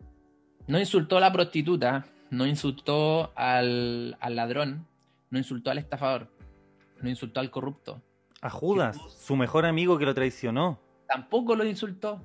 No 0.68 0.80
insultó 0.80 1.18
a 1.18 1.20
la 1.20 1.32
prostituta, 1.32 2.06
no 2.30 2.48
insultó 2.48 3.34
al, 3.36 4.18
ladrón, 4.22 4.88
no 5.30 5.38
insultó 5.38 5.72
al 5.72 5.78
estafador, 5.78 6.32
no 7.02 7.10
insultó 7.10 7.42
al 7.42 7.52
corrupto. 7.52 8.02
A 8.42 8.50
Judas, 8.50 8.98
su 9.18 9.36
mejor 9.36 9.66
amigo 9.66 9.98
que 9.98 10.06
lo 10.06 10.14
traicionó. 10.14 10.80
Tampoco 11.08 11.56
lo 11.56 11.66
insultó. 11.66 12.24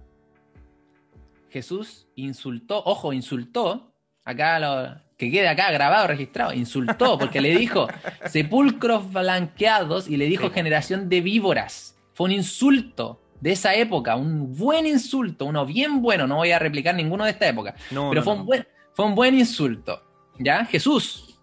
Jesús 1.50 2.06
insultó, 2.14 2.82
ojo, 2.84 3.12
insultó, 3.12 3.92
acá 4.24 4.58
lo, 4.58 5.00
que 5.16 5.30
quede 5.30 5.48
acá 5.48 5.70
grabado, 5.70 6.06
registrado, 6.06 6.52
insultó, 6.52 7.18
porque 7.18 7.40
le 7.40 7.56
dijo 7.56 7.88
sepulcros 8.26 9.12
blanqueados 9.12 10.08
y 10.08 10.16
le 10.16 10.26
dijo 10.26 10.50
generación 10.50 11.08
de 11.08 11.20
víboras. 11.20 11.96
Fue 12.12 12.26
un 12.26 12.32
insulto 12.32 13.22
de 13.40 13.52
esa 13.52 13.74
época, 13.74 14.16
un 14.16 14.56
buen 14.56 14.86
insulto, 14.86 15.44
uno 15.44 15.66
bien 15.66 16.02
bueno, 16.02 16.26
no 16.26 16.36
voy 16.36 16.52
a 16.52 16.58
replicar 16.58 16.94
ninguno 16.94 17.24
de 17.24 17.30
esta 17.30 17.46
época, 17.46 17.74
pero 17.90 18.22
fue, 18.22 18.34
Un 18.34 18.46
buen, 18.46 18.66
fue 18.92 19.04
un 19.04 19.14
buen 19.14 19.38
insulto. 19.38 20.02
¿Ya? 20.38 20.66
Jesús, 20.66 21.38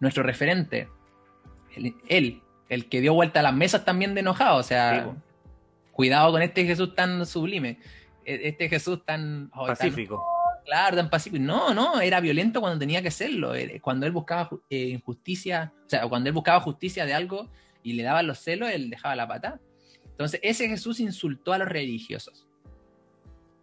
nuestro 0.00 0.24
referente, 0.24 0.88
él, 2.08 2.42
el 2.68 2.88
que 2.88 3.00
dio 3.00 3.14
vuelta 3.14 3.40
a 3.40 3.42
las 3.44 3.54
mesas 3.54 3.84
también 3.84 4.14
de 4.14 4.20
enojado, 4.20 4.58
o 4.58 4.62
sea, 4.64 5.14
cuidado 5.92 6.32
con 6.32 6.42
este 6.42 6.64
Jesús 6.64 6.94
tan 6.94 7.24
sublime, 7.24 7.78
este 8.26 8.68
Jesús 8.68 9.04
tan... 9.04 9.50
Oh, 9.54 9.66
Pacífico 9.66 10.22
claro, 10.66 10.96
tan 10.96 11.08
pacífico. 11.08 11.42
No, 11.42 11.72
no, 11.72 12.00
era 12.00 12.20
violento 12.20 12.60
cuando 12.60 12.78
tenía 12.78 13.00
que 13.00 13.10
serlo. 13.10 13.54
Eh, 13.54 13.80
cuando 13.80 14.04
él 14.04 14.12
buscaba 14.12 14.50
eh, 14.68 14.88
injusticia, 14.88 15.72
o 15.86 15.88
sea, 15.88 16.06
cuando 16.08 16.28
él 16.28 16.34
buscaba 16.34 16.60
justicia 16.60 17.06
de 17.06 17.14
algo 17.14 17.48
y 17.82 17.94
le 17.94 18.02
daban 18.02 18.26
los 18.26 18.40
celos, 18.40 18.68
él 18.70 18.90
dejaba 18.90 19.16
la 19.16 19.26
pata. 19.26 19.60
Entonces, 20.04 20.40
ese 20.42 20.68
Jesús 20.68 21.00
insultó 21.00 21.52
a 21.52 21.58
los 21.58 21.68
religiosos. 21.68 22.46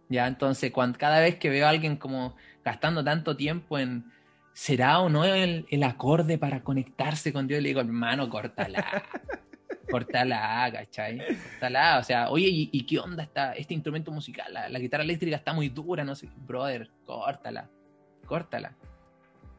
Ya, 0.08 0.26
entonces, 0.26 0.72
cuando, 0.72 0.98
cada 0.98 1.20
vez 1.20 1.36
que 1.36 1.50
veo 1.50 1.66
a 1.66 1.70
alguien 1.70 1.96
como 1.96 2.36
gastando 2.64 3.04
tanto 3.04 3.36
tiempo 3.36 3.78
en, 3.78 4.10
¿será 4.52 5.00
o 5.00 5.08
no 5.08 5.24
el, 5.24 5.66
el 5.70 5.82
acorde 5.82 6.38
para 6.38 6.62
conectarse 6.62 7.32
con 7.32 7.46
Dios? 7.46 7.62
Le 7.62 7.68
digo, 7.68 7.80
hermano, 7.80 8.28
córtala. 8.28 8.84
Cortala, 9.90 10.70
¿cachai? 10.72 11.18
Cortala, 11.18 11.98
o 11.98 12.02
sea, 12.02 12.30
oye, 12.30 12.48
¿y, 12.48 12.86
qué 12.86 12.98
onda 12.98 13.22
está 13.22 13.52
este 13.52 13.74
instrumento 13.74 14.10
musical? 14.10 14.52
La, 14.52 14.78
guitarra 14.78 15.04
eléctrica 15.04 15.36
está 15.36 15.52
muy 15.52 15.68
dura, 15.68 16.04
no 16.04 16.14
sé, 16.14 16.28
brother, 16.36 16.90
córtala, 17.04 17.68
córtala, 18.26 18.74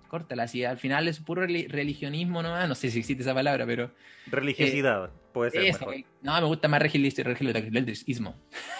córtala. 0.07 0.47
Si 0.47 0.63
al 0.63 0.78
final 0.78 1.07
es 1.07 1.19
puro 1.19 1.43
religionismo, 1.43 2.41
no, 2.41 2.67
no 2.67 2.76
sé 2.76 2.89
si 2.91 2.99
existe 2.99 3.23
esa 3.23 3.34
palabra, 3.34 3.65
pero. 3.65 3.91
Religiosidad, 4.28 5.09
puede 5.34 5.51
ser. 5.51 5.63
mejor. 5.63 5.95
No, 6.21 6.41
me 6.41 6.47
gusta 6.47 6.67
más 6.67 6.82
religionismo. 6.82 8.36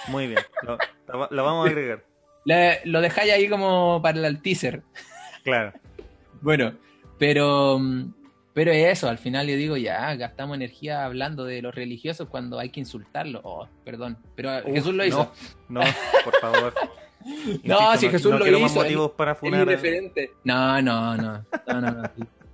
Muy 0.08 0.28
bien, 0.28 0.40
lo, 0.64 0.78
vamos 1.44 1.68
a 1.68 1.70
agregar. 1.70 2.04
lo 2.86 3.02
dejáis 3.02 3.34
ahí 3.34 3.48
como 3.50 4.02
para 4.02 4.28
el 4.28 4.42
teaser. 4.42 4.84
Claro. 5.44 5.74
Bueno, 6.42 6.76
pero 7.18 7.80
pero 8.56 8.72
eso, 8.72 9.10
al 9.10 9.18
final 9.18 9.48
yo 9.48 9.58
digo, 9.58 9.76
ya, 9.76 10.16
gastamos 10.16 10.56
energía 10.56 11.04
hablando 11.04 11.44
de 11.44 11.62
los 11.62 11.76
religiosos 11.76 12.30
cuando 12.30 12.58
hay 12.58 12.70
que 12.70 12.80
insultarlos. 12.80 13.42
Oh, 13.44 13.68
perdón. 13.84 14.18
Pero 14.34 14.50
Jesús 14.64 14.96
lo 14.96 15.04
hizo. 15.04 15.30
No, 15.68 15.82
por 16.24 16.40
favor. 16.40 16.74
no, 17.66 17.98
si 17.98 18.08
Jesús 18.08 18.32
lo 18.40 18.48
hizo. 18.48 18.74
motivos 18.76 19.12
para 19.12 19.36
funar. 19.36 19.68
No, 20.46 20.82
no, 20.82 21.18
no. 21.18 21.46
no, 21.68 21.82
no, 21.82 22.04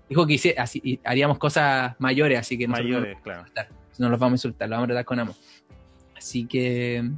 Dijo 0.09 0.25
que 0.25 0.55
así, 0.57 0.99
haríamos 1.03 1.37
cosas 1.37 1.93
mayores, 1.99 2.39
así 2.39 2.57
que 2.57 2.67
Mayores, 2.67 3.19
claro. 3.21 3.45
No 3.99 4.09
los 4.09 4.19
vamos 4.19 4.31
a 4.31 4.37
insultar, 4.39 4.69
los 4.69 4.77
vamos 4.77 4.85
a 4.85 4.87
tratar 4.87 5.05
con 5.05 5.19
amo. 5.19 5.35
Así 6.17 6.47
que. 6.47 7.11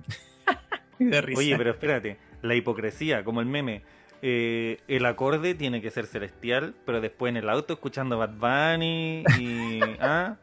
Oye, 1.38 1.55
pero 1.57 1.71
espérate. 1.71 2.17
La 2.41 2.53
hipocresía, 2.53 3.23
como 3.23 3.39
el 3.39 3.45
meme 3.45 3.81
eh, 4.26 4.78
el 4.88 5.05
acorde 5.05 5.53
tiene 5.53 5.82
que 5.82 5.91
ser 5.91 6.05
celestial, 6.07 6.74
pero 6.86 7.01
después 7.01 7.30
en 7.30 7.36
el 7.36 7.49
auto 7.49 7.74
escuchando 7.74 8.17
Bad 8.17 8.36
Bunny 8.78 9.26
y... 9.38 9.82
¿ah? 9.99 10.38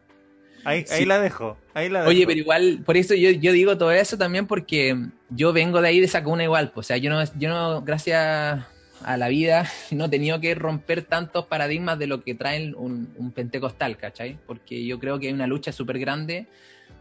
Ahí, 0.67 0.85
la 1.07 1.19
dejo, 1.19 1.57
ahí 1.73 1.89
la 1.89 2.07
Oye, 2.07 2.27
pero 2.27 2.39
igual, 2.39 2.83
por 2.85 2.99
eso 2.99 3.15
yo, 3.15 3.31
digo 3.33 3.79
todo 3.79 3.93
eso 3.93 4.19
también 4.19 4.47
porque 4.47 4.95
yo 5.31 5.55
vengo 5.55 5.81
de 5.81 5.89
ahí 5.89 5.99
de 5.99 6.05
esa 6.05 6.23
cuna 6.23 6.45
igual, 6.45 6.73
pues, 6.73 6.85
o 6.85 6.89
sea, 6.89 6.99
yo 6.99 7.09
no, 7.09 7.25
yo 7.39 7.49
no, 7.49 7.81
gracias 7.81 8.63
a 9.03 9.17
la 9.17 9.29
vida, 9.29 9.67
no 9.91 10.05
he 10.05 10.09
tenido 10.11 10.39
que 10.39 10.55
romper 10.55 11.01
tantos 11.01 11.47
paradigmas 11.47 11.99
de 11.99 12.07
lo 12.07 12.23
que 12.23 12.35
trae 12.35 12.75
un, 12.75 13.15
un 13.17 13.33
pentecostal, 13.33 13.97
¿cachai? 13.97 14.37
Porque 14.47 14.85
yo 14.85 14.99
creo 14.99 15.19
que 15.19 15.29
hay 15.29 15.33
una 15.33 15.47
lucha 15.47 15.73
súper 15.73 15.99
grande 15.99 16.49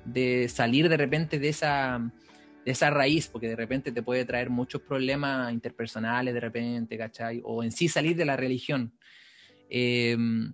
de 0.06 0.48
salir 0.48 0.88
de 0.88 0.96
repente 0.96 1.40
de 1.40 1.50
esa 1.50 2.00
de 2.70 2.74
esa 2.74 2.92
raíz, 2.92 3.28
porque 3.28 3.48
de 3.48 3.56
repente 3.56 3.92
te 3.92 4.04
puede 4.04 4.26
traer 4.26 4.52
muchos 4.52 4.84
problemas 4.84 5.52
interpersonales 5.52 6.36
de 6.36 6.40
repente, 6.40 7.00
¿cachai? 7.00 7.42
O 7.44 7.64
en 7.64 7.72
sí 7.72 7.88
salir 7.88 8.16
de 8.16 8.26
la 8.26 8.38
religión. 8.38 8.94
Em, 9.72 10.54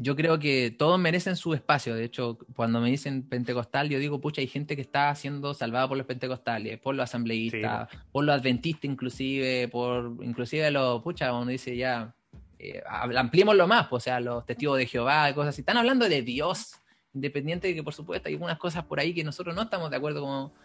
yo 0.00 0.16
creo 0.16 0.40
que 0.40 0.74
todos 0.76 0.98
merecen 0.98 1.36
su 1.36 1.54
espacio. 1.54 1.94
De 1.94 2.02
hecho, 2.02 2.38
cuando 2.56 2.80
me 2.80 2.90
dicen 2.90 3.22
pentecostal, 3.28 3.88
yo 3.88 4.00
digo, 4.00 4.20
pucha, 4.20 4.40
hay 4.40 4.48
gente 4.48 4.74
que 4.74 4.82
está 4.82 5.14
siendo 5.14 5.54
salvada 5.54 5.86
por 5.86 5.96
los 5.96 6.08
pentecostales, 6.08 6.80
por 6.80 6.96
los 6.96 7.04
asambleístas, 7.04 7.88
por 8.10 8.24
los 8.24 8.34
adventistas 8.34 8.90
inclusive, 8.90 9.68
por 9.68 10.16
inclusive 10.24 10.72
los, 10.72 11.02
pucha, 11.04 11.32
uno 11.32 11.52
dice 11.52 11.76
ya, 11.76 12.16
eh, 12.58 12.82
ampliémoslo 12.88 13.68
más, 13.68 13.86
pues, 13.86 14.02
o 14.02 14.04
sea, 14.06 14.18
los 14.18 14.44
testigos 14.44 14.76
de 14.76 14.86
Jehová, 14.86 15.32
cosas 15.32 15.50
así. 15.50 15.60
Están 15.60 15.76
hablando 15.76 16.08
de 16.08 16.20
Dios, 16.22 16.72
independiente 17.14 17.68
de 17.68 17.76
que, 17.76 17.84
por 17.84 17.94
supuesto, 17.94 18.26
hay 18.26 18.34
algunas 18.34 18.58
cosas 18.58 18.82
por 18.86 18.98
ahí 18.98 19.14
que 19.14 19.22
nosotros 19.22 19.54
no 19.54 19.62
estamos 19.62 19.88
de 19.88 19.96
acuerdo 19.96 20.20
con 20.20 20.46
eh, 20.46 20.63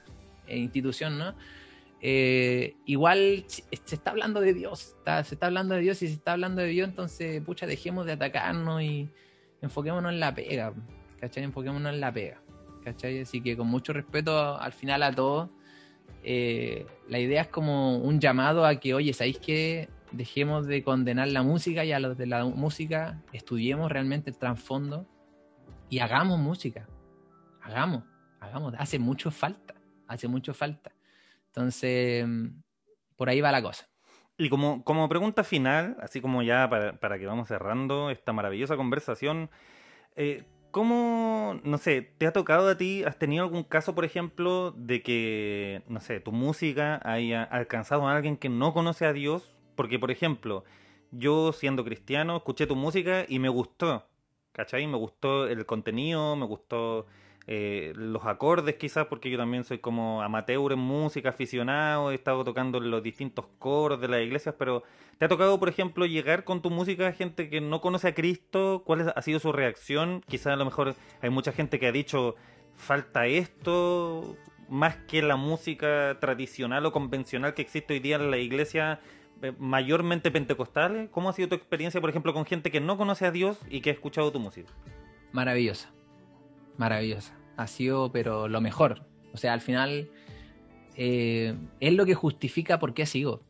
institución, 0.56 1.18
¿no? 1.18 1.36
Eh, 2.02 2.78
igual 2.86 3.46
se 3.48 3.96
está 3.96 4.12
hablando 4.12 4.40
de 4.40 4.54
Dios, 4.54 4.96
se 5.24 5.36
está 5.36 5.48
hablando 5.48 5.76
de 5.76 5.82
Dios 5.82 6.02
y 6.02 6.08
se 6.08 6.14
está 6.14 6.34
hablando 6.34 6.62
de 6.62 6.68
Dios, 6.70 6.88
entonces, 6.88 7.42
pucha, 7.42 7.68
dejemos 7.68 8.06
de 8.06 8.14
atacarnos 8.14 8.82
y 8.82 9.10
enfoquémonos 9.62 10.14
en 10.14 10.20
la 10.20 10.34
pega, 10.34 10.74
¿cachai? 11.20 11.44
Enfoquémonos 11.44 11.94
en 11.94 12.00
la 12.00 12.14
pega, 12.14 12.42
¿cachai? 12.84 13.20
Así 13.20 13.42
que 13.42 13.58
con 13.58 13.68
mucho 13.68 13.92
respeto 13.92 14.58
al 14.58 14.72
final 14.72 15.04
a 15.04 15.14
todos, 15.14 15.50
eh, 16.24 16.86
la 17.10 17.20
idea 17.20 17.42
es 17.42 17.48
como 17.50 17.98
un 17.98 18.20
llamado 18.22 18.66
a 18.66 18.80
que, 18.80 18.94
oye, 18.94 19.12
¿sabéis 19.12 19.40
que 19.40 19.90
dejemos 20.12 20.68
de 20.68 20.84
condenar 20.84 21.28
la 21.28 21.44
música 21.44 21.84
y 21.84 21.92
a 21.92 22.00
los 22.00 22.18
de 22.18 22.28
la 22.28 22.46
música 22.46 23.22
estudiemos 23.34 23.92
realmente 23.92 24.30
el 24.30 24.38
trasfondo 24.38 25.06
y 25.90 26.00
hagamos 26.00 26.40
música, 26.40 26.88
hagamos, 27.62 28.04
hagamos, 28.40 28.74
hace 28.78 29.00
mucho 29.00 29.32
falta 29.32 29.79
hace 30.10 30.28
mucho 30.28 30.54
falta. 30.54 30.92
Entonces, 31.48 32.28
por 33.16 33.30
ahí 33.30 33.40
va 33.40 33.52
la 33.52 33.62
cosa. 33.62 33.88
Y 34.38 34.50
como, 34.50 34.84
como 34.84 35.10
pregunta 35.10 35.44
final, 35.44 35.98
así 36.02 36.22
como 36.22 36.42
ya 36.42 36.70
para, 36.70 37.20
que 37.20 37.26
vamos 37.26 37.48
cerrando 37.48 38.10
esta 38.10 38.32
maravillosa 38.34 38.78
conversación, 38.78 39.50
eh, 40.16 40.46
¿cómo, 40.72 41.60
no 41.64 41.78
sé, 41.78 42.02
te 42.18 42.26
ha 42.26 42.32
tocado 42.32 42.70
a 42.70 42.78
ti, 42.78 43.04
has 43.04 43.18
tenido 43.18 43.44
algún 43.44 43.64
caso, 43.64 43.96
por 43.96 44.06
ejemplo, 44.06 44.72
de 44.72 45.04
que, 45.04 45.84
no 45.88 46.00
sé, 46.00 46.22
tu 46.22 46.32
música 46.32 47.02
haya 47.04 47.44
alcanzado 47.44 48.08
a 48.08 48.16
alguien 48.16 48.38
que 48.38 48.50
no 48.50 48.74
conoce 48.74 49.06
a 49.06 49.14
Dios? 49.14 49.52
Porque, 49.76 50.00
por 50.00 50.12
ejemplo, 50.12 50.64
yo 51.12 51.52
siendo 51.52 51.84
cristiano, 51.84 52.38
escuché 52.38 52.68
tu 52.68 52.76
música 52.76 53.26
y 53.28 53.40
me 53.40 53.50
gustó, 53.50 54.08
¿cachai? 54.54 54.88
Me 54.88 54.98
gustó 54.98 55.48
el 55.48 55.66
contenido, 55.66 56.36
me 56.36 56.46
gustó 56.46 57.08
eh, 57.48 57.94
los 57.96 58.26
acordes 58.26 58.76
quizás, 58.76 59.08
porque 59.08 59.30
yo 59.30 59.38
también 59.38 59.64
soy 59.64 59.80
como 59.80 60.22
amateur 60.22 60.72
en 60.72 60.80
música, 60.80 61.30
aficionado, 61.30 62.12
he 62.12 62.16
estado 62.16 62.44
tocando 62.44 62.80
los 62.80 63.02
distintos 63.02 63.46
coros 63.58 64.00
de 64.00 64.08
las 64.08 64.22
iglesias, 64.22 64.56
pero 64.58 64.84
¿te 65.18 65.26
ha 65.26 65.28
tocado, 65.28 65.60
por 65.60 65.70
ejemplo, 65.70 66.06
llegar 66.06 66.44
con 66.44 66.62
tu 66.62 66.70
música 66.70 67.08
a 67.08 67.12
gente 67.12 67.50
que 67.50 67.62
no 67.62 67.82
conoce 67.82 68.10
a 68.10 68.14
Cristo? 68.14 68.84
¿Cuál 68.86 69.12
ha 69.16 69.22
sido 69.22 69.40
su 69.40 69.52
reacción? 69.52 70.22
Quizás 70.28 70.54
a 70.54 70.58
lo 70.58 70.66
mejor 70.66 70.96
hay 71.22 71.30
mucha 71.30 71.52
gente 71.52 71.80
que 71.80 71.88
ha 71.88 71.92
dicho, 71.92 72.36
falta 72.76 73.26
esto, 73.26 74.36
más 74.70 74.96
que 75.08 75.22
la 75.22 75.36
música 75.36 76.18
tradicional 76.20 76.86
o 76.86 76.92
convencional 76.92 77.54
que 77.54 77.62
existe 77.62 77.96
hoy 77.96 78.00
día 78.00 78.18
en 78.18 78.30
la 78.32 78.38
iglesia 78.38 79.00
eh, 79.42 79.54
mayormente 79.58 80.32
pentecostales. 80.32 81.10
¿Cómo 81.10 81.30
ha 81.30 81.34
sido 81.34 81.50
tu 81.50 81.56
experiencia, 81.56 82.02
por 82.02 82.10
ejemplo, 82.10 82.34
con 82.34 82.46
gente 82.46 82.72
que 82.72 82.82
no 82.82 82.98
conoce 82.98 83.26
a 83.26 83.32
Dios 83.32 83.58
y 83.70 83.82
que 83.82 83.90
ha 83.90 83.94
escuchado 83.94 84.32
tu 84.32 84.40
música? 84.40 84.72
Maravillosa, 85.32 85.92
maravillosa. 86.80 87.38
Ha 87.58 87.68
sido, 87.68 88.12
pero 88.12 88.48
lo 88.48 88.62
mejor. 88.62 89.06
O 89.34 89.38
sea, 89.38 89.54
al 89.54 89.62
final 89.62 90.10
eh, 90.96 91.56
es 91.80 91.94
lo 91.94 92.06
que 92.06 92.16
justifica 92.16 92.80
por 92.80 92.94
qué 92.96 93.06
sigo. 93.06 93.44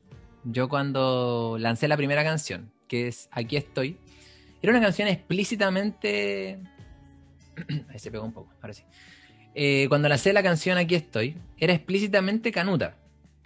Yo 0.43 0.67
cuando 0.67 1.57
lancé 1.59 1.87
la 1.87 1.95
primera 1.95 2.23
canción, 2.23 2.71
que 2.87 3.07
es 3.07 3.29
Aquí 3.31 3.55
estoy, 3.55 3.97
era 4.61 4.73
una 4.73 4.81
canción 4.81 5.07
explícitamente... 5.07 6.59
Ahí 7.89 7.99
se 7.99 8.11
pegó 8.11 8.25
un 8.25 8.33
poco, 8.33 8.53
ahora 8.61 8.73
sí. 8.73 8.83
Eh, 9.53 9.85
cuando 9.89 10.09
lancé 10.09 10.31
la 10.33 10.43
canción 10.43 10.77
Aquí 10.77 10.95
estoy, 10.95 11.37
era 11.57 11.73
explícitamente 11.73 12.51
canuta. 12.51 12.97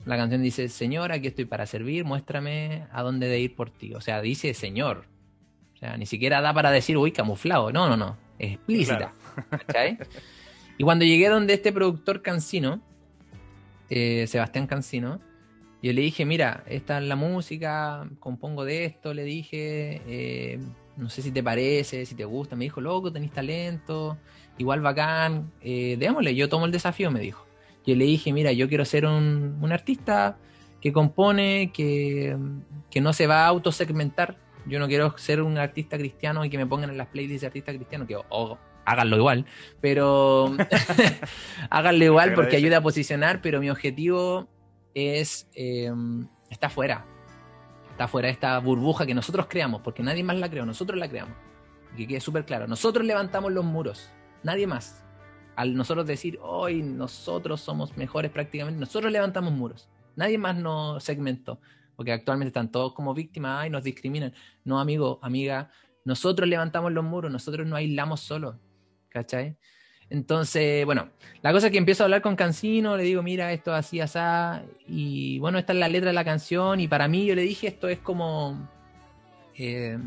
La 0.05 0.17
canción 0.17 0.41
dice, 0.41 0.69
Señor, 0.69 1.11
aquí 1.11 1.27
estoy 1.27 1.45
para 1.45 1.65
servir, 1.65 2.03
muéstrame 2.03 2.87
a 2.91 3.01
dónde 3.03 3.27
de 3.27 3.39
ir 3.39 3.55
por 3.55 3.69
ti. 3.69 3.93
O 3.93 4.01
sea, 4.01 4.21
dice 4.21 4.53
Señor. 4.53 5.05
O 5.75 5.77
sea, 5.77 5.97
ni 5.97 6.05
siquiera 6.05 6.41
da 6.41 6.53
para 6.53 6.71
decir, 6.71 6.97
uy, 6.97 7.11
camuflado. 7.11 7.71
No, 7.71 7.89
no, 7.89 7.97
no. 7.97 8.17
Es 8.39 8.53
explícita. 8.53 9.13
y 10.77 10.83
cuando 10.83 11.05
llegué 11.05 11.29
donde 11.29 11.53
este 11.53 11.71
productor 11.71 12.21
Cancino, 12.21 12.81
eh, 13.89 14.25
Sebastián 14.27 14.67
Cancino, 14.67 15.19
yo 15.81 15.91
le 15.91 16.01
dije, 16.01 16.25
mira, 16.25 16.63
esta 16.67 16.97
es 16.97 17.03
la 17.03 17.17
música, 17.17 18.09
compongo 18.19 18.63
de 18.63 18.85
esto, 18.85 19.13
le 19.13 19.25
dije, 19.25 20.01
eh, 20.07 20.59
no 20.95 21.09
sé 21.09 21.21
si 21.21 21.31
te 21.31 21.43
parece, 21.43 22.05
si 22.05 22.15
te 22.15 22.23
gusta. 22.25 22.55
Me 22.55 22.63
dijo, 22.65 22.79
loco, 22.81 23.11
tenés 23.11 23.31
talento, 23.31 24.17
igual 24.57 24.81
bacán, 24.81 25.51
eh, 25.61 25.97
démosle, 25.99 26.35
yo 26.35 26.49
tomo 26.49 26.65
el 26.65 26.71
desafío, 26.71 27.11
me 27.11 27.19
dijo. 27.19 27.45
Yo 27.85 27.95
le 27.95 28.05
dije, 28.05 28.31
mira, 28.31 28.53
yo 28.53 28.69
quiero 28.69 28.85
ser 28.85 29.05
un, 29.05 29.59
artista 29.71 30.37
que 30.79 30.93
compone, 30.93 31.71
que, 31.73 32.37
no 33.01 33.13
se 33.13 33.27
va 33.27 33.43
a 33.43 33.47
autosegmentar. 33.47 34.37
Yo 34.65 34.79
no 34.79 34.87
quiero 34.87 35.17
ser 35.17 35.41
un 35.41 35.57
artista 35.57 35.97
cristiano 35.97 36.45
y 36.45 36.49
que 36.49 36.57
me 36.57 36.65
pongan 36.65 36.89
en 36.89 36.97
las 36.97 37.07
playlists 37.07 37.41
de 37.41 37.47
artista 37.47 37.73
cristiano, 37.73 38.07
que 38.07 38.17
háganlo 38.85 39.17
igual, 39.17 39.45
pero 39.81 40.55
háganlo 41.69 42.05
igual 42.05 42.33
porque 42.33 42.57
ayuda 42.57 42.77
a 42.77 42.81
posicionar, 42.81 43.41
pero 43.41 43.59
mi 43.59 43.69
objetivo 43.69 44.47
es, 44.93 45.49
em, 45.53 46.27
está 46.49 46.69
fuera, 46.69 47.05
está 47.91 48.07
fuera 48.07 48.27
de 48.27 48.33
esta 48.33 48.59
burbuja 48.59 49.05
que 49.05 49.13
nosotros 49.13 49.47
creamos, 49.49 49.81
porque 49.81 50.03
nadie 50.03 50.23
más 50.23 50.37
la 50.37 50.49
creó, 50.49 50.65
nosotros 50.65 50.97
la 50.97 51.07
creamos. 51.07 51.35
Que 51.95 52.07
quede 52.07 52.19
súper 52.19 52.45
claro, 52.45 52.67
nosotros 52.67 53.05
levantamos 53.05 53.51
los 53.51 53.63
muros, 53.63 54.11
nadie 54.43 54.65
más 54.65 55.03
al 55.55 55.75
nosotros 55.75 56.07
decir, 56.07 56.39
hoy 56.41 56.81
nosotros 56.81 57.61
somos 57.61 57.95
mejores 57.97 58.31
prácticamente, 58.31 58.79
nosotros 58.79 59.11
levantamos 59.11 59.53
muros. 59.53 59.89
Nadie 60.15 60.37
más 60.37 60.55
nos 60.55 61.03
segmentó, 61.03 61.59
porque 61.95 62.11
actualmente 62.11 62.49
están 62.49 62.71
todos 62.71 62.93
como 62.93 63.13
víctimas 63.13 63.67
y 63.67 63.69
nos 63.69 63.83
discriminan. 63.83 64.33
No, 64.63 64.79
amigo, 64.79 65.19
amiga, 65.21 65.71
nosotros 66.05 66.47
levantamos 66.47 66.91
los 66.91 67.03
muros, 67.03 67.31
nosotros 67.31 67.67
no 67.67 67.75
aislamos 67.75 68.19
solo. 68.19 68.59
¿Cachai? 69.09 69.57
Entonces, 70.09 70.85
bueno, 70.85 71.09
la 71.41 71.51
cosa 71.51 71.67
es 71.67 71.71
que 71.71 71.77
empiezo 71.77 72.03
a 72.03 72.05
hablar 72.05 72.21
con 72.21 72.35
Cancino, 72.35 72.97
le 72.97 73.03
digo, 73.03 73.23
mira, 73.23 73.51
esto 73.51 73.73
así, 73.73 73.99
así, 73.99 74.19
y 74.87 75.39
bueno, 75.39 75.57
esta 75.57 75.73
es 75.73 75.79
la 75.79 75.87
letra 75.87 76.09
de 76.09 76.13
la 76.13 76.25
canción, 76.25 76.79
y 76.79 76.87
para 76.87 77.07
mí 77.07 77.25
yo 77.25 77.35
le 77.35 77.41
dije, 77.41 77.67
esto 77.67 77.87
es 77.87 77.99
como... 77.99 78.69
Eh, 79.55 79.97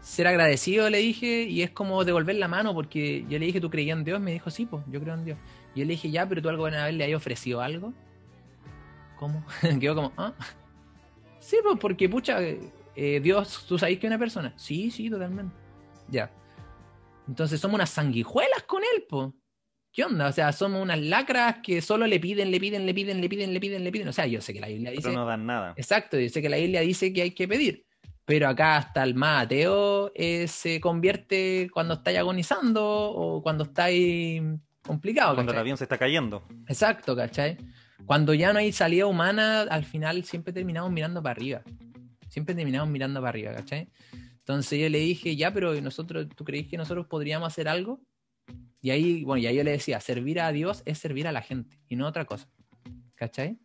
ser 0.00 0.26
agradecido, 0.26 0.88
le 0.88 0.98
dije, 0.98 1.42
y 1.44 1.62
es 1.62 1.70
como 1.70 2.04
devolver 2.04 2.36
la 2.36 2.48
mano, 2.48 2.74
porque 2.74 3.24
yo 3.28 3.38
le 3.38 3.46
dije, 3.46 3.60
¿tú 3.60 3.70
creías 3.70 3.98
en 3.98 4.04
Dios? 4.04 4.20
Me 4.20 4.32
dijo, 4.32 4.50
sí, 4.50 4.66
pues, 4.66 4.82
yo 4.90 5.00
creo 5.00 5.14
en 5.14 5.24
Dios. 5.24 5.38
Y 5.74 5.80
yo 5.80 5.84
le 5.84 5.92
dije, 5.92 6.10
ya, 6.10 6.26
pero 6.26 6.40
tú 6.40 6.48
algo 6.48 6.62
van 6.64 6.74
a 6.74 6.82
haberle 6.84 7.04
ahí 7.04 7.14
ofrecido 7.14 7.60
algo. 7.60 7.92
¿Cómo? 9.20 9.44
Quedó 9.80 9.94
como, 9.94 10.12
¿ah? 10.16 10.32
Sí, 11.38 11.58
pues, 11.62 11.78
porque, 11.78 12.08
pucha, 12.08 12.38
eh, 12.40 13.20
Dios, 13.22 13.66
¿tú 13.68 13.78
sabes 13.78 13.98
que 13.98 14.06
es 14.06 14.10
una 14.10 14.18
persona? 14.18 14.54
Sí, 14.56 14.90
sí, 14.90 15.10
totalmente. 15.10 15.54
Ya. 16.08 16.32
Entonces 17.28 17.60
somos 17.60 17.74
unas 17.74 17.90
sanguijuelas 17.90 18.62
con 18.62 18.82
él, 18.82 19.04
pues. 19.06 19.28
¿Qué 19.92 20.04
onda? 20.04 20.28
O 20.28 20.32
sea, 20.32 20.52
somos 20.52 20.82
unas 20.82 20.98
lacras 20.98 21.56
que 21.62 21.82
solo 21.82 22.06
le 22.06 22.18
piden, 22.18 22.50
le 22.50 22.58
piden, 22.58 22.86
le 22.86 22.94
piden, 22.94 23.20
le 23.20 23.28
piden, 23.28 23.52
le 23.52 23.60
piden, 23.60 23.84
le 23.84 23.92
piden. 23.92 24.08
O 24.08 24.12
sea, 24.12 24.26
yo 24.26 24.40
sé 24.40 24.54
que 24.54 24.60
la 24.60 24.68
Biblia 24.68 24.90
dice. 24.90 25.02
Pero 25.02 25.20
no 25.20 25.26
dan 25.26 25.44
nada. 25.44 25.74
Exacto, 25.76 26.18
yo 26.18 26.28
sé 26.30 26.40
que 26.40 26.48
la 26.48 26.56
Biblia 26.56 26.80
dice 26.80 27.12
que 27.12 27.22
hay 27.22 27.32
que 27.32 27.46
pedir 27.46 27.84
pero 28.30 28.48
acá 28.48 28.76
hasta 28.76 29.02
el 29.02 29.16
más 29.16 29.46
ateo 29.46 30.12
eh, 30.14 30.46
se 30.46 30.80
convierte 30.80 31.68
cuando 31.72 31.94
estáis 31.94 32.16
agonizando 32.16 32.84
o 32.86 33.42
cuando 33.42 33.64
estáis 33.64 34.40
complicado. 34.82 35.34
Cuando 35.34 35.50
el 35.50 35.58
avión 35.58 35.76
se 35.76 35.82
está 35.82 35.98
cayendo. 35.98 36.46
Exacto, 36.68 37.16
¿cachai? 37.16 37.58
Cuando 38.06 38.34
ya 38.34 38.52
no 38.52 38.58
hay 38.58 38.72
salida 38.72 39.06
humana, 39.06 39.62
al 39.62 39.84
final 39.84 40.24
siempre 40.24 40.52
terminamos 40.52 40.90
mirando 40.90 41.22
para 41.22 41.32
arriba. 41.32 41.62
Siempre 42.28 42.54
terminamos 42.54 42.88
mirando 42.88 43.20
para 43.20 43.30
arriba, 43.30 43.54
¿cachai? 43.54 43.88
Entonces 44.38 44.80
yo 44.80 44.88
le 44.88 44.98
dije, 44.98 45.36
ya, 45.36 45.52
pero 45.52 45.80
nosotros, 45.80 46.28
¿tú 46.34 46.44
creéis 46.44 46.68
que 46.68 46.76
nosotros 46.76 47.06
podríamos 47.06 47.46
hacer 47.46 47.68
algo? 47.68 48.00
Y 48.80 48.90
ahí, 48.90 49.24
bueno, 49.24 49.42
ya 49.42 49.52
yo 49.52 49.62
le 49.62 49.72
decía, 49.72 50.00
servir 50.00 50.40
a 50.40 50.50
Dios 50.52 50.82
es 50.86 50.98
servir 50.98 51.28
a 51.28 51.32
la 51.32 51.42
gente 51.42 51.78
y 51.88 51.96
no 51.96 52.06
otra 52.06 52.24
cosa. 52.24 52.48
¿Cachai? 53.14 53.58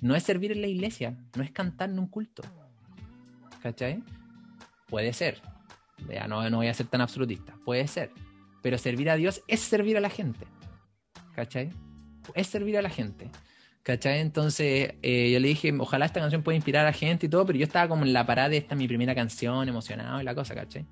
No 0.00 0.16
es 0.16 0.22
servir 0.22 0.52
en 0.52 0.62
la 0.62 0.66
iglesia, 0.66 1.16
no 1.36 1.42
es 1.42 1.50
cantar 1.50 1.90
en 1.90 1.98
un 1.98 2.08
culto 2.08 2.42
¿cachai? 3.62 4.02
Puede 4.88 5.12
ser. 5.12 5.42
Ya 6.08 6.28
no, 6.28 6.48
no 6.48 6.58
voy 6.58 6.68
a 6.68 6.74
ser 6.74 6.86
tan 6.86 7.00
absolutista. 7.00 7.54
Puede 7.64 7.88
ser. 7.88 8.12
Pero 8.62 8.78
servir 8.78 9.10
a 9.10 9.16
Dios 9.16 9.42
es 9.48 9.60
servir 9.60 9.96
a 9.96 10.00
la 10.00 10.10
gente. 10.10 10.46
¿Cachai? 11.34 11.70
Es 12.34 12.46
servir 12.46 12.78
a 12.78 12.82
la 12.82 12.90
gente. 12.90 13.30
¿Cachai? 13.86 14.18
Entonces 14.18 14.94
eh, 15.00 15.30
yo 15.30 15.38
le 15.38 15.46
dije, 15.46 15.72
ojalá 15.78 16.06
esta 16.06 16.18
canción 16.18 16.42
pueda 16.42 16.56
inspirar 16.56 16.88
a 16.88 16.92
gente 16.92 17.26
y 17.26 17.28
todo, 17.28 17.46
pero 17.46 17.56
yo 17.56 17.64
estaba 17.64 17.88
como 17.88 18.04
en 18.04 18.12
la 18.12 18.26
parada 18.26 18.48
de 18.48 18.56
esta 18.56 18.74
mi 18.74 18.88
primera 18.88 19.14
canción, 19.14 19.68
emocionado 19.68 20.20
y 20.20 20.24
la 20.24 20.34
cosa, 20.34 20.56
¿cachai? 20.56 20.84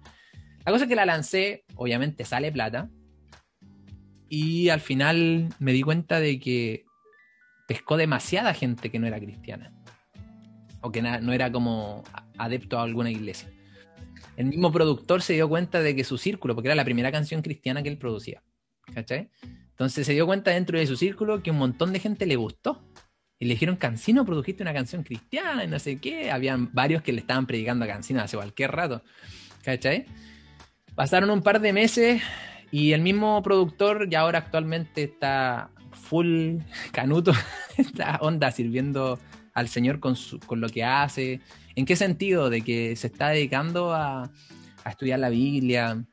La 0.64 0.70
cosa 0.70 0.84
es 0.84 0.88
que 0.88 0.95
la 0.95 1.05
lancé, 1.05 1.64
obviamente 1.74 2.24
sale 2.24 2.53
plata, 2.53 2.88
y 4.28 4.68
al 4.68 4.78
final 4.78 5.49
me 5.59 5.72
di 5.72 5.82
cuenta 5.82 6.20
de 6.20 6.38
que 6.38 6.84
pescó 7.66 7.97
demasiada 7.97 8.55
gente 8.55 8.92
que 8.92 9.01
no 9.01 9.09
era 9.09 9.18
cristiana 9.18 9.72
o 10.80 10.92
que 10.92 11.03
no 11.03 11.32
era 11.32 11.51
como 11.51 12.05
adepto 12.38 12.78
a 12.78 12.84
alguna 12.84 13.11
iglesia. 13.11 13.51
El 14.36 14.47
mismo 14.47 14.70
productor 14.70 15.20
se 15.20 15.32
dio 15.32 15.49
cuenta 15.49 15.80
de 15.80 15.97
que 15.97 16.05
su 16.05 16.16
círculo, 16.16 16.55
porque 16.55 16.68
era 16.68 16.76
la 16.76 16.84
primera 16.84 17.11
canción 17.11 17.42
cristiana 17.42 17.82
que 17.82 17.88
él 17.88 17.99
producía, 17.99 18.45
¿cachai? 18.95 19.30
Entonces 19.74 20.06
se 20.06 20.12
dio 20.12 20.26
cuenta 20.26 20.52
dentro 20.52 20.78
de 20.78 20.86
su 20.86 20.96
círculo 20.96 21.42
que 21.42 21.50
un 21.50 21.58
montón 21.58 21.92
de 21.92 22.00
gente 22.00 22.26
le 22.26 22.36
gustó. 22.36 22.82
Y 23.40 23.46
le 23.46 23.54
dijeron, 23.54 23.76
Cancino, 23.76 24.24
produjiste 24.24 24.62
una 24.62 24.72
canción 24.72 25.02
cristiana 25.02 25.64
y 25.64 25.66
no 25.66 25.78
sé 25.78 25.98
qué. 25.98 26.30
Habían 26.30 26.72
varios 26.72 27.02
que 27.02 27.12
le 27.12 27.20
estaban 27.20 27.46
predicando 27.46 27.84
a 27.84 27.88
Cancino 27.88 28.22
hace 28.22 28.36
cualquier 28.36 28.70
rato. 28.70 29.02
¿Cachai? 29.64 30.06
Pasaron 30.94 31.30
un 31.30 31.42
par 31.42 31.60
de 31.60 31.72
meses 31.72 32.22
y 32.70 32.92
el 32.92 33.00
mismo 33.00 33.42
productor 33.42 34.08
ya 34.08 34.20
ahora 34.20 34.38
actualmente 34.38 35.02
está 35.02 35.70
full 35.90 36.58
canuto, 36.92 37.32
está 37.76 38.18
onda 38.20 38.50
sirviendo 38.52 39.18
al 39.54 39.68
Señor 39.68 40.00
con, 40.00 40.16
con 40.46 40.60
lo 40.60 40.68
que 40.68 40.84
hace. 40.84 41.40
¿En 41.76 41.86
qué 41.86 41.96
sentido? 41.96 42.50
De 42.50 42.62
que 42.62 42.94
se 42.96 43.08
está 43.08 43.30
dedicando 43.30 43.92
a, 43.92 44.30
estudiar 44.86 45.18
la 45.18 45.30
Biblia. 45.30 46.04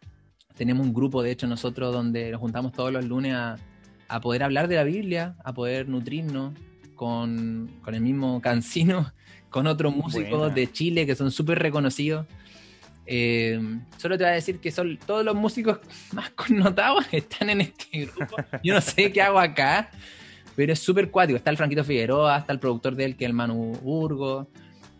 Tenemos 0.62 0.86
un 0.86 0.94
grupo, 0.94 1.24
de 1.24 1.32
hecho, 1.32 1.48
nosotros 1.48 1.92
donde 1.92 2.30
nos 2.30 2.40
juntamos 2.40 2.72
todos 2.72 2.94
los 2.94 3.04
lunes 3.04 3.34
a, 3.34 4.22
poder 4.22 4.44
hablar 4.44 4.68
de 4.68 4.76
la 4.76 4.84
Biblia, 4.84 5.36
a 5.44 5.56
poder 5.56 5.90
nutrirnos 5.90 6.54
con, 6.94 7.68
el 7.88 8.02
mismo 8.02 8.40
Cancino, 8.44 9.12
con 9.50 9.66
otros 9.66 9.96
músicos 9.96 10.54
de 10.54 10.72
Chile 10.72 11.08
que 11.08 11.16
son 11.16 11.32
súper 11.32 11.58
reconocidos. 11.58 12.28
Eh, 13.08 13.60
solo 13.98 14.20
te 14.20 14.24
voy 14.24 14.34
a 14.34 14.36
decir 14.36 14.60
que 14.60 14.70
son 14.70 15.00
todos 15.04 15.26
los 15.26 15.34
músicos 15.34 15.80
más 16.14 16.30
connotados 16.30 17.08
están 17.12 17.50
en 17.50 17.62
este 17.62 18.06
grupo. 18.06 18.36
Yo 18.64 18.76
no 18.76 18.82
sé 18.82 19.12
qué 19.12 19.20
hago 19.20 19.40
acá, 19.40 19.90
pero 20.56 20.74
es 20.74 20.80
súper 20.80 21.10
cuático. 21.10 21.38
Está 21.38 21.50
el 21.50 21.58
Franquito 21.58 21.84
Figueroa, 21.84 22.38
está 22.38 22.54
el 22.54 22.60
productor 22.60 22.94
de 22.96 23.06
él, 23.06 23.16
que 23.18 23.26
es 23.26 23.30
el 23.30 23.34
Manu 23.34 23.72
Burgo. 23.82 24.48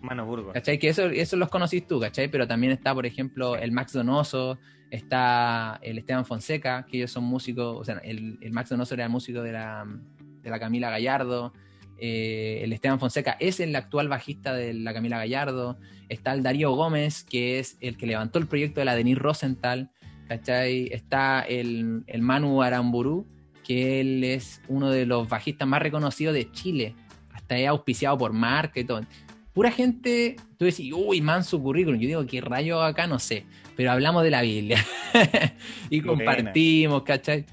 Manu 0.02 0.26
Burgo. 0.26 0.54
¿Cachai? 0.54 0.80
Que 0.80 0.90
eso, 0.90 1.06
eso 1.06 1.36
los 1.36 1.50
conocís 1.50 1.86
tú, 1.86 2.00
¿cachai? 2.00 2.30
Pero 2.30 2.48
también 2.48 2.74
está, 2.74 2.96
por 2.96 3.06
ejemplo, 3.06 3.56
el 3.56 3.72
Max 3.72 3.94
Donoso, 3.94 4.58
está 4.92 5.80
el 5.82 5.98
Esteban 5.98 6.26
Fonseca, 6.26 6.86
que 6.86 6.98
ellos 6.98 7.12
son 7.12 7.24
músicos, 7.24 7.78
o 7.80 7.84
sea, 7.84 7.98
el, 8.04 8.38
Max 8.52 8.70
Donoso 8.70 8.94
era 8.94 9.06
el 9.06 9.10
músico 9.10 9.42
de 9.42 9.54
la, 9.54 9.88
de 10.44 10.50
la 10.50 10.60
Camila 10.60 10.90
Gallardo. 10.90 11.54
Eh, 11.98 12.60
el 12.64 12.74
Esteban 12.74 13.00
Fonseca 13.00 13.38
es 13.40 13.60
el 13.60 13.76
actual 13.76 14.10
bajista 14.10 14.54
de 14.54 14.74
la 14.74 14.94
Camila 14.94 15.18
Gallardo. 15.18 15.80
Está 16.10 16.34
el 16.34 16.44
Darío 16.44 16.72
Gómez, 16.72 17.24
que 17.24 17.58
es 17.60 17.78
el 17.80 17.96
que 17.96 18.06
levantó 18.06 18.38
el 18.38 18.48
proyecto 18.48 18.82
de 18.82 18.86
la 18.86 18.96
Denis 18.96 19.18
Rosenthal. 19.18 19.90
¿cachai? 20.28 20.90
Está 20.92 21.42
el, 21.42 22.04
el 22.08 22.22
Manu 22.22 22.62
Aramburu, 22.62 23.26
que 23.64 24.02
él 24.02 24.24
es 24.24 24.62
uno 24.68 24.90
de 24.90 25.06
los 25.06 25.30
bajistas 25.30 25.68
más 25.68 25.82
reconocidos 25.82 26.34
de 26.34 26.52
Chile. 26.52 26.96
Hasta 27.32 27.58
es 27.58 27.68
auspiciado 27.68 28.18
por 28.18 28.34
marca 28.34 28.80
y 28.80 28.84
todo. 28.84 29.02
Pura 29.54 29.72
gente, 29.72 30.38
tú 30.58 30.66
decís, 30.66 30.94
uy, 30.94 31.22
man 31.22 31.44
su 31.44 31.62
currículum. 31.62 32.00
Yo 32.00 32.08
digo, 32.08 32.26
¿qué 32.26 32.42
rayo 32.42 32.82
acá? 32.82 33.08
No 33.08 33.20
sé. 33.20 33.46
Pero 33.76 33.92
hablamos 33.92 34.24
de 34.24 34.30
la 34.30 34.42
Biblia. 34.42 34.86
y 35.90 36.02
compartimos, 36.02 37.04
¿cachai? 37.04 37.46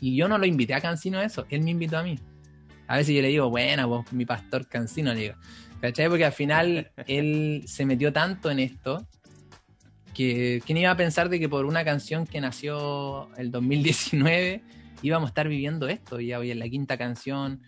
y 0.00 0.16
yo 0.16 0.28
no 0.28 0.36
lo 0.36 0.46
invité 0.46 0.74
a 0.74 0.80
Cancino 0.80 1.18
a 1.18 1.24
eso, 1.24 1.46
él 1.48 1.62
me 1.62 1.70
invitó 1.70 1.96
a 1.96 2.02
mí. 2.02 2.18
A 2.88 2.96
veces 2.96 3.14
yo 3.14 3.22
le 3.22 3.28
digo, 3.28 3.48
bueno, 3.50 3.86
vos, 3.86 4.12
mi 4.12 4.26
pastor 4.26 4.66
Cancino, 4.66 5.14
le 5.14 5.20
digo. 5.20 5.34
¿Cachai? 5.80 6.08
Porque 6.08 6.24
al 6.24 6.32
final 6.32 6.90
él 7.06 7.62
se 7.66 7.86
metió 7.86 8.12
tanto 8.12 8.50
en 8.50 8.58
esto 8.58 9.06
que 10.12 10.60
quién 10.66 10.78
iba 10.78 10.90
a 10.90 10.96
pensar 10.96 11.28
de 11.28 11.38
que 11.38 11.48
por 11.48 11.66
una 11.66 11.84
canción 11.84 12.26
que 12.26 12.40
nació 12.40 13.28
el 13.36 13.50
2019 13.52 14.62
íbamos 15.02 15.28
a 15.28 15.30
estar 15.30 15.48
viviendo 15.48 15.88
esto. 15.88 16.20
Ya 16.20 16.38
hoy 16.38 16.50
en 16.50 16.58
la 16.58 16.68
quinta 16.68 16.98
canción, 16.98 17.62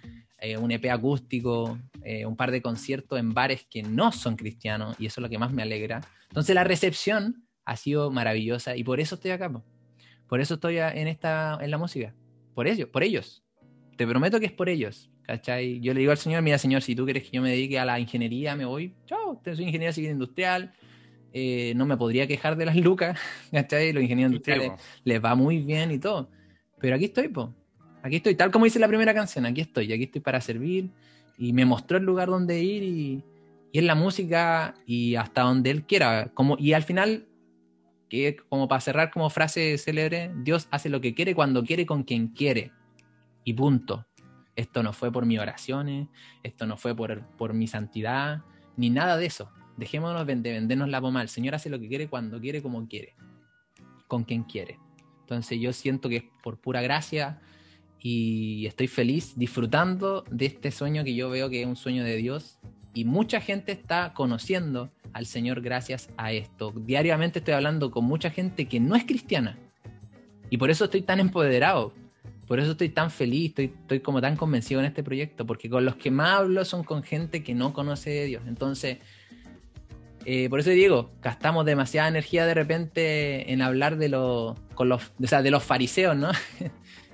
eh, 0.45 0.57
un 0.57 0.73
EP 0.73 0.91
acústico, 0.91 1.79
eh, 2.03 2.27
un 2.27 2.35
par 2.35 2.51
de 2.51 2.61
conciertos 2.61 3.17
en 3.21 3.33
bares 3.33 3.65
que 3.71 3.85
no 3.85 4.11
son 4.11 4.35
cristianos 4.35 4.97
y 4.99 5.07
eso 5.07 5.21
es 5.21 5.23
lo 5.23 5.29
que 5.29 5.39
más 5.39 5.53
me 5.53 5.63
alegra. 5.63 6.01
Entonces 6.31 6.53
la 6.53 6.65
recepción 6.65 7.47
ha 7.65 7.77
sido 7.77 8.11
maravillosa 8.11 8.77
y 8.77 8.83
por 8.83 8.99
eso 8.99 9.15
estoy 9.15 9.31
acá. 9.31 9.53
Por 10.27 10.41
eso 10.41 10.55
estoy 10.55 10.79
en 10.79 11.07
esta 11.07 11.59
en 11.63 11.71
la 11.71 11.79
música. 11.79 12.13
Por 12.57 12.67
ellos, 12.67 12.89
por 12.89 13.05
ellos. 13.05 13.45
Te 13.97 14.05
prometo 14.05 14.41
que 14.41 14.47
es 14.47 14.53
por 14.53 14.69
ellos. 14.69 15.13
¿Cachai? 15.23 15.79
Yo 15.79 15.95
le 15.95 16.01
digo 16.01 16.11
al 16.11 16.19
señor, 16.19 16.43
mira 16.43 16.59
señor, 16.59 16.83
si 16.83 16.97
tú 16.97 17.05
quieres 17.05 17.23
que 17.23 17.37
yo 17.37 17.41
me 17.41 17.51
dedique 17.51 17.79
a 17.79 17.85
la 17.85 18.01
ingeniería, 18.01 18.57
me 18.57 18.65
voy. 18.65 18.97
Chao, 19.07 19.41
soy 19.45 19.65
ingeniero 19.65 19.93
civil 19.93 20.11
industrial, 20.11 20.73
eh, 21.33 21.73
no 21.77 21.87
me 21.87 21.97
podría 21.97 22.27
quejar 22.27 22.57
de 22.57 22.67
las 22.67 22.75
lucas, 22.75 23.17
¿cachai? 23.53 23.93
Los 23.93 24.03
ingenieros 24.03 24.33
industriales 24.33 24.73
les 25.05 25.25
va 25.25 25.37
muy 25.37 25.59
bien 25.59 25.93
y 25.93 26.01
todo. 26.01 26.29
Pero 26.81 26.97
aquí 26.97 27.05
estoy, 27.05 27.29
po. 27.29 27.55
Aquí 28.03 28.17
estoy, 28.17 28.35
tal 28.35 28.51
como 28.51 28.65
dice 28.65 28.79
la 28.79 28.89
primera 28.89 29.15
canción, 29.15 29.47
aquí 29.47 29.61
estoy, 29.61 29.93
aquí 29.93 30.05
estoy 30.05 30.21
para 30.21 30.41
servir. 30.41 30.91
Y 31.39 31.53
me 31.53 31.65
mostró 31.65 31.99
el 31.99 32.05
lugar 32.05 32.29
donde 32.29 32.63
ir 32.63 32.83
y, 32.83 33.25
y 33.73 33.79
es 33.79 33.85
la 33.85 33.95
música 33.95 34.75
y 34.87 35.15
hasta 35.15 35.43
donde 35.43 35.71
él 35.71 35.85
quiera. 35.85 36.31
Como, 36.35 36.57
y 36.59 36.75
al 36.75 36.83
final, 36.83 37.27
que 38.09 38.37
como 38.49 38.69
para 38.69 38.81
cerrar 38.81 39.11
como 39.11 39.31
frase 39.31 39.79
célebre, 39.79 40.31
Dios 40.43 40.69
hace 40.71 40.91
lo 40.91 41.01
que 41.01 41.15
quiere 41.15 41.35
cuando 41.35 41.65
quiere 41.65 41.87
con 41.87 42.03
quien 42.03 42.29
quiere. 42.29 42.73
Y 43.45 43.55
punto. 43.55 44.07
Esto 44.55 44.83
no 44.83 44.93
fue 44.93 45.11
por 45.11 45.25
mis 45.25 45.41
oraciones, 45.41 46.09
esto 46.43 46.67
no 46.67 46.77
fue 46.77 46.95
por, 46.95 47.27
por 47.39 47.55
mi 47.55 47.67
santidad, 47.67 48.43
ni 48.77 48.91
nada 48.91 49.17
de 49.17 49.25
eso. 49.25 49.51
Dejémonos 49.79 50.27
de 50.27 50.35
vendernos 50.35 50.91
la 50.91 51.01
pomada. 51.01 51.23
El 51.23 51.31
Señor 51.31 51.55
hace 51.55 51.71
lo 51.71 51.81
que 51.81 51.89
quiere 51.89 52.09
cuando 52.09 52.39
quiere, 52.39 52.61
como 52.61 52.87
quiere, 52.87 53.15
con 54.09 54.25
quien 54.25 54.43
quiere. 54.43 54.79
Entonces 55.21 55.59
yo 55.59 55.73
siento 55.73 56.11
que 56.11 56.17
es 56.17 56.25
por 56.43 56.61
pura 56.61 56.83
gracia 56.83 57.41
y 58.03 58.67
estoy 58.67 58.89
feliz 58.89 59.35
disfrutando 59.37 60.25
de 60.31 60.47
este 60.47 60.71
sueño 60.71 61.05
que 61.05 61.15
yo 61.15 61.31
veo 61.31 61.49
que 61.49 61.63
es 61.63 61.67
un 61.67 61.77
sueño 61.77 62.03
de 62.03 62.17
Dios 62.17 62.59
y 62.95 63.05
mucha 63.05 63.41
gente 63.41 63.73
está 63.73 64.13
conociendo 64.13 64.91
al 65.13 65.27
Señor 65.27 65.61
gracias 65.61 66.09
a 66.17 66.33
esto. 66.33 66.73
Diariamente 66.75 67.39
estoy 67.39 67.55
hablando 67.55 67.91
con 67.91 68.05
mucha 68.05 68.31
gente 68.31 68.67
que 68.67 68.81
no 68.81 68.97
es 68.97 69.05
cristiana 69.05 69.57
y 70.51 70.57
por 70.57 70.71
eso 70.71 70.85
estoy 70.85 71.03
tan 71.03 71.21
empoderado, 71.21 71.95
por 72.47 72.59
eso 72.59 72.73
estoy 72.73 72.89
tan 72.89 73.11
feliz, 73.11 73.51
estoy, 73.51 73.67
estoy 73.67 74.01
como 74.01 74.21
tan 74.21 74.37
convencido 74.37 74.81
en 74.81 74.87
este 74.87 75.03
proyecto, 75.03 75.47
porque 75.47 75.71
con 75.71 75.85
los 75.85 75.97
que 75.97 76.11
más 76.11 76.41
hablo 76.41 76.65
son 76.65 76.83
con 76.83 77.03
gente 77.03 77.43
que 77.43 77.55
no 77.55 77.73
conoce 77.73 78.11
de 78.11 78.27
Dios. 78.27 78.43
Entonces, 78.47 78.99
eh, 80.25 80.49
por 80.51 80.61
eso 80.61 80.71
digo, 80.71 81.11
gastamos 81.23 81.65
demasiada 81.65 82.09
energía 82.09 82.47
de 82.47 82.55
repente 82.55 83.53
en 83.53 83.63
hablar 83.63 83.97
de 83.97 84.09
los, 84.09 84.59
con 84.75 84.89
los, 84.89 85.13
de 85.19 85.51
los 85.51 85.63
fariseos, 85.63 86.17
¿no? 86.17 86.31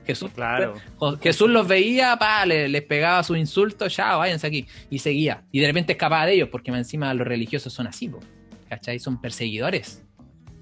Jesús, 0.08 0.30
claro. 0.34 0.74
Jesús 1.20 1.50
los 1.50 1.68
veía, 1.68 2.16
pa, 2.18 2.46
les, 2.46 2.82
pegaba 2.84 3.22
su 3.22 3.36
insulto, 3.36 3.88
ya, 3.88 4.16
váyanse 4.16 4.46
aquí, 4.46 4.66
y 4.88 5.00
seguía. 5.00 5.44
Y 5.52 5.60
de 5.60 5.66
repente 5.66 5.92
escapaba 5.92 6.24
de 6.24 6.32
ellos, 6.32 6.48
porque 6.50 6.70
encima 6.70 7.12
los 7.12 7.26
religiosos 7.26 7.74
son 7.74 7.88
así, 7.88 8.10
¿cachai? 8.70 9.00
Son 9.00 9.20
perseguidores, 9.20 10.02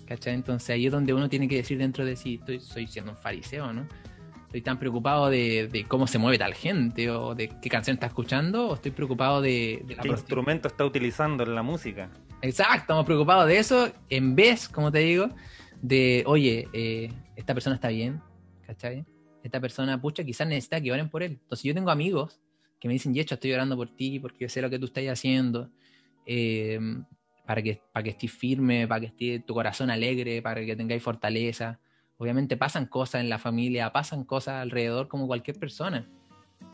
¿cachai? 0.04 0.34
Entonces 0.34 0.70
ahí 0.70 0.86
es 0.86 0.90
donde 0.90 1.14
uno 1.14 1.28
tiene 1.28 1.46
que 1.46 1.58
decir 1.58 1.78
dentro 1.78 2.04
de 2.04 2.16
sí, 2.16 2.40
estoy, 2.40 2.58
soy 2.58 2.88
siendo 2.88 3.12
un 3.12 3.16
fariseo, 3.18 3.72
¿no? 3.72 3.86
estoy 4.46 4.62
tan 4.62 4.80
preocupado 4.80 5.30
de, 5.30 5.84
cómo 5.86 6.08
se 6.08 6.18
mueve 6.18 6.38
tal 6.38 6.54
gente 6.54 7.08
o 7.10 7.36
de 7.36 7.48
qué 7.60 7.68
canción 7.68 7.94
está 7.94 8.06
escuchando 8.06 8.70
o 8.70 8.74
estoy 8.74 8.90
preocupado 8.90 9.40
de, 9.40 9.84
qué 10.02 10.08
instrumento 10.08 10.66
está 10.66 10.84
utilizando 10.84 11.44
en 11.44 11.54
la 11.54 11.62
música. 11.62 12.10
Exacto, 12.42 12.80
estamos 12.80 13.06
preocupados 13.06 13.46
de 13.46 13.58
eso 13.58 13.92
en 14.10 14.34
vez, 14.34 14.68
como 14.68 14.90
te 14.90 14.98
digo, 14.98 15.28
de, 15.82 16.24
oye, 16.26 16.68
eh, 16.72 17.12
esta 17.36 17.54
persona 17.54 17.76
está 17.76 17.88
bien, 17.88 18.20
¿cachai? 18.66 19.04
Esta 19.46 19.60
persona, 19.60 20.00
pucha, 20.00 20.24
quizás 20.24 20.46
necesita 20.46 20.80
que 20.80 20.92
oren 20.92 21.08
por 21.08 21.22
él. 21.22 21.38
Entonces 21.40 21.62
yo 21.62 21.74
tengo 21.74 21.90
amigos 21.90 22.40
que 22.80 22.88
me 22.88 22.94
dicen, 22.94 23.14
Yecho, 23.14 23.34
estoy 23.34 23.52
orando 23.52 23.76
por 23.76 23.94
ti 23.94 24.18
porque 24.18 24.38
yo 24.40 24.48
sé 24.48 24.60
lo 24.60 24.68
que 24.68 24.78
tú 24.78 24.86
estás 24.86 25.04
haciendo. 25.06 25.70
Eh, 26.26 26.78
para 27.46 27.62
que, 27.62 27.80
para 27.92 28.02
que 28.02 28.10
estés 28.10 28.32
firme, 28.32 28.86
para 28.88 29.00
que 29.00 29.06
esté 29.06 29.38
tu 29.38 29.54
corazón 29.54 29.88
alegre, 29.90 30.42
para 30.42 30.64
que 30.64 30.76
tengáis 30.76 31.02
fortaleza. 31.02 31.78
Obviamente 32.18 32.56
pasan 32.56 32.86
cosas 32.86 33.20
en 33.20 33.28
la 33.28 33.38
familia, 33.38 33.92
pasan 33.92 34.24
cosas 34.24 34.62
alrededor 34.62 35.08
como 35.08 35.26
cualquier 35.26 35.58
persona. 35.58 36.08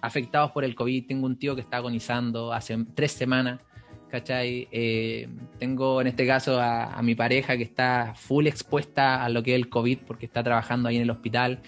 Afectados 0.01 0.53
por 0.53 0.65
el 0.65 0.75
COVID, 0.75 1.07
tengo 1.07 1.27
un 1.27 1.39
tío 1.39 1.55
que 1.55 1.61
está 1.61 1.77
agonizando 1.77 2.53
hace 2.53 2.77
tres 2.95 3.13
semanas, 3.13 3.61
¿cachai? 4.09 4.69
Eh, 4.73 5.29
tengo 5.59 6.01
en 6.01 6.07
este 6.07 6.27
caso 6.27 6.59
a, 6.61 7.01
mi 7.03 7.15
pareja 7.15 7.57
que 7.57 7.65
está 7.65 8.15
full 8.17 8.47
expuesta 8.47 9.23
a 9.25 9.29
lo 9.29 9.43
que 9.43 9.53
es 9.53 9.57
el 9.57 9.69
COVID 9.69 9.99
porque 10.07 10.27
está 10.27 10.43
trabajando 10.43 10.89
ahí 10.89 10.97
en 10.97 11.03
el 11.03 11.11
hospital. 11.11 11.61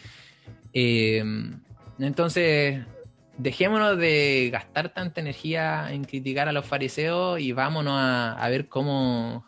Eh, 0.74 1.24
entonces, 1.98 2.84
dejémonos 3.38 3.96
de 3.96 4.50
gastar 4.52 4.92
tanta 4.92 5.20
energía 5.20 5.90
en 5.90 6.04
criticar 6.04 6.48
a 6.48 6.52
los 6.52 6.66
fariseos 6.66 7.40
y 7.40 7.52
vámonos 7.52 7.94
a 7.96 8.48
ver 8.50 8.68
cómo, 8.68 9.44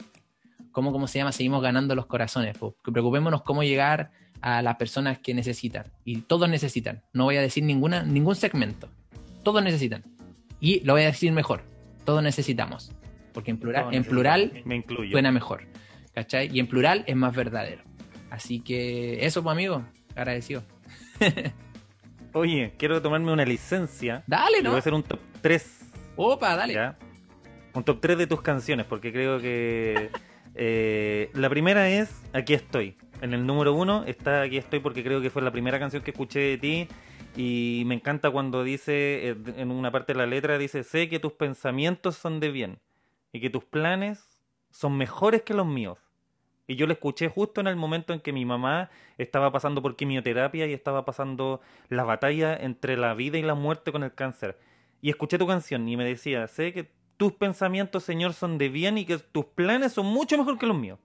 cómo, 0.77 0.93
cómo 0.93 1.09
se 1.09 1.19
llama, 1.19 1.33
seguimos 1.33 1.63
ganando 1.63 1.95
los 1.95 2.05
corazones. 2.05 2.55
Preocupémonos 2.83 3.41
cómo 3.45 3.63
llegar 3.63 4.11
a 4.43 4.61
las 4.61 4.77
personas 4.77 5.19
que 5.21 5.33
necesitan. 5.33 5.87
Y 6.05 6.19
todos 6.19 6.51
necesitan. 6.51 7.03
No 7.15 7.25
voy 7.25 7.39
a 7.39 7.41
decir 7.41 7.65
ninguna, 7.65 8.03
ningún 8.03 8.37
segmento. 8.37 8.91
Todos 9.43 9.63
necesitan. 9.63 10.05
Y 10.61 10.81
lo 10.81 10.93
voy 10.93 11.05
a 11.05 11.07
decir 11.07 11.33
mejor. 11.33 11.63
Todos 12.05 12.23
necesitamos. 12.23 12.93
Porque 13.33 13.53
en 13.53 13.59
plural, 13.59 13.95
en 13.95 14.05
plural 14.05 14.63
Me 14.67 14.85
suena 15.11 15.33
mejor. 15.33 15.67
¿Cachai? 16.13 16.51
Y 16.53 16.61
en 16.61 16.67
plural 16.67 17.05
es 17.07 17.17
más 17.17 17.35
verdadero. 17.35 17.83
Así 18.29 18.61
que 18.61 19.25
eso, 19.25 19.43
pues 19.43 19.53
amigo. 19.53 19.83
Agradecido. 20.15 20.63
Oye, 22.33 22.75
quiero 22.77 23.01
tomarme 23.01 23.33
una 23.33 23.45
licencia. 23.45 24.23
Dale, 24.27 24.63
¿no? 24.63 24.71
Voy 24.71 24.77
a 24.77 24.79
hacer 24.81 24.95
un 24.95 25.03
top 25.03 25.21
3. 25.41 25.81
Opa, 26.17 26.57
dale. 26.57 26.95
Un 27.73 27.85
top 27.85 28.01
3 28.01 28.19
de 28.19 28.27
tus 28.27 28.43
canciones, 28.43 28.87
porque 28.87 29.13
creo 29.13 29.41
que 29.41 30.11
eh, 30.55 31.31
la 31.35 31.49
primera 31.49 31.89
es 31.89 32.23
Aquí 32.33 32.55
estoy. 32.55 32.97
En 33.23 33.33
el 33.33 33.47
número 33.47 33.73
uno 33.73 34.05
está 34.05 34.43
Aquí 34.43 34.59
estoy 34.59 34.81
porque 34.81 35.03
creo 35.03 35.23
que 35.23 35.31
fue 35.31 35.41
la 35.41 35.51
primera 35.51 35.79
canción 35.79 36.03
que 36.03 36.11
escuché 36.11 36.41
de 36.41 36.59
ti 36.59 36.89
y 37.37 37.83
me 37.87 37.95
encanta 37.95 38.31
cuando 38.31 38.65
dice, 38.65 39.29
eh, 39.31 39.37
en 39.57 39.71
una 39.71 39.91
parte 39.91 40.15
de 40.15 40.19
la 40.19 40.27
letra 40.27 40.57
dice, 40.57 40.83
sé 40.85 41.09
que 41.09 41.19
tus 41.19 41.33
pensamientos 41.33 42.17
son 42.17 42.41
de 42.41 42.51
bien 42.51 42.79
y 43.31 43.41
que 43.41 43.51
tus 43.51 43.65
planes 43.65 44.27
son 44.71 44.97
mejores 44.97 45.43
que 45.43 45.53
los 45.53 45.67
míos. 45.67 45.99
Y 46.67 46.77
yo 46.77 46.87
la 46.87 46.95
escuché 46.95 47.29
justo 47.29 47.61
en 47.61 47.69
el 47.69 47.77
momento 47.77 48.13
en 48.13 48.21
que 48.21 48.33
mi 48.33 48.45
mamá 48.45 48.91
estaba 49.19 49.53
pasando 49.53 49.83
por 49.83 49.95
quimioterapia 49.95 50.67
y 50.67 50.73
estaba 50.73 51.05
pasando 51.05 51.61
la 51.89 52.05
batalla 52.05 52.57
entre 52.57 52.97
la 52.97 53.15
vida 53.15 53.39
y 53.39 53.43
la 53.43 53.55
muerte 53.55 53.93
con 53.93 54.03
el 54.03 54.15
cáncer. 54.15 54.59
Y 55.01 55.11
escuché 55.11 55.39
tu 55.39 55.47
canción 55.47 55.89
y 55.89 55.97
me 55.97 56.05
decía, 56.05 56.47
sé 56.49 56.73
que 56.73 56.91
tus 57.17 57.33
pensamientos, 57.33 58.03
Señor, 58.03 58.35
son 58.35 58.59
de 58.59 58.69
bien 58.69 58.99
y 58.99 59.05
que 59.05 59.19
tus 59.19 59.45
planes 59.45 59.93
son 59.93 60.07
mucho 60.07 60.37
mejor 60.37 60.59
que 60.59 60.67
los 60.67 60.77
míos. 60.77 60.99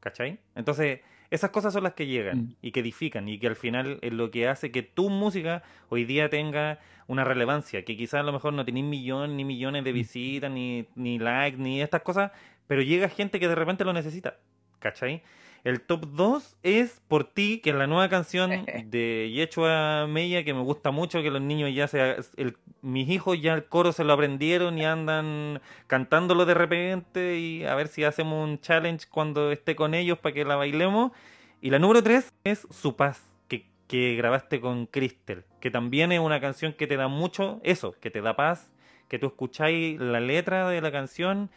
¿Cachai? 0.00 0.40
Entonces, 0.54 1.00
esas 1.30 1.50
cosas 1.50 1.72
son 1.72 1.84
las 1.84 1.94
que 1.94 2.06
llegan 2.06 2.38
mm. 2.38 2.56
y 2.62 2.72
que 2.72 2.80
edifican 2.80 3.28
y 3.28 3.38
que 3.38 3.46
al 3.46 3.56
final 3.56 3.98
es 4.02 4.12
lo 4.12 4.30
que 4.30 4.48
hace 4.48 4.70
que 4.70 4.82
tu 4.82 5.08
música 5.08 5.62
hoy 5.88 6.04
día 6.04 6.28
tenga 6.28 6.78
una 7.06 7.24
relevancia, 7.24 7.84
que 7.84 7.96
quizás 7.96 8.20
a 8.20 8.22
lo 8.22 8.32
mejor 8.32 8.52
no 8.52 8.64
tenéis 8.64 8.86
millones 8.86 9.34
ni 9.36 9.44
millones 9.44 9.84
de 9.84 9.92
mm. 9.92 9.94
visitas, 9.94 10.50
ni, 10.50 10.86
ni 10.94 11.18
likes, 11.18 11.58
ni 11.58 11.80
estas 11.80 12.02
cosas, 12.02 12.32
pero 12.66 12.82
llega 12.82 13.08
gente 13.08 13.40
que 13.40 13.48
de 13.48 13.54
repente 13.54 13.84
lo 13.84 13.92
necesita. 13.92 14.38
¿Cachai? 14.84 15.22
El 15.64 15.80
top 15.80 16.04
2 16.08 16.58
es 16.62 17.00
Por 17.08 17.24
ti, 17.24 17.60
que 17.60 17.70
es 17.70 17.76
la 17.76 17.86
nueva 17.86 18.10
canción 18.10 18.66
de 18.84 19.32
Yechua 19.34 20.06
Meya, 20.06 20.44
que 20.44 20.52
me 20.52 20.60
gusta 20.60 20.90
mucho, 20.90 21.22
que 21.22 21.30
los 21.30 21.40
niños 21.40 21.74
ya 21.74 21.88
se... 21.88 22.22
mis 22.82 23.08
hijos 23.08 23.40
ya 23.40 23.54
el 23.54 23.64
coro 23.64 23.92
se 23.92 24.04
lo 24.04 24.12
aprendieron 24.12 24.76
y 24.76 24.84
andan 24.84 25.62
cantándolo 25.86 26.44
de 26.44 26.52
repente 26.52 27.38
y 27.38 27.64
a 27.64 27.74
ver 27.74 27.88
si 27.88 28.04
hacemos 28.04 28.46
un 28.46 28.60
challenge 28.60 29.06
cuando 29.10 29.52
esté 29.52 29.74
con 29.74 29.94
ellos 29.94 30.18
para 30.18 30.34
que 30.34 30.44
la 30.44 30.56
bailemos. 30.56 31.12
Y 31.62 31.70
la 31.70 31.78
número 31.78 32.02
3 32.02 32.30
es 32.44 32.68
Su 32.70 32.94
Paz, 32.94 33.22
que, 33.48 33.64
que 33.88 34.16
grabaste 34.16 34.60
con 34.60 34.84
Crystal, 34.84 35.46
que 35.60 35.70
también 35.70 36.12
es 36.12 36.20
una 36.20 36.42
canción 36.42 36.74
que 36.74 36.86
te 36.86 36.98
da 36.98 37.08
mucho 37.08 37.62
eso, 37.64 37.92
que 38.02 38.10
te 38.10 38.20
da 38.20 38.36
paz, 38.36 38.70
que 39.08 39.18
tú 39.18 39.28
escucháis 39.28 39.98
la 39.98 40.20
letra 40.20 40.68
de 40.68 40.82
la 40.82 40.92
canción 40.92 41.48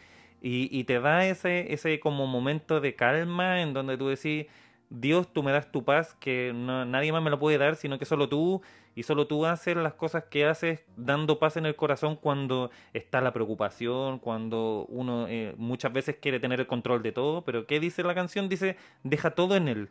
y, 0.42 0.84
te 0.84 1.00
da 1.00 1.26
ese, 1.26 1.74
ese 1.74 2.00
como 2.00 2.28
momento 2.28 2.80
de 2.80 2.96
calma 2.96 3.62
en 3.62 3.74
donde 3.74 3.98
tú 3.98 4.08
decís, 4.08 4.46
Dios, 4.90 5.32
tú 5.34 5.44
me 5.44 5.52
das 5.52 5.72
tu 5.72 5.84
paz, 5.84 6.16
que 6.20 6.54
nadie 6.54 7.12
más 7.12 7.22
me 7.22 7.30
la 7.30 7.40
puede 7.40 7.58
dar, 7.58 7.76
sino 7.76 8.00
que 8.00 8.06
solo 8.06 8.30
tú, 8.30 8.62
y 8.96 9.04
solo 9.04 9.28
tú 9.28 9.46
haces 9.46 9.76
las 9.76 9.94
cosas 9.94 10.24
que 10.26 10.46
haces 10.46 10.84
dando 10.96 11.40
paz 11.40 11.58
en 11.58 11.66
el 11.66 11.76
corazón 11.76 12.16
cuando 12.16 12.72
está 12.94 13.20
la 13.22 13.34
preocupación, 13.34 14.20
cuando 14.20 14.86
uno 14.90 15.28
eh, 15.28 15.54
muchas 15.58 15.92
veces 15.92 16.16
quiere 16.22 16.40
tener 16.40 16.60
el 16.60 16.68
control 16.68 17.04
de 17.04 17.12
todo, 17.12 17.44
pero 17.44 17.68
¿qué 17.68 17.80
dice 17.80 18.04
la 18.04 18.16
canción? 18.16 18.48
Dice, 18.48 18.78
deja 19.04 19.32
todo 19.32 19.56
en 19.56 19.68
él, 19.68 19.90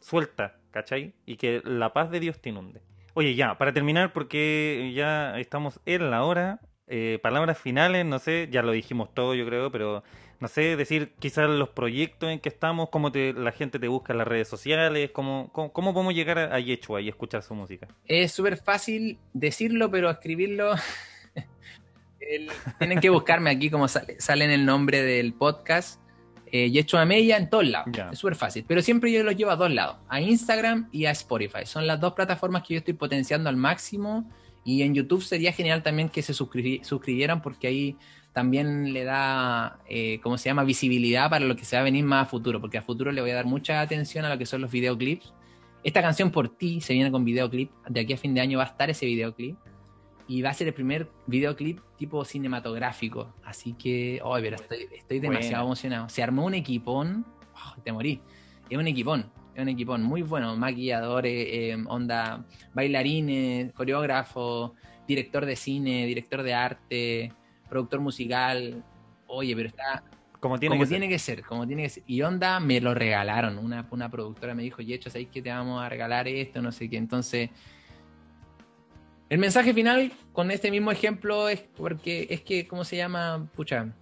suelta, 0.00 0.56
¿cachai? 0.70 1.14
Y 1.24 1.36
que 1.36 1.62
la 1.64 1.92
paz 1.92 2.10
de 2.10 2.20
Dios 2.20 2.40
te 2.40 2.50
inunde. 2.50 2.82
Oye, 3.14 3.34
ya, 3.34 3.56
para 3.56 3.72
terminar, 3.72 4.12
porque 4.12 4.92
ya 4.94 5.38
estamos 5.40 5.80
en 5.86 6.10
la 6.10 6.22
hora, 6.22 6.60
eh, 6.88 7.18
palabras 7.22 7.58
finales, 7.58 8.06
no 8.06 8.18
sé, 8.18 8.48
ya 8.50 8.62
lo 8.62 8.72
dijimos 8.72 9.12
todo 9.12 9.34
yo 9.34 9.44
creo, 9.46 9.72
pero 9.72 10.04
no 10.38 10.48
sé, 10.48 10.76
decir 10.76 11.14
quizás 11.18 11.48
los 11.48 11.70
proyectos 11.70 12.30
en 12.30 12.40
que 12.40 12.48
estamos, 12.48 12.90
cómo 12.90 13.10
te, 13.10 13.32
la 13.32 13.52
gente 13.52 13.78
te 13.78 13.88
busca 13.88 14.12
en 14.12 14.18
las 14.18 14.28
redes 14.28 14.48
sociales, 14.48 15.10
cómo, 15.12 15.50
cómo, 15.52 15.94
podemos 15.94 16.14
llegar 16.14 16.38
a, 16.38 16.60
Yechua 16.60 17.00
y 17.00 17.08
escuchar 17.08 17.42
su 17.42 17.54
música. 17.54 17.88
Es 18.06 18.32
súper 18.32 18.58
fácil 18.58 19.18
decirlo, 19.32 19.90
pero 19.90 20.10
escribirlo... 20.10 20.74
tienen 22.78 23.00
que 23.00 23.08
buscarme 23.08 23.50
aquí 23.50 23.70
como 23.70 23.88
sale, 23.88 24.44
en 24.44 24.50
el 24.50 24.66
nombre 24.66 25.02
del 25.02 25.32
podcast. 25.32 26.00
Eh, 26.52 26.70
Yechua 26.70 27.04
Mella 27.04 27.36
en 27.36 27.50
todos 27.50 27.66
lados. 27.66 27.88
Es 28.12 28.18
súper 28.18 28.36
fácil. 28.36 28.64
Pero 28.66 28.82
siempre 28.82 29.12
yo 29.12 29.22
los 29.22 29.36
llevo 29.36 29.50
a 29.50 29.56
dos 29.56 29.70
lados, 29.70 29.96
a 30.08 30.20
Instagram 30.20 30.88
y 30.92 31.06
a 31.06 31.10
Spotify. 31.12 31.64
Son 31.64 31.86
las 31.86 32.00
dos 32.00 32.14
plataformas 32.14 32.62
que 32.62 32.74
yo 32.74 32.78
estoy 32.78 32.94
potenciando 32.94 33.48
al 33.48 33.56
máximo. 33.56 34.30
Y 34.66 34.82
en 34.82 34.94
YouTube 34.94 35.22
sería 35.22 35.52
genial 35.52 35.84
también 35.84 36.08
que 36.08 36.22
se 36.22 36.34
suscribieran 36.34 37.40
porque 37.40 37.68
ahí 37.68 37.96
también 38.32 38.92
le 38.92 39.04
da, 39.04 39.78
eh, 39.88 40.18
¿cómo 40.24 40.36
se 40.38 40.48
llama?, 40.48 40.64
visibilidad 40.64 41.30
para 41.30 41.44
lo 41.46 41.54
que 41.54 41.64
se 41.64 41.76
va 41.76 41.82
a 41.82 41.84
venir 41.84 42.04
más 42.04 42.26
a 42.26 42.28
futuro, 42.28 42.60
porque 42.60 42.76
a 42.76 42.82
futuro 42.82 43.12
le 43.12 43.20
voy 43.20 43.30
a 43.30 43.36
dar 43.36 43.46
mucha 43.46 43.80
atención 43.80 44.24
a 44.24 44.28
lo 44.28 44.36
que 44.36 44.44
son 44.44 44.60
los 44.60 44.72
videoclips. 44.72 45.32
Esta 45.84 46.02
canción 46.02 46.32
por 46.32 46.48
ti 46.48 46.80
se 46.80 46.94
viene 46.94 47.12
con 47.12 47.24
videoclip, 47.24 47.70
de 47.88 48.00
aquí 48.00 48.12
a 48.12 48.16
fin 48.16 48.34
de 48.34 48.40
año 48.40 48.58
va 48.58 48.64
a 48.64 48.66
estar 48.66 48.90
ese 48.90 49.06
videoclip. 49.06 49.56
Y 50.26 50.42
va 50.42 50.50
a 50.50 50.54
ser 50.54 50.66
el 50.66 50.74
primer 50.74 51.08
videoclip 51.28 51.78
tipo 51.96 52.24
cinematográfico, 52.24 53.32
así 53.44 53.74
que, 53.74 54.20
oh, 54.24 54.36
pero 54.40 54.56
estoy, 54.56 54.88
estoy 54.92 55.20
demasiado 55.20 55.64
emocionado. 55.64 56.08
Se 56.08 56.24
armó 56.24 56.44
un 56.44 56.54
equipón, 56.54 57.24
oh, 57.54 57.80
te 57.84 57.92
morí, 57.92 58.20
es 58.68 58.76
un 58.76 58.88
equipón, 58.88 59.30
es 59.56 59.62
un 59.62 59.68
equipón 59.70 60.02
muy 60.02 60.20
bueno, 60.20 60.54
maquilladores, 60.54 61.46
eh, 61.48 61.76
onda, 61.88 62.44
bailarines, 62.74 63.72
coreógrafo, 63.72 64.74
director 65.08 65.46
de 65.46 65.56
cine, 65.56 66.04
director 66.04 66.42
de 66.42 66.52
arte, 66.52 67.32
productor 67.66 68.00
musical, 68.00 68.84
oye, 69.26 69.56
pero 69.56 69.68
está 69.68 70.04
como 70.40 70.58
tiene, 70.58 70.78
que, 70.78 70.86
tiene 70.86 71.06
ser. 71.06 71.10
que 71.10 71.18
ser, 71.18 71.42
como 71.44 71.66
tiene 71.66 71.84
que 71.84 71.88
ser. 71.88 72.02
Y 72.06 72.20
Onda 72.20 72.60
me 72.60 72.82
lo 72.82 72.94
regalaron, 72.94 73.56
una, 73.56 73.86
una 73.90 74.10
productora 74.10 74.54
me 74.54 74.62
dijo, 74.62 74.82
Yecho, 74.82 75.08
¿sabes 75.08 75.28
que 75.28 75.40
te 75.40 75.48
vamos 75.48 75.82
a 75.82 75.88
regalar 75.88 76.28
esto? 76.28 76.60
No 76.60 76.70
sé 76.70 76.90
qué. 76.90 76.98
Entonces, 76.98 77.48
el 79.30 79.38
mensaje 79.38 79.72
final 79.72 80.12
con 80.32 80.50
este 80.50 80.70
mismo 80.70 80.92
ejemplo 80.92 81.48
es 81.48 81.62
porque 81.62 82.26
es 82.28 82.42
que, 82.42 82.68
¿cómo 82.68 82.84
se 82.84 82.96
llama? 82.96 83.48
Pucha, 83.56 83.94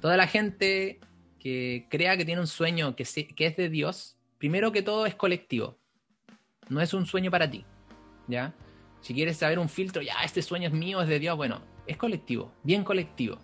toda 0.00 0.18
la 0.18 0.26
gente 0.26 1.00
que 1.38 1.86
crea 1.88 2.18
que 2.18 2.26
tiene 2.26 2.42
un 2.42 2.46
sueño 2.46 2.94
que, 2.94 3.04
que 3.34 3.46
es 3.46 3.56
de 3.56 3.70
Dios, 3.70 4.18
primero 4.42 4.72
que 4.72 4.82
todo 4.82 5.06
es 5.06 5.14
colectivo. 5.14 5.78
No 6.68 6.80
es 6.80 6.92
un 6.94 7.06
sueño 7.06 7.30
para 7.30 7.48
ti, 7.48 7.64
¿ya? 8.26 8.52
Si 9.00 9.14
quieres 9.14 9.36
saber 9.36 9.60
un 9.60 9.68
filtro, 9.68 10.02
ya, 10.02 10.14
este 10.24 10.42
sueño 10.42 10.66
es 10.66 10.74
mío, 10.74 11.00
es 11.00 11.08
de 11.08 11.20
Dios, 11.20 11.36
bueno, 11.36 11.60
es 11.86 11.96
colectivo, 11.96 12.52
bien 12.64 12.82
colectivo. 12.82 13.38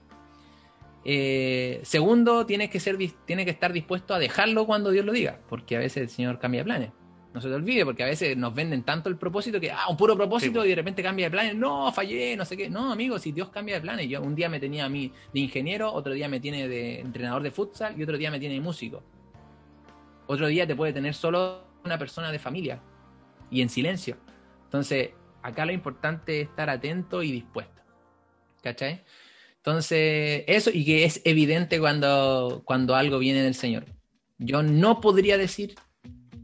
Eh, 1.05 1.79
segundo, 1.85 2.45
tienes 2.47 2.69
que, 2.69 2.81
ser, 2.81 2.99
tienes 3.25 3.45
que 3.45 3.53
estar 3.53 3.73
dispuesto 3.73 4.13
a 4.13 4.19
dejarlo 4.19 4.67
cuando 4.67 4.91
Dios 4.91 5.07
lo 5.07 5.13
diga, 5.13 5.39
porque 5.49 5.77
a 5.77 5.79
veces 5.79 6.03
el 6.03 6.09
Señor 6.09 6.41
cambia 6.41 6.63
de 6.63 6.65
planes. 6.65 6.91
No 7.33 7.41
se 7.41 7.49
te 7.49 7.55
olvide, 7.55 7.85
porque 7.85 8.03
a 8.03 8.07
veces 8.07 8.37
nos 8.37 8.53
venden 8.53 8.83
tanto 8.83 9.09
el 9.09 9.17
propósito 9.17 9.61
que, 9.61 9.71
ah, 9.71 9.87
un 9.89 9.97
puro 9.97 10.17
propósito 10.17 10.67
y 10.67 10.71
de 10.71 10.75
repente 10.75 11.01
cambia 11.01 11.27
de 11.27 11.31
planes. 11.31 11.55
No, 11.55 11.93
fallé, 11.93 12.37
no 12.37 12.45
sé 12.45 12.57
qué. 12.57 12.69
No, 12.69 12.91
amigo, 12.91 13.21
si 13.21 13.31
Dios 13.31 13.51
cambia 13.51 13.77
de 13.77 13.83
planes. 13.83 14.09
Yo 14.09 14.21
un 14.21 14.35
día 14.35 14.49
me 14.49 14.59
tenía 14.59 14.87
a 14.87 14.89
mí 14.89 15.13
de 15.33 15.39
ingeniero, 15.39 15.93
otro 15.93 16.13
día 16.13 16.29
me 16.29 16.41
tiene 16.41 16.67
de 16.67 16.99
entrenador 16.99 17.45
de 17.45 17.53
futsal 17.53 17.97
y 17.97 18.03
otro 18.03 18.19
día 18.19 18.33
me 18.33 18.41
tiene 18.41 18.57
de 18.57 18.61
músico. 18.61 19.05
Otro 20.29 20.47
día 20.47 20.67
te 20.67 20.77
puede 20.77 20.93
tener 20.93 21.15
solo 21.15 21.65
una 21.87 21.99
persona 21.99 22.31
de 22.31 22.39
familia 22.39 22.83
y 23.51 23.63
en 23.63 23.71
silencio. 23.71 24.19
Entonces, 24.65 25.13
acá 25.43 25.65
lo 25.65 25.73
importante 25.73 26.43
es 26.43 26.49
estar 26.49 26.69
atento 26.69 27.23
y 27.23 27.33
dispuesto. 27.33 27.81
¿Cachai? 28.63 29.05
Entonces, 29.57 30.45
eso, 30.47 30.71
y 30.71 30.85
que 30.85 31.05
es 31.05 31.23
evidente 31.25 31.81
cuando, 31.81 32.61
cuando 32.67 32.95
algo 32.95 33.19
viene 33.19 33.43
del 33.43 33.55
Señor. 33.55 33.87
Yo 34.37 34.63
no 34.63 35.01
podría 35.01 35.39
decir 35.39 35.77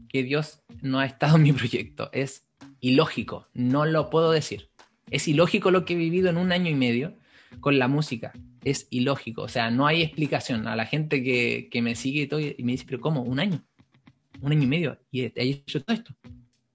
que 0.09 0.23
Dios 0.23 0.63
no 0.81 0.97
ha 0.97 1.05
estado 1.05 1.35
en 1.35 1.43
mi 1.43 1.53
proyecto. 1.53 2.09
Es 2.11 2.47
ilógico, 2.79 3.47
no 3.53 3.85
lo 3.85 4.09
puedo 4.09 4.31
decir. 4.31 4.71
Es 5.11 5.27
ilógico 5.27 5.69
lo 5.69 5.85
que 5.85 5.93
he 5.93 5.97
vivido 5.97 6.31
en 6.31 6.37
un 6.37 6.51
año 6.51 6.71
y 6.71 6.75
medio 6.75 7.19
con 7.59 7.77
la 7.77 7.87
música. 7.87 8.33
Es 8.63 8.87
ilógico, 8.89 9.43
o 9.43 9.47
sea, 9.47 9.69
no 9.69 9.85
hay 9.85 10.01
explicación. 10.01 10.67
A 10.67 10.75
la 10.75 10.87
gente 10.87 11.21
que, 11.21 11.69
que 11.69 11.83
me 11.83 11.93
sigue 11.93 12.23
y, 12.23 12.27
todo, 12.27 12.39
y 12.39 12.55
me 12.63 12.71
dice, 12.71 12.85
pero 12.87 12.99
¿cómo? 12.99 13.21
¿Un 13.21 13.39
año? 13.39 13.63
¿Un 14.41 14.51
año 14.51 14.63
y 14.63 14.67
medio? 14.67 14.99
¿Y 15.11 15.21
he 15.21 15.33
hecho 15.35 15.83
todo 15.83 15.95
esto? 15.95 16.13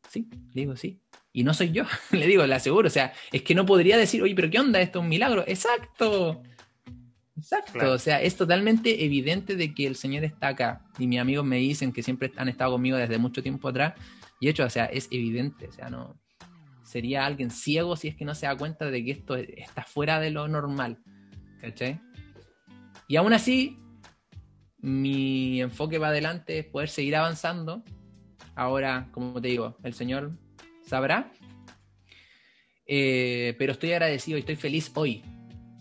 Sí, 0.08 0.28
le 0.52 0.62
digo, 0.62 0.76
sí. 0.76 1.00
Y 1.32 1.44
no 1.44 1.54
soy 1.54 1.70
yo, 1.70 1.84
le 2.10 2.26
digo, 2.26 2.46
le 2.46 2.54
aseguro. 2.54 2.88
O 2.88 2.90
sea, 2.90 3.12
es 3.32 3.42
que 3.42 3.54
no 3.54 3.64
podría 3.66 3.96
decir, 3.96 4.22
oye, 4.22 4.34
pero 4.34 4.50
¿qué 4.50 4.58
onda? 4.58 4.80
Esto 4.80 4.98
es 4.98 5.02
un 5.04 5.08
milagro. 5.08 5.44
Exacto. 5.46 6.42
Exacto. 7.36 7.92
O 7.92 7.98
sea, 7.98 8.20
es 8.20 8.36
totalmente 8.36 9.04
evidente 9.04 9.56
de 9.56 9.72
que 9.72 9.86
el 9.86 9.96
Señor 9.96 10.24
está 10.24 10.48
acá. 10.48 10.84
Y 10.98 11.06
mis 11.06 11.20
amigos 11.20 11.44
me 11.44 11.56
dicen 11.56 11.92
que 11.92 12.02
siempre 12.02 12.32
han 12.36 12.48
estado 12.48 12.72
conmigo 12.72 12.96
desde 12.96 13.18
mucho 13.18 13.42
tiempo 13.42 13.68
atrás. 13.68 13.94
Y 14.40 14.46
de 14.46 14.50
hecho, 14.50 14.64
o 14.64 14.70
sea, 14.70 14.86
es 14.86 15.08
evidente. 15.10 15.68
O 15.68 15.72
sea, 15.72 15.88
no. 15.88 16.18
Sería 16.82 17.24
alguien 17.24 17.50
ciego 17.50 17.96
si 17.96 18.08
es 18.08 18.16
que 18.16 18.24
no 18.24 18.34
se 18.34 18.46
da 18.46 18.56
cuenta 18.56 18.90
de 18.90 19.04
que 19.04 19.12
esto 19.12 19.36
está 19.36 19.84
fuera 19.84 20.18
de 20.18 20.30
lo 20.30 20.48
normal. 20.48 20.98
¿Cachai? 21.60 22.00
Y 23.06 23.16
aún 23.16 23.32
así, 23.32 23.76
mi 24.82 25.60
enfoque 25.60 25.98
va 25.98 26.08
adelante 26.08 26.58
es 26.58 26.66
poder 26.66 26.88
seguir 26.88 27.16
avanzando. 27.16 27.82
Ahora, 28.54 29.08
como 29.12 29.40
te 29.40 29.48
digo, 29.48 29.76
el 29.82 29.94
Señor 29.94 30.32
sabrá. 30.86 31.32
Eh, 32.86 33.54
pero 33.58 33.72
estoy 33.72 33.92
agradecido 33.92 34.36
y 34.36 34.40
estoy 34.40 34.56
feliz 34.56 34.90
hoy. 34.94 35.22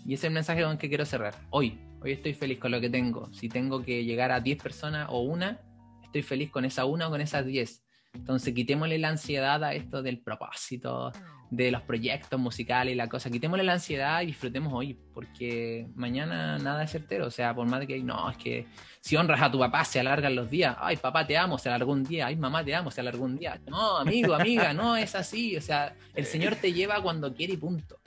Y 0.06 0.14
ese 0.14 0.22
es 0.22 0.24
el 0.26 0.34
mensaje 0.34 0.64
con 0.64 0.78
que 0.78 0.90
quiero 0.90 1.06
cerrar. 1.06 1.36
Hoy. 1.50 1.80
Hoy 2.02 2.14
estoy 2.14 2.34
feliz 2.34 2.60
con 2.60 2.72
lo 2.72 2.80
que 2.80 2.90
tengo. 2.90 3.34
Si 3.34 3.50
tengo 3.50 3.84
que 3.84 4.06
llegar 4.06 4.32
a 4.32 4.40
10 4.40 4.64
personas 4.64 5.08
o 5.10 5.20
una, 5.22 5.60
estoy 6.02 6.22
feliz 6.22 6.50
con 6.50 6.64
esa 6.64 6.86
una 6.86 7.08
o 7.08 7.12
con 7.12 7.20
esas 7.20 7.46
10. 7.46 7.84
Entonces 8.14 8.54
quitémosle 8.54 8.98
la 9.00 9.10
ansiedad 9.10 9.64
a 9.64 9.74
esto 9.74 10.02
del 10.02 10.20
propósito, 10.22 11.12
de 11.52 11.72
los 11.72 11.82
proyectos 11.82 12.40
musicales 12.40 12.94
y 12.94 12.96
la 12.96 13.08
cosa. 13.08 13.30
Quitémosle 13.30 13.64
la 13.64 13.74
ansiedad 13.74 14.22
y 14.22 14.28
disfrutemos 14.28 14.72
hoy, 14.74 14.98
porque 15.14 15.88
mañana 15.96 16.58
nada 16.60 16.84
es 16.84 16.92
certero. 16.92 17.28
O 17.28 17.32
sea, 17.32 17.56
por 17.56 17.68
más 17.68 17.86
que 17.86 18.00
no, 18.04 18.30
es 18.30 18.38
que 18.38 18.68
si 19.02 19.16
honras 19.16 19.42
a 19.42 19.52
tu 19.52 19.60
papá 19.60 19.84
se 19.86 20.00
alargan 20.00 20.36
los 20.36 20.50
días. 20.50 20.76
Ay, 20.80 20.98
papá 20.98 21.26
te 21.26 21.38
amo, 21.38 21.58
se 21.58 21.70
alargó 21.70 21.92
un 21.92 22.04
día. 22.04 22.28
Ay, 22.28 22.36
mamá 22.36 22.64
te 22.64 22.76
amo, 22.76 22.92
se 22.92 23.02
alargó 23.02 23.26
un 23.26 23.38
día. 23.38 23.60
No, 23.68 23.98
amigo, 23.98 24.34
amiga, 24.34 24.74
no 24.74 24.96
es 24.96 25.16
así. 25.16 25.58
O 25.58 25.62
sea, 25.62 25.96
el 26.16 26.26
Señor 26.26 26.56
te 26.56 26.72
lleva 26.72 27.02
cuando 27.02 27.34
quiere 27.34 27.54
y 27.54 27.58
punto. 27.58 28.00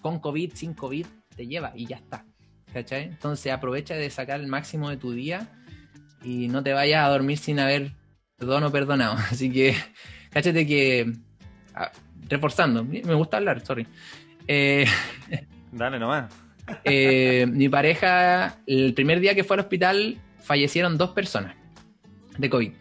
Con 0.00 0.20
COVID, 0.20 0.52
sin 0.54 0.74
COVID, 0.74 1.06
te 1.34 1.46
lleva 1.46 1.72
y 1.74 1.86
ya 1.86 1.96
está. 1.96 2.26
¿Cachai? 2.72 3.04
Entonces 3.04 3.52
aprovecha 3.52 3.94
de 3.94 4.10
sacar 4.10 4.40
el 4.40 4.48
máximo 4.48 4.90
de 4.90 4.96
tu 4.96 5.12
día 5.12 5.48
y 6.24 6.48
no 6.48 6.62
te 6.62 6.72
vayas 6.72 7.04
a 7.04 7.08
dormir 7.08 7.38
sin 7.38 7.60
haber 7.60 7.92
perdón 8.36 8.64
o 8.64 8.72
perdonado. 8.72 9.14
Así 9.30 9.50
que, 9.50 9.76
cáchate 10.30 10.66
que, 10.66 11.12
ah, 11.74 11.92
reforzando, 12.28 12.84
me 12.84 13.14
gusta 13.14 13.36
hablar, 13.38 13.64
sorry. 13.64 13.86
Eh, 14.46 14.86
Dale 15.72 15.98
nomás. 15.98 16.32
Eh, 16.84 17.46
mi 17.50 17.68
pareja, 17.68 18.58
el 18.66 18.94
primer 18.94 19.20
día 19.20 19.34
que 19.34 19.44
fue 19.44 19.56
al 19.56 19.60
hospital, 19.60 20.18
fallecieron 20.40 20.96
dos 20.96 21.10
personas 21.10 21.56
de 22.38 22.48
COVID. 22.48 22.72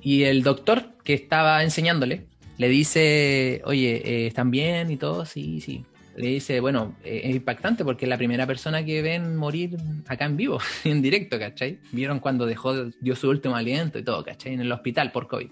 Y 0.00 0.24
el 0.24 0.42
doctor 0.42 0.94
que 1.02 1.14
estaba 1.14 1.62
enseñándole 1.62 2.26
le 2.58 2.68
dice, 2.68 3.62
oye, 3.64 4.02
eh, 4.04 4.26
¿están 4.28 4.50
bien 4.50 4.90
y 4.90 4.96
todo? 4.96 5.24
Sí, 5.24 5.60
sí 5.60 5.84
le 6.18 6.28
dice, 6.28 6.60
bueno, 6.60 6.96
eh, 7.04 7.22
es 7.24 7.36
impactante 7.36 7.84
porque 7.84 8.04
es 8.04 8.08
la 8.08 8.18
primera 8.18 8.46
persona 8.46 8.84
que 8.84 9.02
ven 9.02 9.36
morir 9.36 9.76
acá 10.08 10.24
en 10.24 10.36
vivo, 10.36 10.58
en 10.84 11.00
directo, 11.00 11.38
¿cachai? 11.38 11.78
Vieron 11.92 12.18
cuando 12.18 12.44
dejó, 12.44 12.86
dio 13.00 13.16
su 13.16 13.30
último 13.30 13.56
aliento 13.56 13.98
y 13.98 14.02
todo, 14.02 14.24
¿cachai? 14.24 14.54
En 14.54 14.60
el 14.60 14.72
hospital 14.72 15.12
por 15.12 15.28
COVID. 15.28 15.50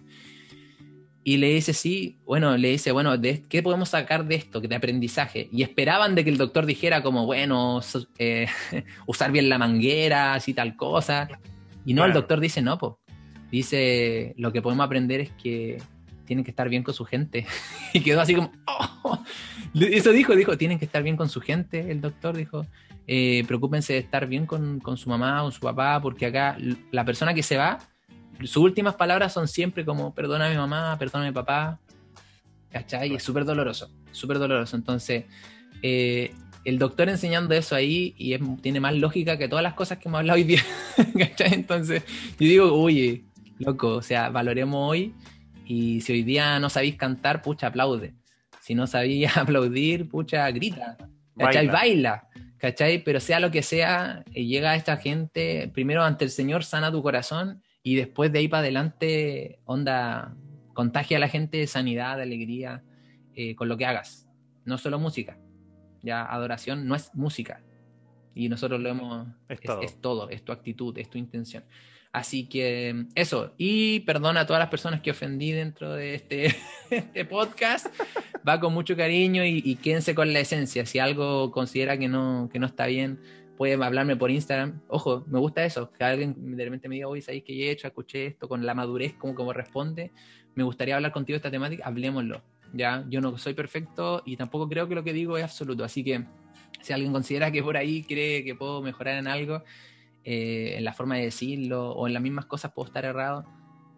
Y 1.28 1.38
le 1.38 1.48
dice, 1.48 1.74
sí, 1.74 2.20
bueno, 2.24 2.56
le 2.56 2.68
dice, 2.68 2.92
bueno, 2.92 3.12
¿qué 3.48 3.60
podemos 3.60 3.88
sacar 3.88 4.26
de 4.26 4.36
esto, 4.36 4.60
de 4.60 4.76
aprendizaje? 4.76 5.48
Y 5.50 5.64
esperaban 5.64 6.14
de 6.14 6.22
que 6.22 6.30
el 6.30 6.36
doctor 6.36 6.66
dijera 6.66 7.02
como, 7.02 7.26
bueno, 7.26 7.80
eh, 8.18 8.46
usar 9.06 9.32
bien 9.32 9.48
la 9.48 9.58
manguera, 9.58 10.34
así 10.34 10.54
tal 10.54 10.76
cosa. 10.76 11.26
Y 11.84 11.94
no, 11.94 12.04
el 12.04 12.12
doctor 12.12 12.38
dice, 12.38 12.62
no, 12.62 12.78
pues. 12.78 12.92
Dice, 13.50 14.34
lo 14.36 14.52
que 14.52 14.62
podemos 14.62 14.86
aprender 14.86 15.20
es 15.20 15.32
que 15.32 15.82
tienen 16.26 16.44
que 16.44 16.52
estar 16.52 16.68
bien 16.68 16.84
con 16.84 16.94
su 16.94 17.04
gente. 17.04 17.44
y 17.92 18.02
quedó 18.02 18.20
así 18.20 18.36
como, 18.36 18.52
oh". 18.68 19.18
eso 19.74 20.12
dijo, 20.12 20.36
dijo, 20.36 20.56
tienen 20.56 20.78
que 20.78 20.84
estar 20.84 21.02
bien 21.02 21.16
con 21.16 21.28
su 21.28 21.40
gente, 21.40 21.90
el 21.90 22.00
doctor 22.00 22.36
dijo, 22.36 22.64
eh, 23.08 23.42
preocúpense 23.48 23.94
de 23.94 23.98
estar 23.98 24.28
bien 24.28 24.46
con, 24.46 24.80
su 24.96 25.10
mamá 25.10 25.42
o 25.42 25.50
su 25.50 25.58
papá, 25.58 26.00
porque 26.00 26.26
acá 26.26 26.56
la 26.92 27.04
persona 27.04 27.34
que 27.34 27.42
se 27.42 27.56
va 27.56 27.78
sus 28.40 28.58
últimas 28.58 28.94
palabras 28.94 29.32
son 29.32 29.48
siempre 29.48 29.84
como, 29.84 30.14
perdona 30.14 30.46
a 30.46 30.50
mi 30.50 30.56
mamá, 30.56 30.96
perdona 30.98 31.24
a 31.24 31.28
mi 31.28 31.34
papá, 31.34 31.78
¿cachai? 32.70 33.12
Y 33.12 33.14
es 33.16 33.22
súper 33.22 33.44
doloroso, 33.44 33.90
súper 34.12 34.38
doloroso. 34.38 34.76
Entonces, 34.76 35.24
eh, 35.82 36.32
el 36.64 36.78
doctor 36.78 37.08
enseñando 37.08 37.54
eso 37.54 37.74
ahí 37.74 38.14
y 38.18 38.36
tiene 38.60 38.80
más 38.80 38.94
lógica 38.94 39.38
que 39.38 39.48
todas 39.48 39.62
las 39.62 39.74
cosas 39.74 39.98
que 39.98 40.08
hemos 40.08 40.18
hablado 40.18 40.36
hoy 40.36 40.44
día, 40.44 40.62
¿cachai? 41.18 41.54
Entonces, 41.54 42.02
yo 42.38 42.46
digo, 42.46 42.72
oye, 42.72 43.24
loco, 43.58 43.88
o 43.96 44.02
sea, 44.02 44.30
valoremos 44.30 44.90
hoy 44.90 45.14
y 45.64 46.00
si 46.00 46.12
hoy 46.12 46.22
día 46.22 46.58
no 46.60 46.68
sabéis 46.68 46.96
cantar, 46.96 47.42
pucha, 47.42 47.68
aplaude. 47.68 48.14
Si 48.60 48.74
no 48.74 48.86
sabías 48.86 49.36
aplaudir, 49.36 50.08
pucha, 50.08 50.50
grita. 50.50 50.96
¿Cachai? 51.36 51.68
Baila. 51.68 52.28
¿Cachai? 52.58 53.04
Pero 53.04 53.20
sea 53.20 53.38
lo 53.38 53.50
que 53.50 53.62
sea, 53.62 54.24
eh, 54.32 54.44
llega 54.44 54.72
a 54.72 54.76
esta 54.76 54.96
gente, 54.96 55.70
primero 55.72 56.02
ante 56.02 56.24
el 56.24 56.30
Señor 56.30 56.64
sana 56.64 56.90
tu 56.90 57.02
corazón 57.02 57.62
y 57.86 57.94
después 57.94 58.32
de 58.32 58.40
ahí 58.40 58.48
para 58.48 58.62
adelante, 58.62 59.60
onda, 59.64 60.34
contagia 60.74 61.18
a 61.18 61.20
la 61.20 61.28
gente 61.28 61.58
de 61.58 61.68
sanidad, 61.68 62.16
de 62.16 62.24
alegría, 62.24 62.82
eh, 63.36 63.54
con 63.54 63.68
lo 63.68 63.76
que 63.76 63.86
hagas. 63.86 64.26
No 64.64 64.76
solo 64.76 64.98
música. 64.98 65.38
Ya 66.02 66.24
adoración 66.24 66.88
no 66.88 66.96
es 66.96 67.14
música. 67.14 67.62
Y 68.34 68.48
nosotros 68.48 68.80
lo 68.80 68.88
hemos... 68.88 69.28
Es, 69.48 69.60
es 69.82 70.00
todo, 70.00 70.28
es 70.30 70.44
tu 70.44 70.50
actitud, 70.50 70.98
es 70.98 71.08
tu 71.08 71.16
intención. 71.16 71.62
Así 72.10 72.48
que 72.48 73.06
eso, 73.14 73.54
y 73.56 74.00
perdona 74.00 74.40
a 74.40 74.46
todas 74.46 74.58
las 74.58 74.68
personas 74.68 75.00
que 75.00 75.12
ofendí 75.12 75.52
dentro 75.52 75.92
de 75.92 76.16
este, 76.16 76.56
este 76.90 77.24
podcast, 77.24 77.86
va 78.46 78.58
con 78.58 78.74
mucho 78.74 78.96
cariño 78.96 79.44
y, 79.44 79.76
quédense 79.76 80.12
con 80.12 80.32
la 80.32 80.40
esencia. 80.40 80.86
Si 80.86 80.98
algo 80.98 81.52
considera 81.52 81.96
que 81.96 82.08
no, 82.08 82.48
que 82.52 82.58
no 82.58 82.66
está 82.66 82.86
bien, 82.86 83.20
puede 83.56 83.74
hablarme 83.82 84.16
por 84.16 84.30
Instagram. 84.30 84.80
Ojo, 84.88 85.24
me 85.28 85.38
gusta 85.38 85.64
eso, 85.64 85.90
que 85.90 86.04
alguien 86.04 86.56
de 86.56 86.64
repente 86.64 86.88
me 86.88 86.96
diga, 86.96 87.08
oye, 87.08 87.22
¿sabéis 87.22 87.44
que 87.44 87.52
he 87.52 87.70
hecho? 87.70 87.86
Escuché 87.86 88.26
esto 88.26 88.48
con 88.48 88.64
la 88.64 88.74
madurez, 88.74 89.14
como, 89.14 89.34
como 89.34 89.52
responde. 89.52 90.12
Me 90.54 90.62
gustaría 90.62 90.96
hablar 90.96 91.12
contigo 91.12 91.34
de 91.34 91.38
esta 91.38 91.50
temática, 91.50 91.84
hablemoslo. 91.86 92.42
Ya, 92.72 93.04
yo 93.08 93.20
no 93.20 93.36
soy 93.38 93.54
perfecto 93.54 94.22
y 94.26 94.36
tampoco 94.36 94.68
creo 94.68 94.88
que 94.88 94.94
lo 94.94 95.04
que 95.04 95.12
digo 95.12 95.38
es 95.38 95.44
absoluto, 95.44 95.84
así 95.84 96.02
que 96.02 96.24
si 96.82 96.92
alguien 96.92 97.12
considera 97.12 97.50
que 97.50 97.62
por 97.62 97.76
ahí 97.76 98.02
cree 98.02 98.44
que 98.44 98.54
puedo 98.54 98.82
mejorar 98.82 99.18
en 99.18 99.28
algo, 99.28 99.62
eh, 100.24 100.74
en 100.76 100.84
la 100.84 100.92
forma 100.92 101.16
de 101.16 101.22
decirlo 101.22 101.92
o 101.92 102.06
en 102.06 102.12
las 102.12 102.22
mismas 102.22 102.46
cosas 102.46 102.72
puedo 102.72 102.86
estar 102.86 103.04
errado, 103.04 103.44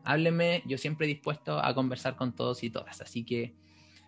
háblenme, 0.05 0.63
yo 0.67 0.79
siempre 0.79 1.07
dispuesto 1.07 1.59
a 1.59 1.75
conversar 1.75 2.17
con 2.17 2.35
todos 2.35 2.63
y 2.63 2.71
todas. 2.71 3.01
Así 3.01 3.25
que 3.25 3.55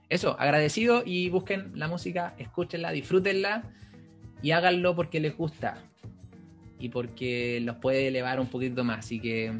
eso, 0.09 0.39
agradecido 0.39 1.03
y 1.05 1.31
busquen 1.31 1.73
la 1.75 1.89
música, 1.89 2.35
escúchenla, 2.39 2.93
disfrútenla 2.93 3.71
y 4.43 4.53
háganlo 4.53 4.95
porque 4.95 5.21
les 5.21 5.37
gusta 5.37 5.79
y 6.79 6.89
porque 6.89 7.61
los 7.63 7.77
puede 7.77 8.09
elevar 8.09 8.41
un 8.41 8.47
poquito 8.47 8.85
más. 8.85 9.01
Así 9.01 9.21
que 9.21 9.53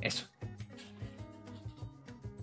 eso. 0.00 0.26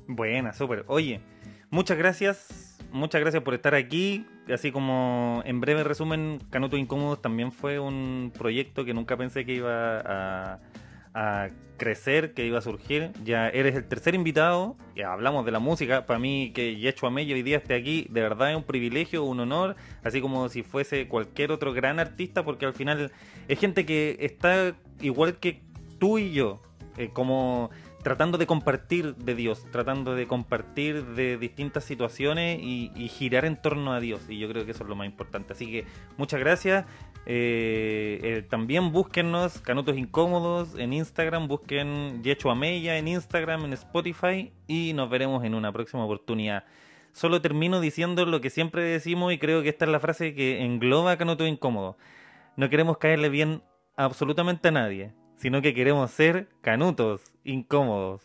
Buena, 0.08 0.54
súper. 0.54 0.86
Oye, 0.88 1.22
muchas 1.70 1.98
gracias 1.98 2.66
muchas 2.96 3.22
gracias 3.22 3.44
por 3.44 3.54
estar 3.54 3.76
aquí. 3.76 4.26
Así 4.52 4.72
como 4.72 5.42
en 5.46 5.60
breve 5.60 5.84
resumen, 5.84 6.40
Canutos 6.50 6.80
Incómodos 6.80 7.22
también 7.22 7.52
fue 7.52 7.80
un 7.80 8.32
proyecto 8.36 8.86
que 8.86 8.94
nunca 8.94 9.18
pensé 9.18 9.46
que 9.46 9.56
iba 9.56 10.00
a, 10.00 10.60
crecer, 11.78 12.34
que 12.34 12.46
iba 12.46 12.60
a 12.60 12.62
surgir. 12.62 13.12
Ya 13.24 13.50
eres 13.50 13.76
el 13.76 13.88
tercer 13.88 14.16
invitado, 14.16 14.76
ya 14.96 15.12
hablamos 15.12 15.46
de 15.46 15.52
la 15.52 15.60
música. 15.60 16.06
Para 16.06 16.20
mí, 16.20 16.52
que 16.54 16.76
Yecho 16.78 17.08
Amello 17.08 17.36
hoy 17.36 17.44
día 17.44 17.58
esté 17.58 17.76
aquí, 17.76 18.08
de 18.10 18.22
verdad 18.22 18.52
es 18.52 18.58
un 18.58 18.64
privilegio, 18.64 19.24
un 19.24 19.40
honor, 19.40 19.76
así 20.04 20.22
como 20.22 20.50
si 20.50 20.64
fuese 20.64 21.08
cualquier 21.08 21.52
otro 21.52 21.74
gran 21.74 22.00
artista, 22.00 22.44
porque 22.44 22.66
al 22.66 22.74
final 22.74 23.12
es 23.48 23.60
gente 23.60 23.86
que 23.86 24.18
está 24.20 24.76
igual 25.02 25.38
que 25.38 25.62
tú 26.00 26.18
y 26.18 26.32
yo. 26.32 26.62
Eh, 26.98 27.10
como 27.12 27.72
tratando 28.06 28.38
de 28.38 28.46
compartir 28.46 29.16
de 29.16 29.34
Dios, 29.34 29.66
tratando 29.72 30.14
de 30.14 30.28
compartir 30.28 31.04
de 31.16 31.38
distintas 31.38 31.84
situaciones 31.84 32.60
y, 32.62 32.90
girar 33.10 33.46
en 33.46 33.60
torno 33.60 33.94
a 33.94 34.00
Dios. 34.00 34.22
Y 34.30 34.38
yo 34.38 34.48
creo 34.48 34.64
que 34.64 34.72
eso 34.72 34.84
es 34.84 34.90
lo 34.90 34.96
más 34.96 35.08
importante. 35.08 35.54
Así 35.54 35.66
que 35.66 35.86
muchas 36.16 36.40
gracias. 36.40 36.86
Eh, 37.26 38.20
eh, 38.22 38.46
también 38.48 38.92
búsquennos 38.92 39.60
Canutos 39.62 39.98
Incómodos 39.98 40.78
en 40.78 40.94
Instagram, 40.94 41.48
busquen 41.48 42.24
Yecho 42.24 42.52
Amella 42.52 42.98
en 42.98 43.08
Instagram, 43.08 43.66
en 43.66 43.74
Spotify 43.74 44.52
y 44.68 44.94
nos 44.94 45.10
veremos 45.10 45.44
en 45.44 45.56
una 45.56 45.72
próxima 45.72 46.06
oportunidad. 46.06 46.66
Solo 47.14 47.42
termino 47.42 47.80
diciendo 47.82 48.26
lo 48.26 48.42
que 48.42 48.50
siempre 48.50 48.84
decimos 48.84 49.34
y 49.34 49.40
creo 49.40 49.64
que 49.64 49.70
esta 49.70 49.86
es 49.86 49.92
la 49.92 50.00
frase 50.00 50.36
que 50.36 50.64
engloba 50.64 51.18
Canutos 51.18 51.48
Incómodos. 51.48 51.96
No 52.58 52.70
queremos 52.70 52.98
caerle 52.98 53.30
bien 53.30 53.64
absolutamente 53.96 54.68
a 54.68 54.72
nadie 54.72 55.14
sino 55.38 55.62
que 55.62 55.74
queremos 55.74 56.12
ser 56.12 56.48
canutos, 56.62 57.22
incómodos. 57.44 58.22